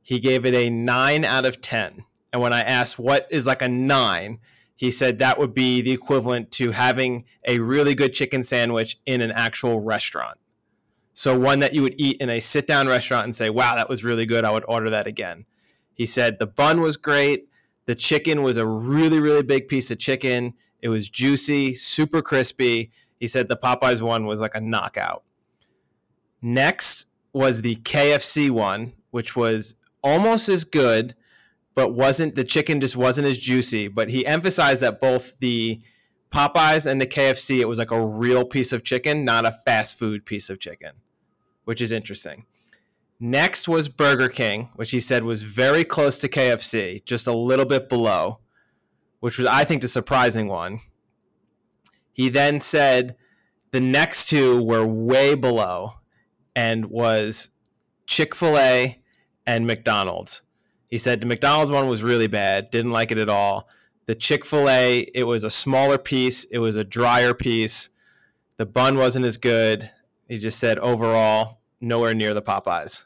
He 0.02 0.18
gave 0.18 0.44
it 0.44 0.52
a 0.52 0.68
nine 0.68 1.24
out 1.24 1.46
of 1.46 1.62
10. 1.62 2.04
And 2.34 2.42
when 2.42 2.52
I 2.52 2.60
asked 2.60 2.98
what 2.98 3.26
is 3.30 3.46
like 3.46 3.62
a 3.62 3.68
nine, 3.68 4.40
he 4.80 4.90
said 4.90 5.18
that 5.18 5.38
would 5.38 5.52
be 5.52 5.82
the 5.82 5.90
equivalent 5.90 6.50
to 6.52 6.70
having 6.70 7.26
a 7.46 7.58
really 7.58 7.94
good 7.94 8.14
chicken 8.14 8.42
sandwich 8.42 8.98
in 9.04 9.20
an 9.20 9.30
actual 9.30 9.82
restaurant. 9.82 10.38
So 11.12 11.38
one 11.38 11.58
that 11.58 11.74
you 11.74 11.82
would 11.82 11.96
eat 11.98 12.16
in 12.18 12.30
a 12.30 12.40
sit 12.40 12.66
down 12.66 12.88
restaurant 12.88 13.24
and 13.24 13.36
say, 13.36 13.50
wow, 13.50 13.76
that 13.76 13.90
was 13.90 14.04
really 14.04 14.24
good. 14.24 14.42
I 14.42 14.50
would 14.50 14.64
order 14.66 14.88
that 14.88 15.06
again. 15.06 15.44
He 15.92 16.06
said 16.06 16.38
the 16.38 16.46
bun 16.46 16.80
was 16.80 16.96
great. 16.96 17.46
The 17.84 17.94
chicken 17.94 18.42
was 18.42 18.56
a 18.56 18.66
really, 18.66 19.20
really 19.20 19.42
big 19.42 19.68
piece 19.68 19.90
of 19.90 19.98
chicken. 19.98 20.54
It 20.80 20.88
was 20.88 21.10
juicy, 21.10 21.74
super 21.74 22.22
crispy. 22.22 22.90
He 23.18 23.26
said 23.26 23.50
the 23.50 23.58
Popeyes 23.58 24.00
one 24.00 24.24
was 24.24 24.40
like 24.40 24.54
a 24.54 24.62
knockout. 24.62 25.24
Next 26.40 27.08
was 27.34 27.60
the 27.60 27.76
KFC 27.76 28.50
one, 28.50 28.94
which 29.10 29.36
was 29.36 29.74
almost 30.02 30.48
as 30.48 30.64
good, 30.64 31.14
but 31.80 31.94
wasn't 31.94 32.34
the 32.34 32.44
chicken 32.44 32.78
just 32.78 32.94
wasn't 32.94 33.26
as 33.26 33.38
juicy. 33.38 33.88
But 33.88 34.10
he 34.10 34.26
emphasized 34.26 34.82
that 34.82 35.00
both 35.00 35.38
the 35.38 35.80
Popeyes 36.30 36.84
and 36.84 37.00
the 37.00 37.06
KFC, 37.06 37.58
it 37.60 37.68
was 37.68 37.78
like 37.78 37.90
a 37.90 38.06
real 38.06 38.44
piece 38.44 38.74
of 38.74 38.84
chicken, 38.84 39.24
not 39.24 39.46
a 39.46 39.52
fast 39.64 39.98
food 39.98 40.26
piece 40.26 40.50
of 40.50 40.60
chicken, 40.60 40.90
which 41.64 41.80
is 41.80 41.90
interesting. 41.90 42.44
Next 43.18 43.66
was 43.66 43.88
Burger 43.88 44.28
King, 44.28 44.68
which 44.74 44.90
he 44.90 45.00
said 45.00 45.22
was 45.22 45.42
very 45.42 45.82
close 45.82 46.20
to 46.20 46.28
KFC, 46.28 47.02
just 47.06 47.26
a 47.26 47.32
little 47.32 47.64
bit 47.64 47.88
below, 47.88 48.40
which 49.20 49.38
was, 49.38 49.46
I 49.46 49.64
think, 49.64 49.80
the 49.80 49.88
surprising 49.88 50.48
one. 50.48 50.80
He 52.12 52.28
then 52.28 52.60
said 52.60 53.16
the 53.70 53.80
next 53.80 54.28
two 54.28 54.62
were 54.62 54.84
way 54.84 55.34
below 55.34 55.94
and 56.54 56.90
was 56.90 57.48
Chick 58.06 58.34
fil 58.34 58.58
A 58.58 59.00
and 59.46 59.66
McDonald's. 59.66 60.42
He 60.90 60.98
said 60.98 61.20
the 61.20 61.26
McDonald's 61.26 61.70
one 61.70 61.88
was 61.88 62.02
really 62.02 62.26
bad, 62.26 62.70
didn't 62.70 62.90
like 62.92 63.12
it 63.12 63.18
at 63.18 63.28
all. 63.28 63.68
The 64.06 64.14
Chick 64.14 64.44
fil 64.44 64.68
A, 64.68 65.00
it 65.14 65.24
was 65.24 65.44
a 65.44 65.50
smaller 65.50 65.98
piece, 65.98 66.44
it 66.44 66.58
was 66.58 66.76
a 66.76 66.84
drier 66.84 67.32
piece. 67.32 67.90
The 68.56 68.66
bun 68.66 68.96
wasn't 68.96 69.24
as 69.24 69.36
good. 69.36 69.90
He 70.28 70.36
just 70.36 70.58
said 70.58 70.78
overall, 70.80 71.60
nowhere 71.80 72.12
near 72.12 72.34
the 72.34 72.42
Popeyes. 72.42 73.04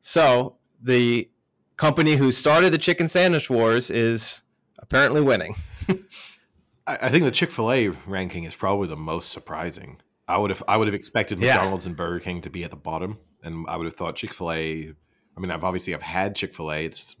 So 0.00 0.56
the 0.82 1.28
company 1.76 2.16
who 2.16 2.32
started 2.32 2.72
the 2.72 2.78
chicken 2.78 3.08
sandwich 3.08 3.50
wars 3.50 3.90
is 3.90 4.42
apparently 4.78 5.20
winning. 5.20 5.54
I, 6.86 7.08
think 7.10 7.24
the 7.24 7.30
Chick 7.30 7.50
Fil 7.50 7.72
A 7.72 7.88
ranking 8.06 8.44
is 8.44 8.54
probably 8.54 8.88
the 8.88 8.96
most 8.96 9.30
surprising. 9.32 9.98
I 10.28 10.38
would 10.38 10.50
have 10.50 10.62
I 10.66 10.76
would 10.76 10.88
have 10.88 10.94
expected 10.94 11.38
Yeah. 11.40 11.54
McDonald's 11.56 11.86
and 11.86 11.96
Burger 11.96 12.20
King 12.20 12.40
to 12.42 12.50
be 12.50 12.64
at 12.64 12.70
the 12.70 12.76
bottom, 12.76 13.18
and 13.42 13.66
I 13.68 13.76
would 13.76 13.84
have 13.84 13.94
thought 13.94 14.16
Chick 14.16 14.32
Fil 14.32 14.52
A. 14.52 14.92
I 15.36 15.40
mean, 15.40 15.50
I've 15.50 15.64
obviously 15.64 15.94
I've 15.94 16.02
had 16.02 16.34
Chick 16.36 16.54
Fil 16.54 16.72
A. 16.72 16.84
It's 16.84 17.16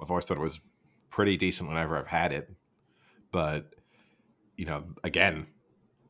I've 0.00 0.10
always 0.10 0.26
thought 0.26 0.38
it 0.38 0.42
was 0.42 0.60
pretty 1.10 1.36
decent 1.36 1.68
whenever 1.68 1.96
I've 1.98 2.06
had 2.06 2.32
it, 2.32 2.50
but 3.32 3.74
you 4.56 4.66
know, 4.66 4.84
again, 5.04 5.46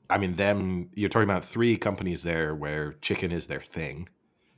I 0.09 0.19
mean, 0.19 0.35
them. 0.37 0.91
You're 0.95 1.09
talking 1.09 1.29
about 1.31 1.45
three 1.45 1.77
companies 1.77 2.23
there 2.23 2.55
where 2.55 2.93
chicken 2.95 3.33
is 3.33 3.47
their 3.47 3.61
thing. 3.61 4.09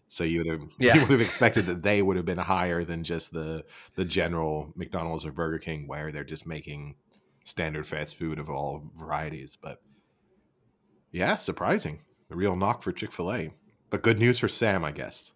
So 0.08 0.24
you 0.24 0.38
would 0.38 0.46
have 0.48 0.62
Yeah. 0.78 0.94
you 0.94 1.00
would 1.02 1.10
have 1.10 1.20
expected 1.20 1.66
that 1.66 1.82
they 1.82 2.02
would 2.02 2.16
have 2.16 2.26
been 2.26 2.38
higher 2.38 2.84
than 2.84 3.04
just 3.04 3.32
the 3.32 3.64
the 3.94 4.04
general 4.04 4.72
McDonald's 4.76 5.24
or 5.26 5.32
Burger 5.32 5.58
King, 5.58 5.86
where 5.86 6.10
they're 6.12 6.24
just 6.24 6.46
making 6.46 6.96
standard 7.44 7.86
fast 7.86 8.16
food 8.16 8.38
of 8.38 8.48
all 8.50 8.82
varieties. 8.96 9.56
But 9.60 9.80
yeah, 11.12 11.34
surprising. 11.34 12.00
A 12.30 12.36
real 12.36 12.56
knock 12.56 12.82
for 12.82 12.92
Chick 12.92 13.12
Fil 13.12 13.32
A, 13.32 13.50
but 13.90 14.02
good 14.02 14.18
news 14.18 14.38
for 14.38 14.48
Sam, 14.48 14.84
I 14.84 14.90
guess. 14.92 15.32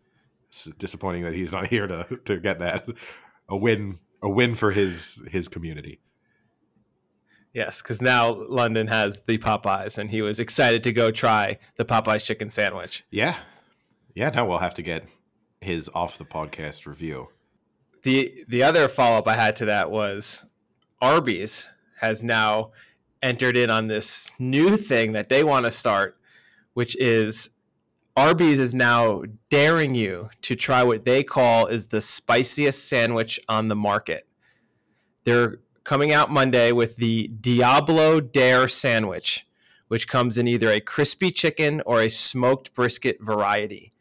It's 0.49 0.65
disappointing 0.79 1.25
that 1.25 1.35
he's 1.35 1.53
not 1.53 1.67
here 1.69 1.87
to 1.87 2.19
to 2.25 2.39
get 2.39 2.59
that 2.61 2.89
a 3.49 3.57
win 3.57 3.99
a 4.23 4.29
win 4.29 4.55
for 4.55 4.71
his 4.71 5.23
his 5.31 5.49
community. 5.49 6.01
Yes, 7.53 7.81
because 7.81 8.03
now 8.03 8.33
London 8.51 8.87
has 8.89 9.21
the 9.21 9.39
Popeyes, 9.39 9.97
and 9.97 10.11
he 10.11 10.21
was 10.21 10.39
excited 10.41 10.85
to 10.85 10.93
go 10.93 11.11
try 11.11 11.59
the 11.77 11.87
Popeyes 11.87 12.23
chicken 12.23 12.51
sandwich. 12.51 13.05
Yeah, 13.11 13.37
yeah. 14.15 14.29
Now 14.29 14.47
we'll 14.47 14.59
have 14.59 14.75
to 14.75 14.83
get 14.83 15.09
his 15.61 15.89
off 15.95 16.19
the 16.19 16.25
podcast 16.25 16.87
review. 16.87 17.29
the 18.03 18.45
The 18.49 18.63
other 18.63 18.89
follow 18.89 19.17
up 19.17 19.29
I 19.29 19.37
had 19.37 19.57
to 19.57 19.65
that 19.67 19.91
was 19.91 20.45
Arby's 21.01 21.71
has 22.01 22.23
now 22.23 22.73
entered 23.23 23.57
in 23.57 23.71
on 23.71 23.87
this 23.89 24.33
new 24.39 24.77
thing 24.77 25.13
that 25.13 25.29
they 25.29 25.43
want 25.43 25.65
to 25.65 25.71
start, 25.71 26.19
which 26.75 26.97
is 26.97 27.51
Arby's 28.17 28.59
is 28.59 28.75
now 28.75 29.25
daring 29.51 29.95
you 29.95 30.31
to 30.41 30.57
try 30.57 30.83
what 30.83 31.05
they 31.05 31.23
call 31.23 31.67
is 31.67 31.89
the 31.89 32.01
spiciest 32.01 32.89
sandwich 32.89 33.39
on 33.47 33.69
the 33.69 33.77
market. 33.77 34.27
They're 35.25 35.59
coming 35.85 36.13
out 36.13 36.31
Monday 36.31 36.73
with 36.73 36.97
the 36.97 37.29
Diablo 37.29 38.21
Dare 38.21 38.69
sandwich, 38.69 39.47
which 39.89 40.09
comes 40.09 40.39
in 40.39 40.49
either 40.49 40.71
a 40.71 40.81
crispy 40.81 41.31
chicken 41.31 41.83
or 41.85 42.01
a 42.01 42.09
smoked 42.09 42.73
brisket 42.73 43.19
variety. 43.21 43.93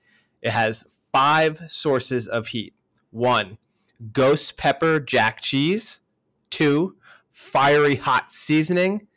It 0.41 0.51
has 0.51 0.85
five 1.11 1.63
sources 1.67 2.29
of 2.29 2.47
heat. 2.47 2.73
One, 3.11 3.57
ghost 4.13 4.55
pepper 4.55 5.01
jack 5.01 5.41
cheese. 5.41 5.99
Two, 6.49 6.95
fiery 7.33 7.95
hot 7.95 8.31
seasoning. 8.31 9.07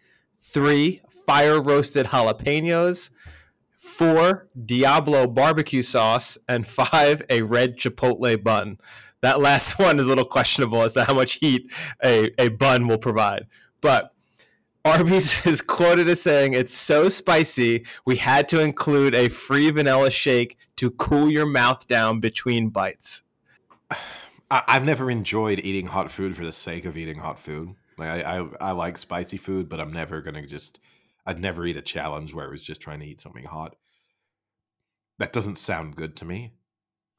Three, 0.40 1.02
fire 1.24 1.62
roasted 1.62 2.06
jalapenos. 2.06 3.10
Four, 3.88 4.48
Diablo 4.64 5.26
barbecue 5.26 5.82
sauce. 5.82 6.38
And 6.48 6.66
five, 6.66 7.22
a 7.28 7.42
red 7.42 7.76
chipotle 7.76 8.42
bun. 8.42 8.78
That 9.22 9.40
last 9.40 9.78
one 9.78 9.98
is 9.98 10.06
a 10.06 10.08
little 10.08 10.24
questionable 10.24 10.82
as 10.82 10.94
to 10.94 11.04
how 11.04 11.14
much 11.14 11.34
heat 11.34 11.72
a, 12.04 12.30
a 12.38 12.48
bun 12.48 12.86
will 12.86 12.98
provide. 12.98 13.46
But 13.80 14.12
Arby's 14.84 15.46
is 15.46 15.60
quoted 15.60 16.08
as 16.08 16.22
saying 16.22 16.52
it's 16.52 16.74
so 16.74 17.08
spicy, 17.08 17.84
we 18.06 18.16
had 18.16 18.48
to 18.50 18.60
include 18.60 19.14
a 19.14 19.28
free 19.28 19.70
vanilla 19.70 20.10
shake 20.10 20.56
to 20.76 20.90
cool 20.92 21.30
your 21.30 21.46
mouth 21.46 21.86
down 21.88 22.20
between 22.20 22.68
bites. 22.68 23.22
I've 24.50 24.84
never 24.84 25.10
enjoyed 25.10 25.60
eating 25.62 25.88
hot 25.88 26.10
food 26.10 26.34
for 26.34 26.42
the 26.42 26.52
sake 26.52 26.86
of 26.86 26.96
eating 26.96 27.18
hot 27.18 27.38
food. 27.38 27.74
Like 27.98 28.24
I, 28.24 28.38
I, 28.38 28.48
I 28.68 28.70
like 28.70 28.96
spicy 28.96 29.36
food, 29.36 29.68
but 29.68 29.78
I'm 29.78 29.92
never 29.92 30.22
gonna 30.22 30.46
just. 30.46 30.80
I'd 31.28 31.38
never 31.38 31.66
eat 31.66 31.76
a 31.76 31.82
challenge 31.82 32.32
where 32.32 32.46
I 32.46 32.50
was 32.50 32.62
just 32.62 32.80
trying 32.80 33.00
to 33.00 33.06
eat 33.06 33.20
something 33.20 33.44
hot. 33.44 33.76
That 35.18 35.30
doesn't 35.30 35.58
sound 35.58 35.94
good 35.94 36.16
to 36.16 36.24
me. 36.24 36.54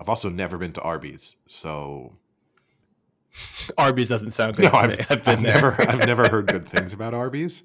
I've 0.02 0.10
also 0.10 0.30
never 0.30 0.58
been 0.58 0.74
to 0.74 0.82
Arby's, 0.82 1.36
so 1.46 2.18
Arby's 3.78 4.10
doesn't 4.10 4.32
sound 4.32 4.56
good 4.56 4.64
no, 4.64 4.72
to 4.72 4.78
I've. 4.78 5.00
I've 5.12 5.24
been 5.24 5.36
I've 5.36 5.42
never, 5.44 5.76
I've 5.80 6.08
never 6.08 6.28
heard 6.28 6.48
good 6.48 6.68
things 6.68 6.92
about 6.92 7.14
Arby's, 7.14 7.62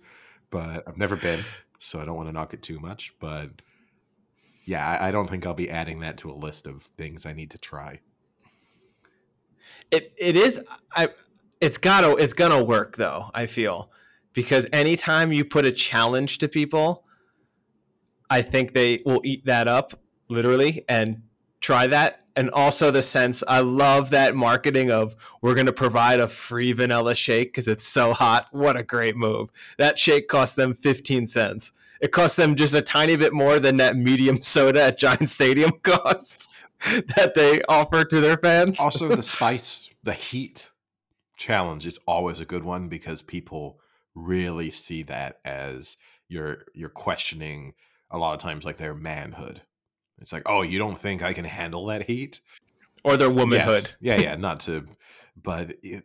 but 0.50 0.86
I've 0.86 0.98
never 0.98 1.16
been, 1.16 1.42
so 1.78 1.98
I 1.98 2.04
don't 2.04 2.16
want 2.16 2.28
to 2.28 2.32
knock 2.34 2.52
it 2.52 2.62
too 2.62 2.78
much. 2.78 3.14
But 3.20 3.62
yeah, 4.66 4.86
I, 4.86 5.08
I 5.08 5.10
don't 5.12 5.30
think 5.30 5.46
I'll 5.46 5.54
be 5.54 5.70
adding 5.70 6.00
that 6.00 6.18
to 6.18 6.30
a 6.30 6.34
list 6.34 6.66
of 6.66 6.82
things 6.82 7.24
I 7.24 7.32
need 7.32 7.52
to 7.52 7.58
try. 7.58 8.00
It 9.90 10.12
it 10.18 10.36
is 10.36 10.60
I 10.94 11.08
it's 11.62 11.78
gotta 11.78 12.16
it's 12.16 12.34
gonna 12.34 12.62
work 12.62 12.98
though, 12.98 13.30
I 13.32 13.46
feel. 13.46 13.90
Because 14.34 14.66
anytime 14.72 15.32
you 15.32 15.44
put 15.44 15.64
a 15.64 15.72
challenge 15.72 16.38
to 16.38 16.48
people, 16.48 17.04
I 18.28 18.42
think 18.42 18.74
they 18.74 19.00
will 19.06 19.20
eat 19.24 19.46
that 19.46 19.68
up, 19.68 19.98
literally, 20.28 20.84
and 20.88 21.22
try 21.60 21.86
that. 21.86 22.24
And 22.36 22.50
also 22.50 22.90
the 22.90 23.02
sense 23.02 23.42
I 23.48 23.60
love 23.60 24.10
that 24.10 24.34
marketing 24.34 24.90
of 24.90 25.14
we're 25.40 25.54
gonna 25.54 25.72
provide 25.72 26.20
a 26.20 26.28
free 26.28 26.72
vanilla 26.72 27.14
shake 27.14 27.52
because 27.52 27.68
it's 27.68 27.86
so 27.86 28.12
hot. 28.12 28.48
What 28.50 28.76
a 28.76 28.82
great 28.82 29.16
move. 29.16 29.50
That 29.78 29.98
shake 29.98 30.28
cost 30.28 30.56
them 30.56 30.74
15 30.74 31.26
cents. 31.26 31.72
It 32.00 32.12
costs 32.12 32.36
them 32.36 32.54
just 32.54 32.74
a 32.74 32.82
tiny 32.82 33.16
bit 33.16 33.32
more 33.32 33.58
than 33.58 33.76
that 33.78 33.96
medium 33.96 34.42
soda 34.42 34.82
at 34.82 34.98
Giant 34.98 35.30
Stadium 35.30 35.70
costs 35.82 36.48
that 37.16 37.32
they 37.34 37.62
offer 37.68 38.04
to 38.04 38.20
their 38.20 38.36
fans. 38.36 38.78
also 38.78 39.08
the 39.08 39.22
spice 39.22 39.88
the 40.02 40.12
heat 40.12 40.70
challenge 41.36 41.86
is 41.86 41.98
always 42.06 42.40
a 42.40 42.44
good 42.44 42.64
one 42.64 42.88
because 42.88 43.22
people 43.22 43.80
really 44.14 44.70
see 44.70 45.02
that 45.02 45.38
as 45.44 45.96
you're 46.28 46.64
you're 46.74 46.88
questioning 46.88 47.74
a 48.10 48.18
lot 48.18 48.34
of 48.34 48.40
times 48.40 48.64
like 48.64 48.76
their 48.76 48.94
manhood 48.94 49.60
it's 50.18 50.32
like 50.32 50.44
oh 50.46 50.62
you 50.62 50.78
don't 50.78 50.98
think 50.98 51.22
i 51.22 51.32
can 51.32 51.44
handle 51.44 51.86
that 51.86 52.04
heat 52.04 52.40
or 53.02 53.16
their 53.16 53.30
womanhood. 53.30 53.82
Yes. 53.82 53.96
yeah 54.00 54.16
yeah 54.16 54.34
not 54.36 54.60
to 54.60 54.86
but 55.42 55.74
it, 55.82 56.04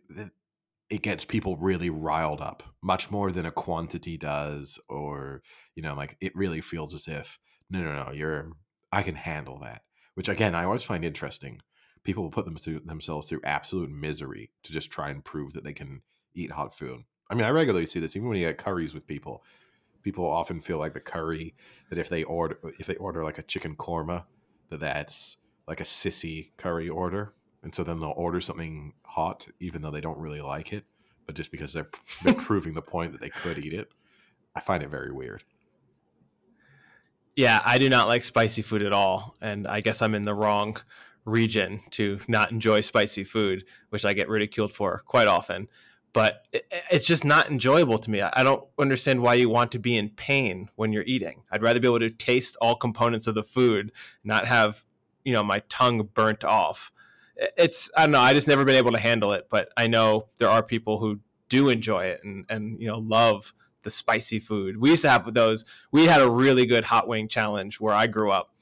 it, 0.88 1.02
gets 1.02 1.24
people 1.24 1.56
really 1.56 1.90
riled 1.90 2.40
up 2.40 2.62
much 2.82 3.10
more 3.10 3.30
than 3.30 3.46
a 3.46 3.50
quantity 3.50 4.16
does, 4.16 4.78
or 4.88 5.42
you 5.74 5.82
know, 5.82 5.94
like 5.94 6.16
it 6.20 6.34
really 6.34 6.60
feels 6.60 6.94
as 6.94 7.06
if 7.06 7.38
no, 7.70 7.82
no, 7.82 8.04
no, 8.04 8.12
you're 8.12 8.52
I 8.92 9.02
can 9.02 9.14
handle 9.14 9.58
that. 9.58 9.82
Which 10.14 10.28
again, 10.28 10.54
I 10.54 10.64
always 10.64 10.82
find 10.82 11.04
interesting. 11.04 11.60
People 12.02 12.24
will 12.24 12.30
put 12.30 12.44
them 12.44 12.56
through 12.56 12.80
themselves 12.80 13.28
through 13.28 13.42
absolute 13.44 13.90
misery 13.90 14.50
to 14.64 14.72
just 14.72 14.90
try 14.90 15.10
and 15.10 15.24
prove 15.24 15.52
that 15.52 15.64
they 15.64 15.74
can 15.74 16.02
eat 16.34 16.50
hot 16.50 16.74
food. 16.76 17.04
I 17.30 17.34
mean, 17.34 17.44
I 17.44 17.50
regularly 17.50 17.86
see 17.86 18.00
this 18.00 18.16
even 18.16 18.28
when 18.28 18.38
you 18.38 18.46
get 18.46 18.58
curries 18.58 18.92
with 18.92 19.06
people. 19.06 19.44
People 20.02 20.26
often 20.26 20.60
feel 20.60 20.78
like 20.78 20.94
the 20.94 21.00
curry 21.00 21.54
that 21.88 21.98
if 21.98 22.08
they 22.08 22.24
order 22.24 22.58
if 22.78 22.86
they 22.86 22.96
order 22.96 23.22
like 23.22 23.38
a 23.38 23.42
chicken 23.42 23.76
korma, 23.76 24.24
that 24.70 24.80
that's 24.80 25.36
like 25.68 25.80
a 25.80 25.84
sissy 25.84 26.50
curry 26.56 26.88
order, 26.88 27.32
and 27.62 27.74
so 27.74 27.84
then 27.84 28.00
they'll 28.00 28.14
order 28.16 28.40
something 28.40 28.94
hot 29.04 29.46
even 29.60 29.82
though 29.82 29.90
they 29.90 30.00
don't 30.00 30.18
really 30.18 30.40
like 30.40 30.72
it, 30.72 30.84
but 31.26 31.34
just 31.34 31.52
because 31.52 31.72
they're, 31.72 31.88
they're 32.24 32.34
proving 32.48 32.74
the 32.74 32.82
point 32.82 33.12
that 33.12 33.20
they 33.20 33.28
could 33.28 33.58
eat 33.58 33.72
it. 33.72 33.90
I 34.54 34.60
find 34.60 34.82
it 34.82 34.88
very 34.88 35.12
weird. 35.12 35.44
Yeah, 37.36 37.60
I 37.64 37.78
do 37.78 37.88
not 37.88 38.08
like 38.08 38.24
spicy 38.24 38.62
food 38.62 38.82
at 38.82 38.92
all, 38.92 39.36
and 39.40 39.66
I 39.66 39.80
guess 39.80 40.02
I'm 40.02 40.14
in 40.14 40.22
the 40.22 40.34
wrong 40.34 40.76
region 41.24 41.82
to 41.90 42.18
not 42.26 42.50
enjoy 42.50 42.80
spicy 42.80 43.24
food, 43.24 43.64
which 43.90 44.04
I 44.04 44.12
get 44.12 44.28
ridiculed 44.28 44.72
for 44.72 45.02
quite 45.04 45.28
often. 45.28 45.68
But 46.12 46.44
it, 46.52 46.66
it's 46.90 47.06
just 47.06 47.24
not 47.24 47.50
enjoyable 47.50 47.98
to 47.98 48.10
me. 48.10 48.20
I 48.20 48.42
don't 48.42 48.64
understand 48.78 49.22
why 49.22 49.34
you 49.34 49.48
want 49.48 49.72
to 49.72 49.78
be 49.78 49.96
in 49.96 50.10
pain 50.10 50.70
when 50.76 50.92
you're 50.92 51.04
eating. 51.04 51.42
I'd 51.50 51.62
rather 51.62 51.80
be 51.80 51.86
able 51.86 52.00
to 52.00 52.10
taste 52.10 52.56
all 52.60 52.74
components 52.74 53.26
of 53.26 53.34
the 53.34 53.44
food, 53.44 53.92
not 54.24 54.46
have 54.46 54.84
you 55.24 55.32
know 55.32 55.42
my 55.42 55.62
tongue 55.68 56.08
burnt 56.14 56.44
off. 56.44 56.92
It's 57.56 57.90
I 57.96 58.02
don't 58.02 58.12
know. 58.12 58.20
I 58.20 58.34
just 58.34 58.48
never 58.48 58.64
been 58.64 58.76
able 58.76 58.92
to 58.92 59.00
handle 59.00 59.32
it, 59.32 59.48
but 59.50 59.70
I 59.76 59.86
know 59.86 60.26
there 60.38 60.48
are 60.48 60.62
people 60.62 60.98
who 60.98 61.20
do 61.48 61.68
enjoy 61.68 62.04
it 62.06 62.22
and 62.24 62.44
and 62.48 62.80
you 62.80 62.88
know 62.88 62.98
love 62.98 63.54
the 63.82 63.90
spicy 63.90 64.38
food. 64.38 64.78
We 64.78 64.90
used 64.90 65.02
to 65.02 65.10
have 65.10 65.32
those. 65.32 65.64
We 65.90 66.06
had 66.06 66.20
a 66.20 66.30
really 66.30 66.66
good 66.66 66.84
hot 66.84 67.08
wing 67.08 67.28
challenge 67.28 67.80
where 67.80 67.94
I 67.94 68.06
grew 68.06 68.30
up, 68.30 68.54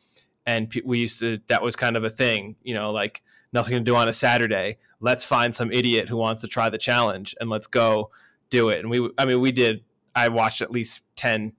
and 0.47 0.73
we 0.85 0.99
used 0.99 1.21
to. 1.21 1.41
That 1.49 1.63
was 1.63 1.77
kind 1.77 1.97
of 1.97 2.05
a 2.05 2.11
thing, 2.11 2.57
you 2.63 2.75
know, 2.75 2.91
like 2.91 3.23
nothing 3.53 3.75
to 3.75 3.81
do 3.81 3.97
on 3.97 4.09
a 4.09 4.13
Saturday. 4.13 4.79
Let's 5.01 5.25
find 5.25 5.55
some 5.55 5.71
idiot 5.73 6.09
who 6.09 6.17
wants 6.17 6.41
to 6.41 6.49
try 6.49 6.69
the 6.69 6.79
challenge 6.79 7.35
and 7.41 7.49
let's 7.49 7.67
go 7.67 8.11
do 8.51 8.69
it. 8.71 8.81
And 8.81 8.91
we, 8.91 9.11
I 9.19 9.25
mean, 9.25 9.41
we 9.41 9.53
did. 9.53 9.85
I 10.15 10.29
watched 10.29 10.63
at 10.63 10.71
least 10.71 11.03
10, 11.17 11.53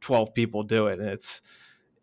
12 0.00 0.34
people 0.34 0.62
do 0.62 0.86
it, 0.88 0.98
and 0.98 1.08
it's. 1.08 1.42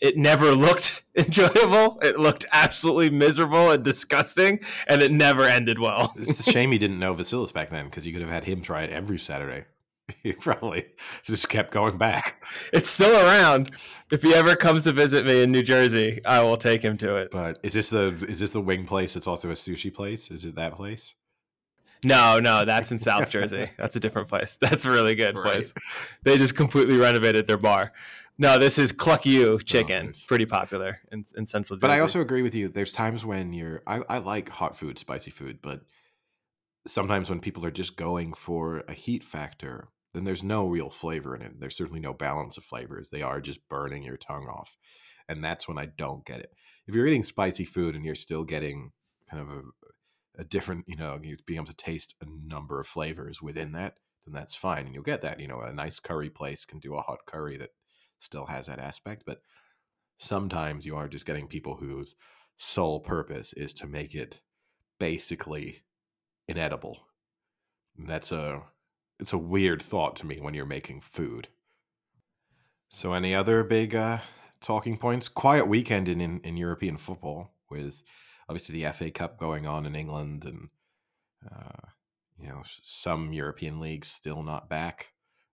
It 0.01 0.17
never 0.17 0.51
looked 0.51 1.03
enjoyable. 1.15 1.99
It 2.01 2.19
looked 2.19 2.45
absolutely 2.51 3.09
miserable 3.09 3.71
and 3.71 3.83
disgusting, 3.83 4.59
and 4.87 5.01
it 5.01 5.11
never 5.11 5.43
ended 5.43 5.79
well. 5.79 6.13
it's 6.17 6.45
a 6.45 6.51
shame 6.51 6.73
you 6.73 6.79
didn't 6.79 6.99
know 6.99 7.15
Vasilis 7.15 7.53
back 7.53 7.69
then 7.69 7.85
because 7.85 8.05
you 8.05 8.13
could 8.13 8.21
have 8.21 8.29
had 8.29 8.43
him 8.43 8.61
try 8.61 8.83
it 8.83 8.89
every 8.89 9.17
Saturday. 9.17 9.65
he 10.23 10.33
probably 10.33 10.85
just 11.23 11.49
kept 11.49 11.71
going 11.71 11.97
back. 11.97 12.43
It's 12.71 12.89
still 12.89 13.15
around. 13.15 13.71
If 14.11 14.21
he 14.21 14.33
ever 14.33 14.55
comes 14.55 14.83
to 14.83 14.91
visit 14.91 15.25
me 15.25 15.41
in 15.41 15.51
New 15.51 15.63
Jersey, 15.63 16.21
I 16.25 16.41
will 16.41 16.57
take 16.57 16.81
him 16.83 16.97
to 16.97 17.15
it. 17.17 17.31
But 17.31 17.59
is 17.63 17.73
this 17.73 17.89
the 17.89 18.07
is 18.27 18.39
this 18.39 18.51
the 18.51 18.61
wing 18.61 18.85
place? 18.85 19.15
It's 19.15 19.27
also 19.27 19.49
a 19.49 19.53
sushi 19.53 19.93
place. 19.93 20.29
Is 20.29 20.45
it 20.45 20.55
that 20.55 20.75
place? 20.75 21.15
No, 22.03 22.39
no, 22.39 22.65
that's 22.65 22.91
in 22.91 22.99
South 22.99 23.29
Jersey. 23.29 23.67
That's 23.77 23.95
a 23.95 23.99
different 23.99 24.27
place. 24.27 24.57
That's 24.61 24.85
a 24.85 24.91
really 24.91 25.15
good 25.15 25.35
right. 25.35 25.43
place. 25.43 25.73
They 26.21 26.37
just 26.37 26.55
completely 26.55 26.97
renovated 26.97 27.47
their 27.47 27.57
bar. 27.57 27.93
No, 28.37 28.59
this 28.59 28.77
is 28.77 28.91
Cluck 28.91 29.25
You 29.25 29.53
oh, 29.53 29.57
Chicken. 29.57 29.99
Oh, 29.99 30.05
nice. 30.07 30.23
Pretty 30.23 30.45
popular 30.45 30.99
in, 31.11 31.25
in 31.35 31.47
Central 31.47 31.77
Jersey. 31.77 31.81
But 31.81 31.89
I 31.89 32.01
also 32.01 32.21
agree 32.21 32.43
with 32.43 32.53
you. 32.53 32.67
There's 32.67 32.91
times 32.91 33.25
when 33.25 33.53
you're 33.53 33.81
I, 33.87 34.01
I 34.07 34.17
like 34.19 34.49
hot 34.49 34.75
food, 34.75 34.99
spicy 34.99 35.31
food, 35.31 35.59
but 35.63 35.81
sometimes 36.85 37.29
when 37.29 37.39
people 37.39 37.65
are 37.65 37.71
just 37.71 37.95
going 37.95 38.33
for 38.33 38.83
a 38.87 38.93
heat 38.93 39.23
factor 39.23 39.87
then 40.15 40.23
there's 40.23 40.43
no 40.43 40.65
real 40.65 40.89
flavor 40.89 41.35
in 41.35 41.41
it. 41.41 41.59
There's 41.59 41.75
certainly 41.75 41.99
no 41.99 42.13
balance 42.13 42.57
of 42.57 42.63
flavors. 42.63 43.09
They 43.09 43.21
are 43.21 43.41
just 43.41 43.67
burning 43.67 44.03
your 44.03 44.17
tongue 44.17 44.47
off. 44.47 44.77
And 45.27 45.43
that's 45.43 45.67
when 45.67 45.77
I 45.77 45.87
don't 45.87 46.25
get 46.25 46.39
it. 46.39 46.51
If 46.87 46.95
you're 46.95 47.07
eating 47.07 47.23
spicy 47.23 47.65
food 47.65 47.95
and 47.95 48.05
you're 48.05 48.15
still 48.15 48.43
getting 48.43 48.91
kind 49.29 49.41
of 49.41 49.49
a, 49.49 50.41
a 50.41 50.43
different, 50.43 50.85
you 50.87 50.95
know, 50.95 51.19
you 51.21 51.37
being 51.45 51.57
able 51.57 51.67
to 51.67 51.75
taste 51.75 52.15
a 52.21 52.25
number 52.25 52.79
of 52.79 52.87
flavors 52.87 53.41
within 53.41 53.73
that, 53.73 53.95
then 54.25 54.33
that's 54.33 54.55
fine. 54.55 54.85
And 54.85 54.93
you'll 54.93 55.03
get 55.03 55.21
that. 55.21 55.39
You 55.39 55.47
know, 55.47 55.59
a 55.59 55.73
nice 55.73 55.99
curry 55.99 56.29
place 56.29 56.63
can 56.63 56.79
do 56.79 56.95
a 56.95 57.01
hot 57.01 57.25
curry 57.25 57.57
that 57.57 57.71
still 58.19 58.45
has 58.45 58.67
that 58.67 58.79
aspect. 58.79 59.23
But 59.25 59.41
sometimes 60.17 60.85
you 60.85 60.95
are 60.95 61.07
just 61.07 61.25
getting 61.25 61.47
people 61.47 61.75
whose 61.75 62.15
sole 62.57 62.99
purpose 62.99 63.51
is 63.53 63.73
to 63.75 63.87
make 63.87 64.15
it 64.15 64.39
basically 64.99 65.83
inedible. 66.47 67.07
That's 67.97 68.31
a 68.31 68.61
it's 69.19 69.33
a 69.33 69.37
weird 69.37 69.81
thought 69.81 70.15
to 70.17 70.25
me 70.25 70.39
when 70.39 70.53
you're 70.53 70.65
making 70.65 71.01
food. 71.01 71.47
So, 72.89 73.13
any 73.13 73.33
other 73.33 73.63
big 73.63 73.95
uh, 73.95 74.19
talking 74.61 74.97
points? 74.97 75.27
Quiet 75.27 75.67
weekend 75.67 76.07
in, 76.07 76.21
in, 76.21 76.39
in 76.41 76.57
European 76.57 76.97
football 76.97 77.53
with 77.69 78.03
obviously 78.47 78.81
the 78.81 78.91
FA 78.91 79.11
Cup 79.11 79.39
going 79.39 79.65
on 79.65 79.85
in 79.85 79.95
England 79.95 80.45
and 80.45 80.69
uh, 81.51 81.89
you 82.39 82.47
know 82.47 82.61
some 82.81 83.33
European 83.33 83.79
leagues 83.79 84.07
still 84.07 84.43
not 84.43 84.69
back. 84.69 85.11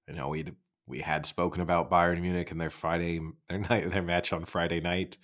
You 0.08 0.14
know 0.14 0.28
we 0.28 0.44
we 0.86 1.00
had 1.00 1.26
spoken 1.26 1.62
about 1.62 1.90
Bayern 1.90 2.20
Munich 2.20 2.50
and 2.50 2.60
their 2.60 2.70
Friday 2.70 3.20
their 3.48 3.58
night 3.70 3.90
their 3.90 4.02
match 4.02 4.32
on 4.32 4.44
Friday 4.44 4.80
night. 4.80 5.16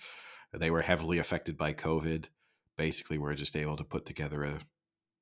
They 0.53 0.71
were 0.71 0.81
heavily 0.81 1.19
affected 1.19 1.57
by 1.57 1.73
COVID. 1.73 2.25
Basically, 2.75 3.17
we're 3.17 3.35
just 3.35 3.55
able 3.55 3.75
to 3.77 3.83
put 3.83 4.05
together 4.05 4.43
a 4.43 4.59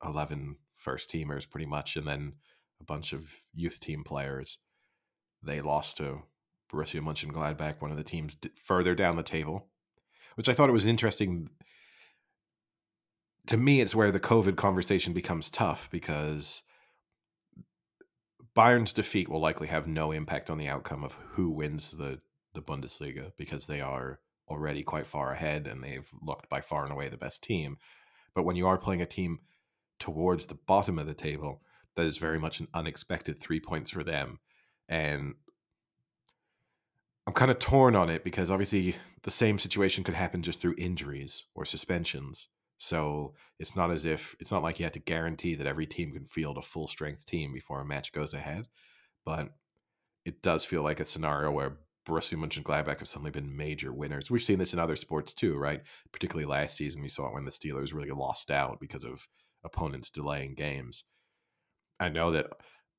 11 0.06 0.58
first 0.76 1.12
teamers 1.12 1.50
pretty 1.50 1.66
much, 1.66 1.98
and 1.98 2.08
then 2.08 2.34
a 2.82 2.84
bunch 2.84 3.14
of 3.14 3.42
youth 3.54 3.80
team 3.80 4.04
players. 4.04 4.60
They 5.44 5.62
lost 5.62 5.98
to 5.98 6.24
Borussia 6.72 7.02
Mönchengladbach, 7.02 7.82
one 7.82 7.92
of 7.92 7.98
the 7.98 8.04
teams 8.04 8.38
further 8.56 8.96
down 8.96 9.16
the 9.16 9.24
table, 9.24 9.68
which 10.36 10.50
I 10.50 10.54
thought 10.54 10.70
it 10.70 10.74
was 10.74 10.86
interesting. 10.86 11.50
To 13.48 13.58
me, 13.58 13.80
it's 13.80 13.96
where 13.96 14.12
the 14.12 14.20
COVID 14.20 14.58
conversation 14.58 15.14
becomes 15.14 15.50
tough 15.50 15.90
because 15.90 16.64
Bayern's 18.54 18.92
defeat 18.92 19.30
will 19.30 19.40
likely 19.40 19.68
have 19.68 19.88
no 19.88 20.12
impact 20.12 20.50
on 20.50 20.58
the 20.58 20.68
outcome 20.68 21.04
of 21.04 21.14
who 21.34 21.50
wins 21.50 21.92
the, 21.92 22.20
the 22.54 22.62
Bundesliga 22.62 23.32
because 23.38 23.68
they 23.68 23.82
are 23.82 24.20
already 24.50 24.84
quite 24.84 25.06
far 25.06 25.32
ahead 25.32 25.68
and 25.68 25.84
they've 25.84 26.10
looked 26.22 26.50
by 26.50 26.62
far 26.62 26.84
and 26.84 26.92
away 26.92 27.08
the 27.08 27.18
best 27.18 27.44
team. 27.44 27.78
But 28.34 28.44
when 28.44 28.56
you 28.56 28.68
are 28.68 28.78
playing 28.78 29.02
a 29.02 29.06
team 29.06 29.40
towards 30.00 30.46
the 30.46 30.56
bottom 30.68 31.00
of 31.00 31.08
the 31.08 31.14
table, 31.14 31.62
that 31.98 32.06
is 32.06 32.18
very 32.18 32.40
much 32.40 32.60
an 32.60 32.68
unexpected 32.74 33.38
three 33.38 33.60
points 33.60 33.92
for 33.92 34.04
them. 34.04 34.40
And 34.88 35.36
I'm 37.28 37.34
kind 37.34 37.52
of 37.52 37.60
torn 37.60 37.96
on 37.96 38.10
it 38.10 38.24
because 38.24 38.50
obviously 38.50 38.96
the 39.24 39.32
same 39.32 39.60
situation 39.60 40.04
could 40.04 40.14
happen 40.14 40.42
just 40.42 40.62
through 40.62 40.76
injuries 40.78 41.44
or 41.56 41.66
suspensions. 41.66 42.48
So 42.78 43.34
it's 43.60 43.76
not 43.76 43.92
as 43.92 44.06
if 44.06 44.36
it's 44.40 44.52
not 44.52 44.64
like 44.64 44.80
you 44.80 44.86
had 44.86 44.94
to 44.94 45.00
guarantee 45.00 45.56
that 45.56 45.68
every 45.68 45.88
team 45.88 46.14
can 46.14 46.26
field 46.26 46.58
a 46.58 46.62
full 46.62 46.88
strength 46.88 47.26
team 47.26 47.52
before 47.52 47.82
a 47.82 47.86
match 47.86 48.14
goes 48.14 48.34
ahead. 48.34 48.68
But 49.26 49.50
it 50.24 50.42
does 50.42 50.64
feel 50.64 50.84
like 50.84 51.00
a 51.00 51.06
scenario 51.06 51.52
where 51.52 51.80
Borussia 52.08 52.38
Mönchengladbach 52.38 53.00
have 53.00 53.08
suddenly 53.08 53.32
been 53.32 53.58
major 53.58 53.92
winners. 53.92 54.32
We've 54.32 54.42
seen 54.42 54.60
this 54.60 54.74
in 54.74 54.80
other 54.80 54.96
sports 54.96 55.34
too, 55.34 55.58
right? 55.58 55.82
Particularly 56.14 56.46
last 56.46 56.78
season, 56.78 57.02
we 57.02 57.10
saw 57.10 57.28
it 57.28 57.34
when 57.34 57.44
the 57.44 57.52
Steelers 57.52 57.94
really 57.94 58.12
lost 58.12 58.52
out 58.52 58.80
because 58.80 59.04
of 59.04 59.28
opponents 59.66 60.10
delaying 60.10 60.54
games. 60.54 61.04
I 62.00 62.10
know 62.10 62.32
that 62.32 62.48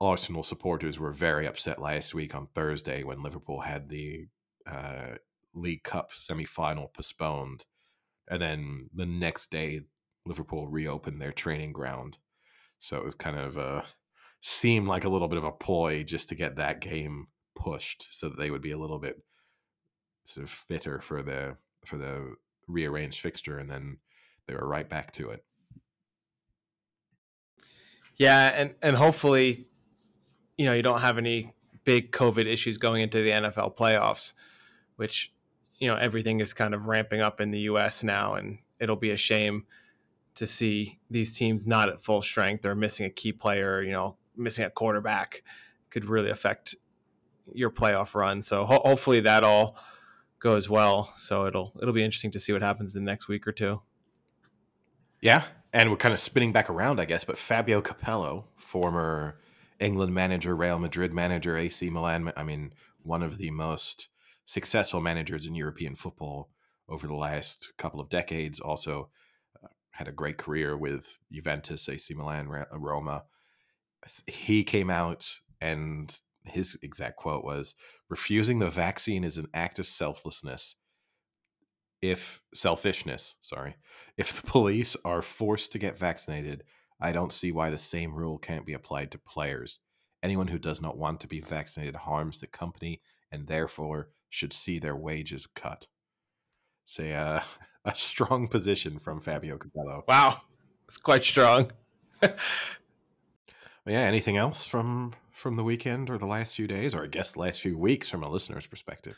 Arsenal 0.01 0.43
supporters 0.43 0.99
were 0.99 1.13
very 1.13 1.47
upset 1.47 1.81
last 1.81 2.15
week 2.15 2.35
on 2.35 2.49
Thursday 2.55 3.03
when 3.03 3.23
Liverpool 3.23 3.61
had 3.61 3.89
the 3.89 4.27
uh, 4.67 5.17
League 5.55 5.83
Cup 5.83 6.13
semi 6.13 6.45
final 6.45 6.89
postponed. 6.89 7.65
And 8.31 8.41
then 8.41 8.91
the 8.95 9.07
next 9.07 9.51
day, 9.51 9.83
Liverpool 10.27 10.69
reopened 10.69 11.21
their 11.21 11.33
training 11.33 11.73
ground. 11.73 12.19
So 12.81 12.97
it 12.97 13.05
was 13.05 13.15
kind 13.15 13.39
of 13.39 13.59
uh, 13.59 13.83
seemed 14.41 14.87
like 14.87 15.05
a 15.05 15.09
little 15.09 15.29
bit 15.29 15.39
of 15.39 15.45
a 15.45 15.53
ploy 15.53 16.05
just 16.05 16.29
to 16.29 16.35
get 16.35 16.57
that 16.57 16.81
game 16.81 17.29
pushed 17.57 18.07
so 18.11 18.29
that 18.29 18.39
they 18.39 18.51
would 18.51 18.63
be 18.63 18.73
a 18.73 18.79
little 18.79 18.99
bit 18.99 19.21
sort 20.25 20.45
of 20.45 20.51
fitter 20.51 21.01
for 21.01 21.23
the 21.23 21.57
for 21.85 21.97
the 21.97 22.35
rearranged 22.69 23.21
fixture 23.21 23.59
and 23.59 23.71
then 23.71 23.97
they 24.47 24.55
were 24.55 24.69
right 24.69 24.89
back 24.89 25.13
to 25.13 25.31
it. 25.31 25.45
Yeah, 28.19 28.51
and 28.55 28.75
and 28.83 28.97
hopefully, 28.97 29.69
you 30.57 30.67
know, 30.67 30.73
you 30.73 30.83
don't 30.83 31.01
have 31.01 31.19
any 31.19 31.55
big 31.85 32.13
COVID 32.13 32.47
issues 32.47 32.77
going 32.77 33.03
into 33.03 33.23
the 33.23 33.31
NFL 33.31 33.77
playoffs, 33.77 34.33
which 34.97 35.33
you 35.79 35.89
know 35.89 35.97
everything 35.97 36.41
is 36.41 36.53
kind 36.53 36.75
of 36.75 36.87
ramping 36.87 37.21
up 37.21 37.41
in 37.41 37.51
the 37.51 37.61
U.S. 37.61 38.03
now, 38.03 38.35
and 38.35 38.59
it'll 38.81 38.97
be 38.97 39.11
a 39.11 39.17
shame 39.17 39.65
to 40.35 40.47
see 40.47 41.01
these 41.11 41.37
teams 41.37 41.67
not 41.67 41.89
at 41.89 42.01
full 42.01 42.23
strength 42.23 42.65
or 42.65 42.75
missing 42.75 43.05
a 43.05 43.11
key 43.11 43.33
player, 43.33 43.83
you 43.83 43.91
know, 43.91 44.17
missing 44.37 44.65
a 44.65 44.71
quarterback 44.71 45.43
could 45.91 46.05
really 46.05 46.31
affect 46.31 46.77
your 47.53 47.71
playoff 47.71 48.15
run. 48.15 48.41
So 48.43 48.65
ho- 48.65 48.83
hopefully 48.85 49.21
that 49.21 49.43
all 49.43 49.77
goes 50.39 50.69
well. 50.71 51.13
So 51.17 51.47
it'll 51.47 51.73
it'll 51.81 51.95
be 51.95 52.05
interesting 52.05 52.31
to 52.33 52.39
see 52.39 52.53
what 52.53 52.63
happens 52.63 52.93
the 52.93 53.01
next 53.01 53.29
week 53.29 53.47
or 53.47 53.53
two. 53.53 53.83
Yeah, 55.21 55.45
and 55.73 55.91
we're 55.91 55.97
kind 55.97 56.15
of 56.15 56.21
spinning 56.21 56.53
back 56.53 56.71
around, 56.71 57.01
I 57.01 57.05
guess. 57.05 57.25
But 57.25 57.39
Fabio 57.39 57.81
Capello, 57.81 58.45
former 58.57 59.39
England 59.81 60.15
manager, 60.15 60.57
Real 60.57 60.79
Madrid 60.79 61.13
manager, 61.13 61.57
AC 61.57 61.91
Milan. 61.91 62.33
I 62.37 62.43
mean, 62.43 62.73
one 63.03 63.23
of 63.23 63.39
the 63.39 63.51
most 63.51 64.09
successful 64.45 65.01
managers 65.01 65.47
in 65.47 65.55
European 65.55 65.95
football 65.95 66.51
over 66.89 67.07
the 67.07 67.15
last 67.15 67.73
couple 67.77 68.01
of 68.01 68.09
decades. 68.09 68.61
Also, 68.61 69.11
uh, 69.63 69.69
had 69.91 70.09
a 70.09 70.13
great 70.13 70.39
career 70.39 70.77
with 70.77 71.19
Juventus, 71.31 71.89
AC 71.89 72.15
Milan, 72.15 72.49
Roma. 72.73 73.25
He 74.27 74.65
came 74.65 74.91
out 74.91 75.29
and 75.61 76.19
his 76.45 76.79
exact 76.83 77.17
quote 77.17 77.45
was 77.45 77.75
refusing 78.09 78.59
the 78.59 78.71
vaccine 78.71 79.23
is 79.23 79.37
an 79.37 79.49
act 79.53 79.79
of 79.79 79.87
selflessness 79.87 80.77
if 82.03 82.41
selfishness 82.55 83.37
sorry 83.41 83.77
if 84.17 84.41
the 84.41 84.47
police 84.51 84.97
are 85.05 85.23
forced 85.23 85.73
to 85.73 85.79
get 85.79 85.99
vaccinated 85.99 86.65
i 87.01 87.13
don't 87.13 87.33
see 87.33 87.53
why 87.53 87.71
the 87.71 87.79
same 87.79 88.15
rule 88.15 88.39
can't 88.39 88.67
be 88.67 88.73
applied 88.73 89.11
to 89.11 89.19
players 89.19 89.81
anyone 90.23 90.49
who 90.49 90.59
does 90.59 90.81
not 90.81 90.99
want 90.99 91.21
to 91.21 91.27
be 91.27 91.41
vaccinated 91.41 91.95
harms 91.95 92.41
the 92.41 92.47
company 92.47 93.01
and 93.31 93.47
therefore 93.47 94.09
should 94.31 94.53
see 94.53 94.79
their 94.79 94.97
wages 94.97 95.47
cut. 95.55 95.87
Say 96.85 97.15
uh, 97.15 97.41
a 97.85 97.95
strong 97.95 98.49
position 98.49 98.99
from 98.99 99.21
Fabio 99.21 99.59
Capello. 99.59 100.05
Wow, 100.09 100.43
it's 100.87 100.99
quite 100.99 101.25
strong. 101.25 101.73
yeah. 102.23 102.37
Anything 103.87 104.37
else 104.37 104.67
from 104.67 105.15
from 105.33 105.57
the 105.57 105.65
weekend 105.65 106.11
or 106.11 106.19
the 106.19 106.27
last 106.27 106.57
few 106.57 106.67
days, 106.67 106.95
or 106.95 107.05
I 107.05 107.07
guess 107.07 107.33
the 107.33 107.41
last 107.41 107.61
few 107.61 107.79
weeks 107.79 108.09
from 108.09 108.23
a 108.23 108.29
listener's 108.29 108.67
perspective? 108.67 109.17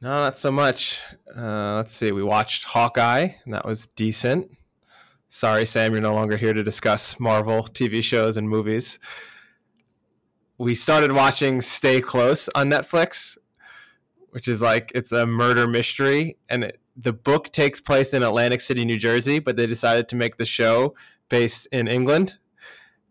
No, 0.00 0.10
not 0.10 0.36
so 0.36 0.52
much. 0.52 1.02
Uh, 1.34 1.76
let's 1.76 1.94
see. 1.94 2.12
We 2.12 2.22
watched 2.22 2.64
Hawkeye, 2.64 3.28
and 3.44 3.54
that 3.54 3.64
was 3.64 3.86
decent. 3.86 4.50
Sorry, 5.28 5.64
Sam, 5.64 5.92
you're 5.92 6.02
no 6.02 6.14
longer 6.14 6.36
here 6.36 6.52
to 6.52 6.62
discuss 6.62 7.18
Marvel 7.18 7.62
TV 7.62 8.02
shows 8.02 8.36
and 8.36 8.48
movies. 8.48 8.98
We 10.58 10.74
started 10.74 11.12
watching 11.12 11.60
Stay 11.62 12.00
Close 12.00 12.48
on 12.54 12.70
Netflix, 12.70 13.38
which 14.30 14.48
is 14.48 14.60
like 14.60 14.92
it's 14.94 15.12
a 15.12 15.24
murder 15.24 15.66
mystery, 15.66 16.36
and 16.48 16.64
it, 16.64 16.80
the 16.94 17.12
book 17.12 17.50
takes 17.50 17.80
place 17.80 18.12
in 18.12 18.22
Atlantic 18.22 18.60
City, 18.60 18.84
New 18.84 18.98
Jersey, 18.98 19.38
but 19.38 19.56
they 19.56 19.66
decided 19.66 20.08
to 20.08 20.16
make 20.16 20.36
the 20.36 20.44
show 20.44 20.94
based 21.30 21.68
in 21.72 21.88
England. 21.88 22.36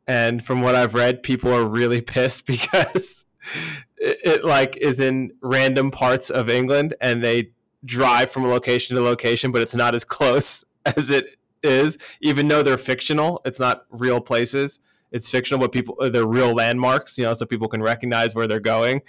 And 0.07 0.43
from 0.43 0.61
what 0.61 0.75
I've 0.75 0.93
read, 0.93 1.23
people 1.23 1.51
are 1.51 1.67
really 1.67 2.01
pissed 2.13 2.45
because 2.45 3.25
it, 3.97 4.43
like 4.43 4.77
is 4.77 4.99
in 4.99 5.31
random 5.41 5.91
parts 5.91 6.29
of 6.29 6.49
England, 6.49 6.93
and 7.01 7.23
they 7.23 7.51
drive 7.83 8.31
from 8.31 8.47
location 8.47 8.95
to 8.95 9.01
location, 9.01 9.51
but 9.51 9.61
it's 9.61 9.75
not 9.75 9.95
as 9.95 10.03
close 10.03 10.65
as 10.85 11.09
it 11.09 11.37
is, 11.63 11.97
even 12.21 12.47
though 12.47 12.63
they're 12.63 12.77
fictional. 12.77 13.41
It's 13.45 13.59
not 13.59 13.85
real 13.89 14.21
places. 14.21 14.79
It's 15.11 15.29
fictional, 15.29 15.59
but 15.59 15.71
people 15.71 15.95
uh, 15.99 16.09
they're 16.09 16.25
real 16.25 16.53
landmarks, 16.53 17.17
you 17.17 17.23
know, 17.23 17.33
so 17.33 17.45
people 17.45 17.67
can 17.67 17.81
recognize 17.81 18.35
where 18.35 18.47
they're 18.47 18.59
going. 18.59 19.01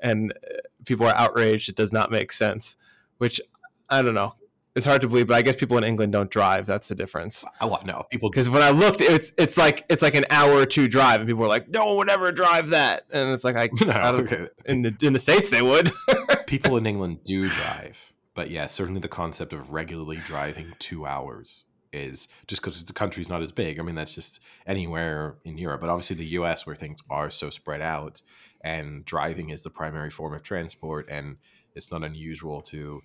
And 0.00 0.32
uh, 0.32 0.58
people 0.84 1.06
are 1.06 1.16
outraged. 1.16 1.68
It 1.68 1.76
does 1.76 1.92
not 1.92 2.10
make 2.10 2.32
sense. 2.32 2.76
Which 3.18 3.40
I 3.88 4.02
don't 4.02 4.14
know. 4.14 4.34
It's 4.74 4.84
hard 4.84 5.02
to 5.02 5.08
believe, 5.08 5.28
but 5.28 5.34
I 5.34 5.42
guess 5.42 5.54
people 5.54 5.78
in 5.78 5.84
England 5.84 6.12
don't 6.12 6.30
drive. 6.30 6.66
That's 6.66 6.88
the 6.88 6.96
difference. 6.96 7.44
I 7.60 7.66
want 7.66 7.86
no 7.86 8.04
people 8.10 8.28
because 8.28 8.48
when 8.48 8.62
I 8.62 8.70
looked, 8.70 9.00
it's 9.00 9.32
it's 9.38 9.56
like 9.56 9.84
it's 9.88 10.02
like 10.02 10.16
an 10.16 10.24
hour 10.30 10.52
or 10.52 10.66
two 10.66 10.88
drive, 10.88 11.20
and 11.20 11.28
people 11.28 11.42
were 11.42 11.48
like, 11.48 11.68
"No 11.68 11.86
one 11.86 11.96
would 11.98 12.10
ever 12.10 12.32
drive 12.32 12.70
that," 12.70 13.04
and 13.12 13.30
it's 13.30 13.44
like 13.44 13.54
I, 13.56 13.68
no, 13.84 13.92
I 13.92 14.10
okay. 14.12 14.48
in 14.64 14.82
the 14.82 14.96
in 15.00 15.12
the 15.12 15.20
states 15.20 15.50
they 15.50 15.62
would. 15.62 15.92
people 16.48 16.76
in 16.76 16.86
England 16.86 17.20
do 17.24 17.48
drive, 17.48 18.12
but 18.34 18.50
yeah, 18.50 18.66
certainly 18.66 19.00
the 19.00 19.08
concept 19.08 19.52
of 19.52 19.70
regularly 19.70 20.16
driving 20.16 20.74
two 20.80 21.06
hours 21.06 21.64
is 21.92 22.26
just 22.48 22.60
because 22.60 22.82
the 22.84 22.92
country's 22.92 23.28
not 23.28 23.42
as 23.42 23.52
big. 23.52 23.78
I 23.78 23.82
mean, 23.84 23.94
that's 23.94 24.16
just 24.16 24.40
anywhere 24.66 25.36
in 25.44 25.56
Europe, 25.56 25.82
but 25.82 25.88
obviously 25.88 26.16
the 26.16 26.26
U.S. 26.26 26.66
where 26.66 26.74
things 26.74 26.98
are 27.08 27.30
so 27.30 27.48
spread 27.48 27.80
out, 27.80 28.22
and 28.60 29.04
driving 29.04 29.50
is 29.50 29.62
the 29.62 29.70
primary 29.70 30.10
form 30.10 30.34
of 30.34 30.42
transport 30.42 31.06
and 31.08 31.36
it's 31.74 31.90
not 31.90 32.02
unusual 32.04 32.62
to 32.62 33.02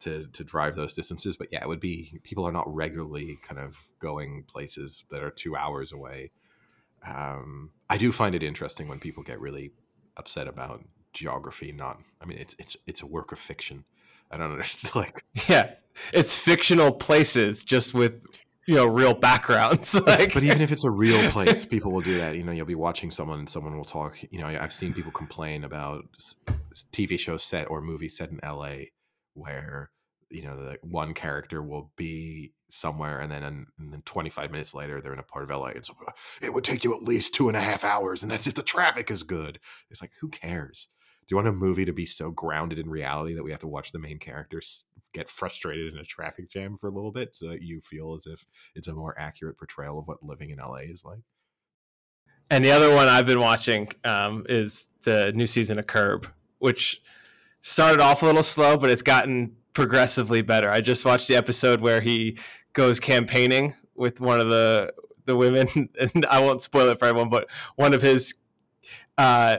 to 0.00 0.26
to 0.32 0.44
drive 0.44 0.74
those 0.74 0.92
distances 0.94 1.36
but 1.36 1.48
yeah 1.50 1.62
it 1.62 1.68
would 1.68 1.80
be 1.80 2.18
people 2.22 2.46
are 2.46 2.52
not 2.52 2.72
regularly 2.72 3.38
kind 3.42 3.60
of 3.60 3.76
going 3.98 4.44
places 4.44 5.04
that 5.10 5.22
are 5.22 5.30
two 5.30 5.56
hours 5.56 5.92
away. 5.92 6.30
Um, 7.06 7.70
i 7.88 7.96
do 7.96 8.10
find 8.10 8.34
it 8.34 8.42
interesting 8.42 8.88
when 8.88 8.98
people 8.98 9.22
get 9.22 9.40
really 9.40 9.70
upset 10.16 10.48
about 10.48 10.82
geography 11.12 11.70
not 11.70 12.00
i 12.20 12.24
mean 12.24 12.38
it's 12.38 12.56
it's 12.58 12.76
it's 12.86 13.02
a 13.02 13.06
work 13.06 13.32
of 13.32 13.38
fiction. 13.38 13.84
I 14.30 14.38
don't 14.38 14.50
understand 14.50 14.94
like 15.04 15.24
yeah 15.48 15.74
it's 16.12 16.36
fictional 16.36 16.92
places 16.92 17.62
just 17.62 17.94
with 17.94 18.24
you 18.66 18.74
know 18.74 18.86
real 18.86 19.14
backgrounds 19.14 19.94
like 20.06 20.34
but 20.34 20.42
even 20.42 20.60
if 20.60 20.72
it's 20.72 20.84
a 20.84 20.90
real 20.90 21.30
place 21.36 21.64
people 21.64 21.92
will 21.92 22.00
do 22.00 22.18
that. 22.18 22.36
You 22.36 22.42
know 22.42 22.52
you'll 22.52 22.66
be 22.66 22.74
watching 22.74 23.10
someone 23.10 23.38
and 23.38 23.48
someone 23.48 23.76
will 23.76 23.84
talk 23.84 24.18
you 24.30 24.40
know 24.40 24.46
i've 24.46 24.72
seen 24.72 24.92
people 24.92 25.12
complain 25.12 25.64
about 25.64 26.04
tv 26.92 27.18
shows 27.18 27.44
set 27.44 27.70
or 27.70 27.80
movies 27.80 28.16
set 28.16 28.30
in 28.30 28.40
la 28.42 28.74
where 29.36 29.90
you 30.30 30.42
know 30.42 30.56
the 30.56 30.78
one 30.82 31.14
character 31.14 31.62
will 31.62 31.92
be 31.96 32.52
somewhere 32.68 33.20
and 33.20 33.30
then 33.30 33.44
and 33.44 33.66
then 33.78 34.02
25 34.04 34.50
minutes 34.50 34.74
later 34.74 35.00
they're 35.00 35.12
in 35.12 35.20
a 35.20 35.22
part 35.22 35.44
of 35.44 35.56
la 35.56 35.66
and 35.66 35.86
so 35.86 35.94
it 36.42 36.52
would 36.52 36.64
take 36.64 36.82
you 36.82 36.94
at 36.94 37.02
least 37.02 37.32
two 37.32 37.48
and 37.48 37.56
a 37.56 37.60
half 37.60 37.84
hours 37.84 38.22
and 38.22 38.32
that's 38.32 38.48
if 38.48 38.54
the 38.54 38.62
traffic 38.62 39.08
is 39.10 39.22
good 39.22 39.60
it's 39.88 40.02
like 40.02 40.10
who 40.20 40.28
cares 40.28 40.88
do 41.28 41.32
you 41.32 41.36
want 41.36 41.48
a 41.48 41.52
movie 41.52 41.84
to 41.84 41.92
be 41.92 42.06
so 42.06 42.30
grounded 42.30 42.78
in 42.78 42.88
reality 42.88 43.34
that 43.34 43.44
we 43.44 43.50
have 43.50 43.60
to 43.60 43.68
watch 43.68 43.92
the 43.92 43.98
main 43.98 44.18
characters 44.18 44.84
get 45.12 45.28
frustrated 45.28 45.92
in 45.92 45.98
a 45.98 46.04
traffic 46.04 46.48
jam 46.48 46.76
for 46.76 46.88
a 46.88 46.92
little 46.92 47.10
bit 47.10 47.34
so 47.34 47.48
that 47.48 47.62
you 47.62 47.80
feel 47.80 48.14
as 48.14 48.26
if 48.26 48.46
it's 48.74 48.86
a 48.86 48.92
more 48.92 49.18
accurate 49.18 49.58
portrayal 49.58 49.98
of 49.98 50.06
what 50.06 50.22
living 50.22 50.50
in 50.50 50.58
LA 50.58 50.82
is 50.84 51.04
like? 51.04 51.18
And 52.48 52.64
the 52.64 52.70
other 52.70 52.94
one 52.94 53.08
I've 53.08 53.26
been 53.26 53.40
watching 53.40 53.88
um, 54.04 54.46
is 54.48 54.88
the 55.02 55.32
new 55.34 55.46
season 55.46 55.80
of 55.80 55.86
Curb, 55.88 56.28
which 56.58 57.02
started 57.66 58.00
off 58.00 58.22
a 58.22 58.26
little 58.26 58.44
slow, 58.44 58.76
but 58.76 58.90
it's 58.90 59.02
gotten 59.02 59.56
progressively 59.72 60.40
better. 60.40 60.70
I 60.70 60.80
just 60.80 61.04
watched 61.04 61.26
the 61.26 61.34
episode 61.34 61.80
where 61.80 62.00
he 62.00 62.38
goes 62.74 63.00
campaigning 63.00 63.74
with 63.96 64.20
one 64.20 64.40
of 64.40 64.48
the 64.48 64.94
the 65.24 65.36
women, 65.36 65.66
and 66.00 66.24
I 66.30 66.38
won't 66.38 66.62
spoil 66.62 66.88
it 66.90 67.00
for 67.00 67.06
everyone, 67.06 67.28
but 67.28 67.50
one 67.74 67.92
of 67.92 68.02
his 68.02 68.34
uh, 69.18 69.58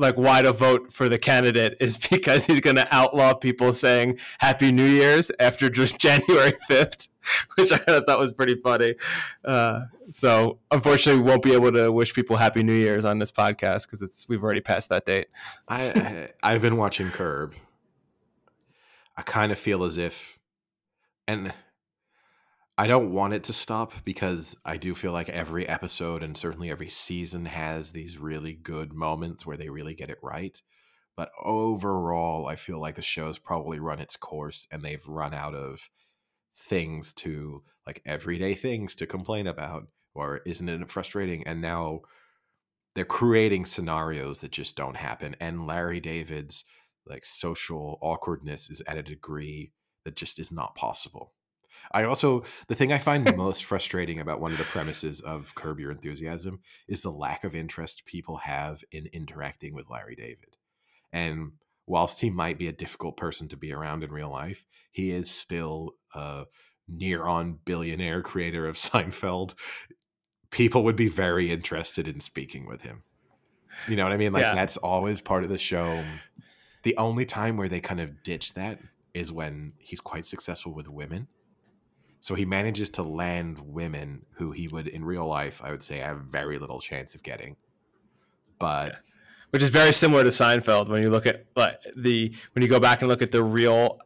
like 0.00 0.16
why 0.16 0.42
to 0.42 0.52
vote 0.52 0.92
for 0.92 1.08
the 1.08 1.18
candidate 1.18 1.76
is 1.78 1.96
because 2.10 2.46
he's 2.46 2.60
going 2.60 2.76
to 2.76 2.94
outlaw 2.94 3.34
people 3.34 3.72
saying 3.72 4.18
Happy 4.38 4.72
New 4.72 4.88
Year's 4.88 5.30
after 5.38 5.68
January 5.98 6.52
fifth, 6.66 7.08
which 7.56 7.70
I 7.70 7.78
thought 7.78 8.18
was 8.18 8.32
pretty 8.32 8.56
funny. 8.56 8.94
Uh, 9.44 9.82
so 10.10 10.58
unfortunately, 10.70 11.22
we 11.22 11.28
won't 11.28 11.42
be 11.42 11.52
able 11.52 11.72
to 11.72 11.92
wish 11.92 12.14
people 12.14 12.36
Happy 12.36 12.62
New 12.62 12.74
Year's 12.74 13.04
on 13.04 13.18
this 13.18 13.30
podcast 13.30 13.86
because 13.86 14.02
it's 14.02 14.28
we've 14.28 14.42
already 14.42 14.60
passed 14.60 14.88
that 14.88 15.06
date. 15.06 15.28
I 15.68 16.30
I've 16.42 16.62
been 16.62 16.76
watching 16.76 17.10
Curb. 17.10 17.54
I 19.16 19.22
kind 19.22 19.52
of 19.52 19.58
feel 19.58 19.84
as 19.84 19.98
if, 19.98 20.38
and 21.28 21.52
I 22.80 22.86
don't 22.86 23.12
want 23.12 23.34
it 23.34 23.44
to 23.44 23.52
stop 23.52 23.92
because 24.06 24.56
I 24.64 24.78
do 24.78 24.94
feel 24.94 25.12
like 25.12 25.28
every 25.28 25.68
episode 25.68 26.22
and 26.22 26.34
certainly 26.34 26.70
every 26.70 26.88
season 26.88 27.44
has 27.44 27.92
these 27.92 28.16
really 28.16 28.54
good 28.54 28.94
moments 28.94 29.44
where 29.44 29.58
they 29.58 29.68
really 29.68 29.92
get 29.92 30.08
it 30.08 30.16
right. 30.22 30.58
But 31.14 31.30
overall, 31.44 32.46
I 32.46 32.56
feel 32.56 32.80
like 32.80 32.94
the 32.94 33.02
show's 33.02 33.38
probably 33.38 33.80
run 33.80 33.98
its 34.00 34.16
course 34.16 34.66
and 34.72 34.82
they've 34.82 35.06
run 35.06 35.34
out 35.34 35.54
of 35.54 35.90
things 36.56 37.12
to 37.16 37.62
like 37.86 38.00
everyday 38.06 38.54
things 38.54 38.94
to 38.94 39.06
complain 39.06 39.46
about 39.46 39.88
or 40.14 40.40
isn't 40.46 40.66
it 40.66 40.88
frustrating? 40.88 41.46
And 41.46 41.60
now 41.60 42.00
they're 42.94 43.04
creating 43.04 43.66
scenarios 43.66 44.40
that 44.40 44.52
just 44.52 44.74
don't 44.74 44.96
happen. 44.96 45.36
And 45.38 45.66
Larry 45.66 46.00
David's 46.00 46.64
like 47.04 47.26
social 47.26 47.98
awkwardness 48.00 48.70
is 48.70 48.80
at 48.86 48.96
a 48.96 49.02
degree 49.02 49.72
that 50.06 50.16
just 50.16 50.38
is 50.38 50.50
not 50.50 50.74
possible 50.74 51.34
I 51.92 52.04
also 52.04 52.44
the 52.68 52.74
thing 52.74 52.92
I 52.92 52.98
find 52.98 53.36
most 53.36 53.64
frustrating 53.64 54.20
about 54.20 54.40
one 54.40 54.52
of 54.52 54.58
the 54.58 54.64
premises 54.64 55.20
of 55.20 55.54
Curb 55.54 55.80
Your 55.80 55.90
Enthusiasm 55.90 56.60
is 56.88 57.02
the 57.02 57.10
lack 57.10 57.44
of 57.44 57.54
interest 57.54 58.06
people 58.06 58.36
have 58.38 58.84
in 58.92 59.06
interacting 59.12 59.74
with 59.74 59.90
Larry 59.90 60.14
David. 60.14 60.56
And 61.12 61.52
whilst 61.86 62.20
he 62.20 62.30
might 62.30 62.58
be 62.58 62.68
a 62.68 62.72
difficult 62.72 63.16
person 63.16 63.48
to 63.48 63.56
be 63.56 63.72
around 63.72 64.04
in 64.04 64.12
real 64.12 64.30
life, 64.30 64.64
he 64.92 65.10
is 65.10 65.30
still 65.30 65.94
a 66.14 66.44
near 66.88 67.24
on 67.24 67.58
billionaire 67.64 68.22
creator 68.22 68.66
of 68.66 68.76
Seinfeld. 68.76 69.54
People 70.50 70.84
would 70.84 70.96
be 70.96 71.08
very 71.08 71.50
interested 71.50 72.08
in 72.08 72.20
speaking 72.20 72.66
with 72.66 72.82
him. 72.82 73.02
You 73.88 73.96
know 73.96 74.04
what 74.04 74.12
I 74.12 74.16
mean? 74.16 74.32
Like 74.32 74.42
yeah. 74.42 74.54
that's 74.54 74.76
always 74.76 75.20
part 75.20 75.44
of 75.44 75.50
the 75.50 75.58
show. 75.58 76.02
The 76.82 76.96
only 76.96 77.24
time 77.24 77.56
where 77.56 77.68
they 77.68 77.80
kind 77.80 78.00
of 78.00 78.22
ditch 78.22 78.54
that 78.54 78.78
is 79.14 79.32
when 79.32 79.72
he's 79.78 80.00
quite 80.00 80.26
successful 80.26 80.72
with 80.72 80.88
women 80.88 81.28
so 82.20 82.34
he 82.34 82.44
manages 82.44 82.90
to 82.90 83.02
land 83.02 83.58
women 83.58 84.26
who 84.32 84.52
he 84.52 84.68
would 84.68 84.86
in 84.86 85.04
real 85.04 85.26
life, 85.26 85.60
I 85.64 85.70
would 85.70 85.82
say, 85.82 85.98
have 85.98 86.20
very 86.20 86.58
little 86.58 86.80
chance 86.80 87.14
of 87.14 87.22
getting. 87.22 87.56
But 88.58 88.92
yeah. 88.92 88.98
which 89.50 89.62
is 89.62 89.70
very 89.70 89.92
similar 89.92 90.22
to 90.22 90.28
Seinfeld 90.28 90.88
when 90.88 91.02
you 91.02 91.10
look 91.10 91.26
at 91.26 91.46
like 91.56 91.78
the 91.96 92.34
when 92.52 92.62
you 92.62 92.68
go 92.68 92.78
back 92.78 93.00
and 93.00 93.08
look 93.08 93.22
at 93.22 93.32
the 93.32 93.42
real 93.42 93.98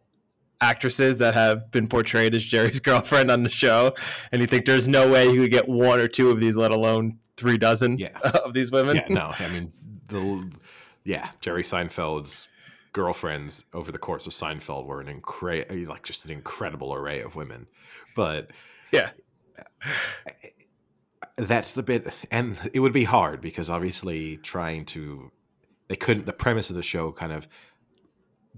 actresses 0.61 1.19
that 1.19 1.35
have 1.35 1.71
been 1.73 1.89
portrayed 1.89 2.35
as 2.35 2.45
Jerry's 2.45 2.81
girlfriend 2.89 3.31
on 3.31 3.43
the 3.43 3.51
show, 3.51 3.95
and 4.31 4.41
you 4.41 4.47
think 4.47 4.65
there's 4.65 4.89
no 4.89 5.09
way 5.11 5.29
he 5.29 5.37
could 5.37 5.51
get 5.51 5.69
one 5.69 5.99
or 5.99 6.09
two 6.09 6.31
of 6.31 6.39
these, 6.41 6.57
let 6.57 6.71
alone 6.71 7.19
three 7.37 7.59
dozen 7.59 7.99
Yeah. 7.99 8.17
of 8.45 8.55
these 8.55 8.71
women. 8.71 8.97
Yeah, 8.97 9.07
no, 9.09 9.33
I 9.39 9.49
mean 9.53 9.73
the 10.07 10.51
yeah, 11.05 11.31
Jerry 11.41 11.65
Seinfeld's 11.65 12.49
girlfriends 12.95 13.67
over 13.75 13.93
the 13.93 13.99
course 13.99 14.27
of 14.27 14.33
Seinfeld 14.33 14.87
were 14.87 15.01
an 15.03 15.09
incredible, 15.09 15.77
eh, 15.77 15.87
like 15.87 16.03
just 16.05 16.25
an 16.25 16.31
incredible 16.31 16.95
array 16.95 17.21
of 17.21 17.37
women, 17.37 17.67
but 18.17 18.51
Yeah. 18.91 19.11
that's 21.37 21.73
the 21.73 21.83
bit, 21.83 22.09
and 22.31 22.59
it 22.73 22.81
would 22.81 22.93
be 22.93 23.05
hard 23.05 23.41
because 23.43 23.69
obviously 23.69 24.39
trying 24.39 24.87
to 24.87 25.31
they 25.89 25.97
couldn't. 25.97 26.25
The 26.25 26.33
premise 26.33 26.71
of 26.71 26.77
the 26.77 26.83
show 26.83 27.13
kind 27.13 27.33
of 27.33 27.47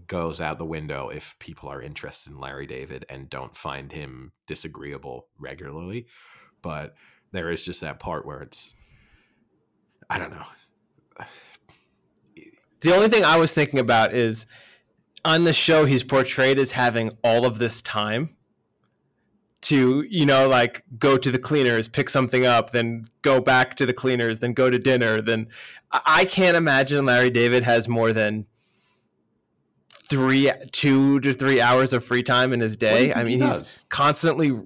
goes 0.06 0.40
out 0.40 0.58
the 0.58 0.64
window 0.64 1.08
if 1.08 1.36
people 1.40 1.68
are 1.68 1.82
interested 1.82 2.32
in 2.32 2.38
Larry 2.38 2.66
David 2.66 3.04
and 3.08 3.28
don't 3.28 3.56
find 3.56 3.90
him 3.90 4.30
disagreeable 4.46 5.26
regularly, 5.38 6.06
but 6.62 6.94
there 7.32 7.50
is 7.50 7.64
just 7.64 7.80
that 7.80 7.98
part 7.98 8.26
where 8.26 8.42
it's 8.42 8.74
I 10.10 10.18
don't 10.18 10.30
know. 10.30 10.44
The 12.86 12.94
only 12.94 13.08
thing 13.08 13.24
I 13.24 13.36
was 13.36 13.52
thinking 13.52 13.80
about 13.80 14.14
is 14.14 14.46
on 15.24 15.42
the 15.42 15.52
show, 15.52 15.86
he's 15.86 16.04
portrayed 16.04 16.56
as 16.56 16.70
having 16.70 17.10
all 17.24 17.44
of 17.44 17.58
this 17.58 17.82
time 17.82 18.36
to, 19.62 20.02
you 20.02 20.24
know, 20.24 20.48
like 20.48 20.84
go 20.96 21.18
to 21.18 21.32
the 21.32 21.38
cleaners, 21.40 21.88
pick 21.88 22.08
something 22.08 22.46
up, 22.46 22.70
then 22.70 23.06
go 23.22 23.40
back 23.40 23.74
to 23.74 23.86
the 23.86 23.92
cleaners, 23.92 24.38
then 24.38 24.52
go 24.52 24.70
to 24.70 24.78
dinner. 24.78 25.20
Then 25.20 25.48
I 25.90 26.26
can't 26.26 26.56
imagine 26.56 27.04
Larry 27.06 27.30
David 27.30 27.64
has 27.64 27.88
more 27.88 28.12
than 28.12 28.46
three, 30.08 30.52
two 30.70 31.18
to 31.18 31.32
three 31.32 31.60
hours 31.60 31.92
of 31.92 32.04
free 32.04 32.22
time 32.22 32.52
in 32.52 32.60
his 32.60 32.74
What 32.74 32.78
do 32.78 32.86
you 32.86 33.06
day. 33.08 33.14
I 33.14 33.24
he 33.24 33.36
mean, 33.36 33.48
he's 33.48 33.84
constantly. 33.88 34.60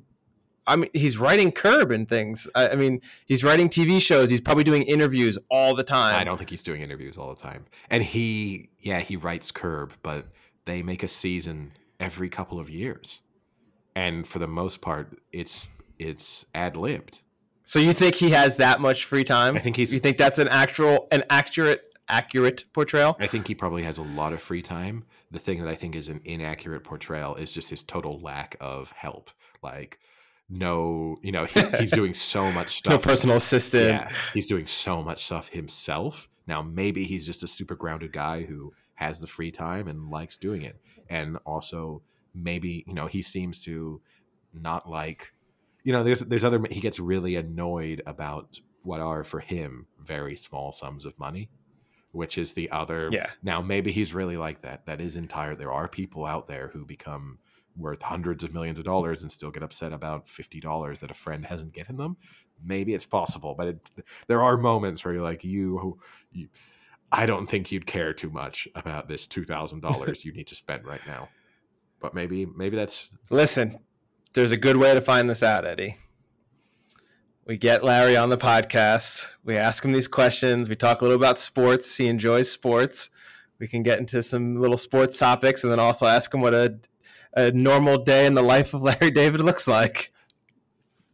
I 0.66 0.76
mean, 0.76 0.90
he's 0.92 1.18
writing 1.18 1.50
Curb 1.52 1.90
and 1.90 2.08
things. 2.08 2.46
I, 2.54 2.70
I 2.70 2.74
mean, 2.76 3.00
he's 3.26 3.42
writing 3.42 3.68
TV 3.68 4.00
shows. 4.00 4.30
He's 4.30 4.40
probably 4.40 4.64
doing 4.64 4.82
interviews 4.82 5.36
all 5.50 5.74
the 5.74 5.82
time. 5.82 6.14
I 6.16 6.22
don't 6.24 6.36
think 6.36 6.50
he's 6.50 6.62
doing 6.62 6.82
interviews 6.82 7.16
all 7.16 7.34
the 7.34 7.40
time. 7.40 7.64
And 7.88 8.02
he, 8.04 8.70
yeah, 8.78 9.00
he 9.00 9.16
writes 9.16 9.50
Curb, 9.50 9.94
but 10.02 10.26
they 10.66 10.82
make 10.82 11.02
a 11.02 11.08
season 11.08 11.72
every 11.98 12.28
couple 12.28 12.58
of 12.60 12.70
years, 12.70 13.22
and 13.94 14.26
for 14.26 14.38
the 14.38 14.46
most 14.46 14.80
part, 14.80 15.18
it's 15.32 15.68
it's 15.98 16.46
ad 16.54 16.76
libbed. 16.76 17.20
So 17.64 17.78
you 17.78 17.92
think 17.92 18.14
he 18.14 18.30
has 18.30 18.56
that 18.56 18.80
much 18.80 19.04
free 19.04 19.24
time? 19.24 19.54
I 19.56 19.58
think 19.58 19.76
he's- 19.76 19.92
You 19.92 19.98
think 19.98 20.16
that's 20.16 20.38
an 20.38 20.48
actual, 20.48 21.06
an 21.12 21.24
accurate, 21.30 21.82
accurate 22.08 22.64
portrayal? 22.72 23.16
I 23.20 23.26
think 23.26 23.46
he 23.48 23.54
probably 23.54 23.82
has 23.82 23.98
a 23.98 24.02
lot 24.02 24.32
of 24.32 24.40
free 24.40 24.62
time. 24.62 25.04
The 25.30 25.38
thing 25.38 25.60
that 25.60 25.68
I 25.68 25.74
think 25.74 25.94
is 25.94 26.08
an 26.08 26.20
inaccurate 26.24 26.80
portrayal 26.84 27.34
is 27.36 27.52
just 27.52 27.68
his 27.70 27.82
total 27.82 28.18
lack 28.20 28.56
of 28.60 28.90
help. 28.92 29.30
Like, 29.62 29.98
no, 30.50 31.16
you 31.22 31.30
know, 31.30 31.44
he, 31.44 31.62
he's 31.78 31.90
doing 31.92 32.12
so 32.12 32.50
much 32.50 32.78
stuff. 32.78 32.90
No 32.90 32.98
personal 32.98 33.36
assistant. 33.36 33.86
Yeah, 33.86 34.10
he's 34.34 34.48
doing 34.48 34.66
so 34.66 35.02
much 35.02 35.24
stuff 35.24 35.48
himself. 35.48 36.28
Now, 36.46 36.60
maybe 36.60 37.04
he's 37.04 37.24
just 37.24 37.44
a 37.44 37.46
super 37.46 37.76
grounded 37.76 38.12
guy 38.12 38.42
who 38.42 38.72
has 38.94 39.20
the 39.20 39.28
free 39.28 39.52
time 39.52 39.86
and 39.86 40.10
likes 40.10 40.36
doing 40.36 40.62
it. 40.62 40.80
And 41.08 41.38
also, 41.46 42.02
maybe, 42.34 42.84
you 42.86 42.94
know, 42.94 43.06
he 43.06 43.22
seems 43.22 43.62
to 43.64 44.02
not 44.52 44.90
like, 44.90 45.32
you 45.84 45.92
know, 45.92 46.02
there's, 46.02 46.20
there's 46.20 46.44
other, 46.44 46.60
he 46.68 46.80
gets 46.80 46.98
really 46.98 47.36
annoyed 47.36 48.02
about 48.04 48.60
what 48.82 49.00
are 49.00 49.22
for 49.22 49.40
him 49.40 49.86
very 50.02 50.34
small 50.34 50.72
sums 50.72 51.04
of 51.04 51.18
money, 51.18 51.48
which 52.10 52.36
is 52.36 52.54
the 52.54 52.68
other. 52.70 53.08
Yeah. 53.12 53.30
Now, 53.42 53.62
maybe 53.62 53.92
he's 53.92 54.12
really 54.12 54.36
like 54.36 54.62
that. 54.62 54.86
That 54.86 55.00
is 55.00 55.16
entire. 55.16 55.54
There 55.54 55.72
are 55.72 55.86
people 55.86 56.26
out 56.26 56.46
there 56.46 56.68
who 56.68 56.84
become 56.84 57.38
worth 57.76 58.02
hundreds 58.02 58.42
of 58.42 58.52
millions 58.52 58.78
of 58.78 58.84
dollars 58.84 59.22
and 59.22 59.30
still 59.30 59.50
get 59.50 59.62
upset 59.62 59.92
about 59.92 60.26
$50 60.26 60.98
that 60.98 61.10
a 61.10 61.14
friend 61.14 61.44
hasn't 61.44 61.72
given 61.72 61.96
them 61.96 62.16
maybe 62.62 62.94
it's 62.94 63.06
possible 63.06 63.54
but 63.56 63.68
it, 63.68 63.90
there 64.26 64.42
are 64.42 64.56
moments 64.56 65.04
where 65.04 65.14
you're 65.14 65.22
like 65.22 65.44
you, 65.44 65.98
you 66.32 66.48
i 67.12 67.26
don't 67.26 67.46
think 67.46 67.72
you'd 67.72 67.86
care 67.86 68.12
too 68.12 68.30
much 68.30 68.68
about 68.74 69.08
this 69.08 69.26
$2000 69.26 70.24
you 70.24 70.32
need 70.32 70.46
to 70.46 70.54
spend 70.54 70.84
right 70.84 71.00
now 71.06 71.28
but 72.00 72.14
maybe 72.14 72.46
maybe 72.46 72.76
that's 72.76 73.10
Listen, 73.30 73.78
there's 74.32 74.52
a 74.52 74.56
good 74.56 74.76
way 74.76 74.94
to 74.94 75.00
find 75.00 75.28
this 75.28 75.42
out, 75.42 75.64
Eddie. 75.64 75.96
We 77.46 77.56
get 77.56 77.84
Larry 77.84 78.16
on 78.16 78.30
the 78.30 78.38
podcast. 78.38 79.30
We 79.44 79.56
ask 79.56 79.84
him 79.84 79.92
these 79.92 80.08
questions. 80.08 80.68
We 80.68 80.74
talk 80.74 81.00
a 81.00 81.04
little 81.04 81.18
about 81.18 81.38
sports. 81.38 81.96
He 81.96 82.08
enjoys 82.08 82.50
sports. 82.50 83.10
We 83.58 83.68
can 83.68 83.82
get 83.82 83.98
into 83.98 84.22
some 84.22 84.60
little 84.60 84.76
sports 84.76 85.18
topics 85.18 85.62
and 85.62 85.72
then 85.72 85.80
also 85.80 86.06
ask 86.06 86.32
him 86.32 86.40
what 86.40 86.54
a, 86.54 86.78
a 87.34 87.50
normal 87.52 87.98
day 87.98 88.26
in 88.26 88.34
the 88.34 88.42
life 88.42 88.74
of 88.74 88.82
Larry 88.82 89.10
David 89.10 89.40
looks 89.40 89.66
like. 89.68 90.12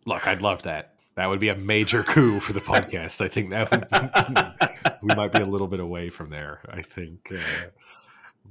look 0.07 0.27
i'd 0.27 0.41
love 0.41 0.62
that 0.62 0.95
that 1.17 1.29
would 1.29 1.41
be 1.41 1.49
a 1.49 1.57
major 1.57 2.03
coup 2.03 2.39
for 2.41 2.53
the 2.53 2.61
podcast 2.61 3.21
i 3.21 3.29
think 3.29 3.51
that 3.51 3.71
would, 3.71 5.01
we 5.03 5.14
might 5.14 5.33
be 5.33 5.41
a 5.41 5.47
little 5.47 5.67
bit 5.67 5.81
away 5.81 6.11
from 6.11 6.31
there 6.31 6.61
i 6.71 6.81
think 6.83 7.33
uh, 7.35 7.69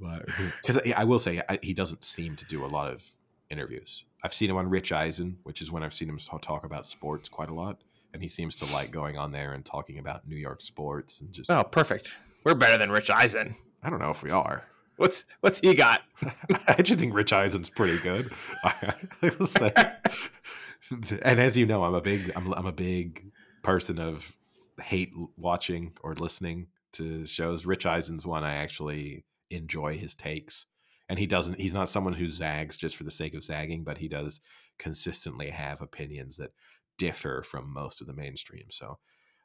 but 0.00 0.26
because 0.60 0.78
i 0.96 1.04
will 1.04 1.18
say 1.18 1.42
I, 1.48 1.58
he 1.62 1.72
doesn't 1.72 2.04
seem 2.04 2.36
to 2.36 2.44
do 2.44 2.64
a 2.64 2.66
lot 2.68 2.92
of 2.92 3.06
interviews 3.50 4.04
i've 4.22 4.34
seen 4.34 4.50
him 4.50 4.56
on 4.56 4.68
rich 4.68 4.92
eisen 4.92 5.38
which 5.44 5.60
is 5.62 5.70
when 5.70 5.82
i've 5.82 5.94
seen 5.94 6.08
him 6.08 6.18
talk 6.42 6.64
about 6.64 6.86
sports 6.86 7.28
quite 7.28 7.48
a 7.48 7.54
lot 7.54 7.80
and 8.12 8.22
he 8.22 8.28
seems 8.28 8.56
to 8.56 8.72
like 8.72 8.90
going 8.90 9.16
on 9.18 9.30
there 9.32 9.52
and 9.52 9.64
talking 9.64 9.98
about 9.98 10.26
new 10.28 10.36
york 10.36 10.60
sports 10.60 11.20
and 11.20 11.32
just 11.32 11.50
Oh, 11.50 11.62
perfect. 11.64 12.16
We're 12.44 12.54
better 12.54 12.78
than 12.78 12.90
Rich 12.90 13.10
Eisen. 13.10 13.56
i 13.82 13.90
don't 13.90 13.98
know 13.98 14.10
if 14.10 14.22
we 14.22 14.30
are 14.30 14.64
What's 14.96 15.24
what's 15.40 15.60
he 15.60 15.74
got? 15.74 16.02
I 16.22 16.64
actually 16.68 16.96
think 16.96 17.14
Rich 17.14 17.32
Eisen's 17.32 17.70
pretty 17.70 17.98
good. 17.98 18.32
I, 18.64 18.94
I 19.22 19.32
will 19.38 19.46
say, 19.46 19.72
and 21.22 21.40
as 21.40 21.56
you 21.56 21.66
know, 21.66 21.84
I'm 21.84 21.94
a 21.94 22.00
big 22.00 22.32
I'm, 22.34 22.52
I'm 22.54 22.66
a 22.66 22.72
big 22.72 23.30
person 23.62 23.98
of 23.98 24.34
hate 24.80 25.12
watching 25.36 25.92
or 26.02 26.14
listening 26.14 26.68
to 26.92 27.26
shows. 27.26 27.66
Rich 27.66 27.86
Eisen's 27.86 28.26
one 28.26 28.44
I 28.44 28.54
actually 28.54 29.24
enjoy 29.50 29.98
his 29.98 30.14
takes, 30.14 30.66
and 31.08 31.18
he 31.18 31.26
doesn't. 31.26 31.60
He's 31.60 31.74
not 31.74 31.90
someone 31.90 32.14
who 32.14 32.28
zags 32.28 32.76
just 32.76 32.96
for 32.96 33.04
the 33.04 33.10
sake 33.10 33.34
of 33.34 33.44
zagging, 33.44 33.84
but 33.84 33.98
he 33.98 34.08
does 34.08 34.40
consistently 34.78 35.50
have 35.50 35.82
opinions 35.82 36.36
that 36.36 36.52
differ 36.98 37.42
from 37.42 37.72
most 37.72 38.00
of 38.00 38.06
the 38.06 38.14
mainstream. 38.14 38.66
So 38.70 38.98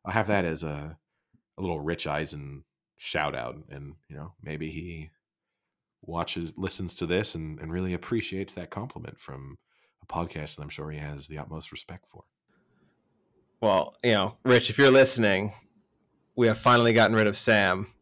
I'll 0.05 0.13
have 0.13 0.27
that 0.27 0.45
as 0.45 0.63
a 0.63 0.97
a 1.57 1.61
little 1.61 1.81
Rich 1.81 2.07
Eisen 2.07 2.63
shout 2.97 3.35
out, 3.35 3.57
and 3.69 3.95
you 4.07 4.15
know 4.15 4.33
maybe 4.41 4.69
he 4.69 5.09
watches 6.03 6.51
listens 6.57 6.93
to 6.95 7.05
this 7.05 7.35
and, 7.35 7.59
and 7.59 7.71
really 7.71 7.93
appreciates 7.93 8.53
that 8.53 8.69
compliment 8.69 9.19
from 9.19 9.57
a 10.01 10.05
podcast 10.05 10.55
that 10.55 10.63
I'm 10.63 10.69
sure 10.69 10.89
he 10.91 10.97
has 10.99 11.27
the 11.27 11.37
utmost 11.37 11.71
respect 11.71 12.05
for. 12.09 12.23
Well, 13.61 13.95
you 14.03 14.11
know, 14.11 14.37
Rich, 14.43 14.69
if 14.69 14.77
you're 14.77 14.89
listening, 14.91 15.53
we 16.35 16.47
have 16.47 16.57
finally 16.57 16.93
gotten 16.93 17.15
rid 17.15 17.27
of 17.27 17.37
Sam, 17.37 17.93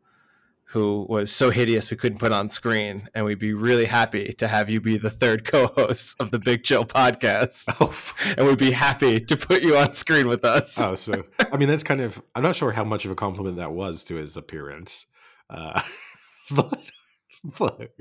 who 0.64 1.06
was 1.10 1.32
so 1.32 1.50
hideous 1.50 1.92
we 1.92 1.98
couldn't 1.98 2.20
put 2.20 2.32
on 2.32 2.48
screen, 2.48 3.10
and 3.14 3.26
we'd 3.26 3.40
be 3.40 3.54
really 3.54 3.86
happy 3.86 4.32
to 4.34 4.48
have 4.48 4.70
you 4.70 4.80
be 4.80 4.98
the 4.98 5.10
third 5.10 5.44
co-host 5.52 6.16
of 6.20 6.32
the 6.32 6.40
Big 6.40 6.64
Chill 6.64 6.86
podcast, 6.86 7.66
Oh, 7.82 8.34
and 8.38 8.48
we'd 8.48 8.58
be 8.58 8.72
happy 8.72 9.20
to 9.20 9.36
put 9.36 9.64
you 9.64 9.76
on 9.76 9.92
screen 9.92 10.28
with 10.28 10.46
us. 10.46 10.80
oh 10.80 10.96
so 10.96 11.26
I 11.52 11.58
mean 11.58 11.68
that's 11.68 11.84
kind 11.84 12.00
of 12.02 12.22
I'm 12.36 12.44
not 12.44 12.56
sure 12.56 12.72
how 12.72 12.84
much 12.86 13.04
of 13.04 13.12
a 13.12 13.16
compliment 13.16 13.58
that 13.58 13.74
was 13.74 14.04
to 14.06 14.16
his 14.16 14.38
appearance. 14.38 15.08
Uh, 15.50 15.82
but 16.56 16.80
but 17.58 17.94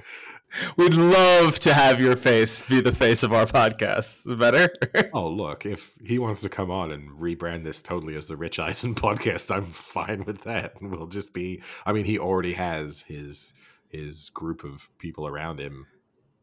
We'd 0.76 0.94
love 0.94 1.58
to 1.60 1.74
have 1.74 2.00
your 2.00 2.16
face 2.16 2.62
be 2.62 2.80
the 2.80 2.92
face 2.92 3.22
of 3.22 3.32
our 3.32 3.46
podcast. 3.46 4.38
Better? 4.38 4.70
oh 5.12 5.28
look, 5.28 5.66
if 5.66 5.92
he 6.04 6.18
wants 6.18 6.40
to 6.40 6.48
come 6.48 6.70
on 6.70 6.90
and 6.90 7.10
rebrand 7.10 7.64
this 7.64 7.82
totally 7.82 8.16
as 8.16 8.26
the 8.28 8.36
Rich 8.36 8.58
Eisen 8.58 8.94
podcast, 8.96 9.54
I'm 9.54 9.66
fine 9.66 10.24
with 10.24 10.42
that. 10.44 10.80
And 10.80 10.90
we'll 10.90 11.06
just 11.06 11.32
be 11.32 11.62
I 11.86 11.92
mean 11.92 12.04
he 12.04 12.18
already 12.18 12.54
has 12.54 13.02
his 13.02 13.52
his 13.88 14.30
group 14.30 14.64
of 14.64 14.88
people 14.98 15.26
around 15.26 15.60
him, 15.60 15.86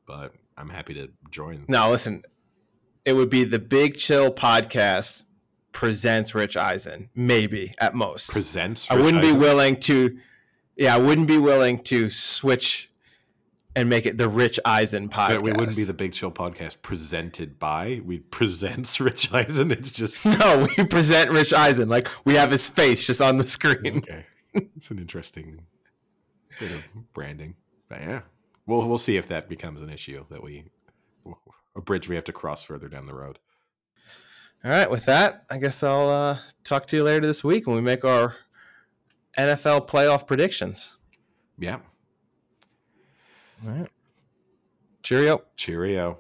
but 0.06 0.34
I'm 0.58 0.70
happy 0.70 0.94
to 0.96 1.10
join. 1.30 1.66
no, 1.68 1.90
listen. 1.92 2.24
It 3.04 3.14
would 3.14 3.30
be 3.30 3.44
the 3.44 3.60
Big 3.60 3.98
Chill 3.98 4.32
podcast 4.32 5.24
presents 5.72 6.34
Rich 6.34 6.58
Eisen, 6.58 7.10
maybe 7.14 7.74
at 7.78 7.94
most. 7.94 8.32
Presents 8.32 8.90
I 8.90 8.96
wouldn't 8.96 9.24
Eisen. 9.24 9.34
be 9.36 9.40
willing 9.40 9.80
to. 9.82 10.18
Yeah, 10.76 10.96
I 10.96 10.98
wouldn't 10.98 11.28
be 11.28 11.38
willing 11.38 11.80
to 11.84 12.10
switch 12.10 12.90
and 13.76 13.90
make 13.90 14.06
it 14.06 14.18
the 14.18 14.30
Rich 14.30 14.60
Eisen 14.64 15.10
podcast. 15.10 15.28
But 15.28 15.42
we 15.44 15.52
wouldn't 15.52 15.76
be 15.76 15.84
the 15.84 15.94
Big 15.94 16.14
Chill 16.14 16.32
podcast 16.32 16.82
presented 16.82 17.60
by. 17.60 18.02
We 18.06 18.20
presents 18.20 19.00
Rich 19.02 19.34
Eisen. 19.34 19.72
It's 19.72 19.92
just 19.92 20.26
No, 20.26 20.68
we 20.78 20.86
present 20.86 21.32
Rich 21.32 21.54
Eisen 21.54 21.90
like 21.90 22.08
we 22.26 22.36
have 22.36 22.52
his 22.52 22.68
face 22.70 23.06
just 23.06 23.22
on 23.22 23.38
the 23.38 23.44
screen. 23.44 23.98
okay. 23.98 24.26
It's 24.54 24.90
an 24.90 25.00
interesting 25.00 25.62
bit 26.60 26.72
of 26.72 26.82
branding, 27.14 27.56
but 27.90 28.02
yeah, 28.02 28.22
we'll 28.66 28.88
we'll 28.88 28.98
see 28.98 29.18
if 29.18 29.28
that 29.28 29.50
becomes 29.50 29.82
an 29.82 29.90
issue 29.90 30.26
that 30.30 30.42
we 30.42 30.64
a 31.76 31.82
bridge 31.82 32.08
we 32.08 32.16
have 32.16 32.24
to 32.24 32.32
cross 32.32 32.64
further 32.64 32.88
down 32.88 33.06
the 33.06 33.14
road. 33.14 33.38
All 34.64 34.72
right, 34.72 34.90
with 34.90 35.06
that, 35.06 35.44
I 35.50 35.58
guess 35.58 35.84
I'll 35.84 36.10
uh, 36.10 36.40
talk 36.64 36.88
to 36.88 36.96
you 36.96 37.04
later 37.04 37.28
this 37.28 37.44
week 37.44 37.68
when 37.68 37.76
we 37.76 37.82
make 37.82 38.06
our 38.06 38.38
NFL 39.38 39.88
playoff 39.88 40.28
predictions. 40.28 40.98
Yeah, 41.58 41.80
All 43.66 43.72
right. 43.72 43.90
Cheerio. 45.04 45.44
Cheerio. 45.56 46.20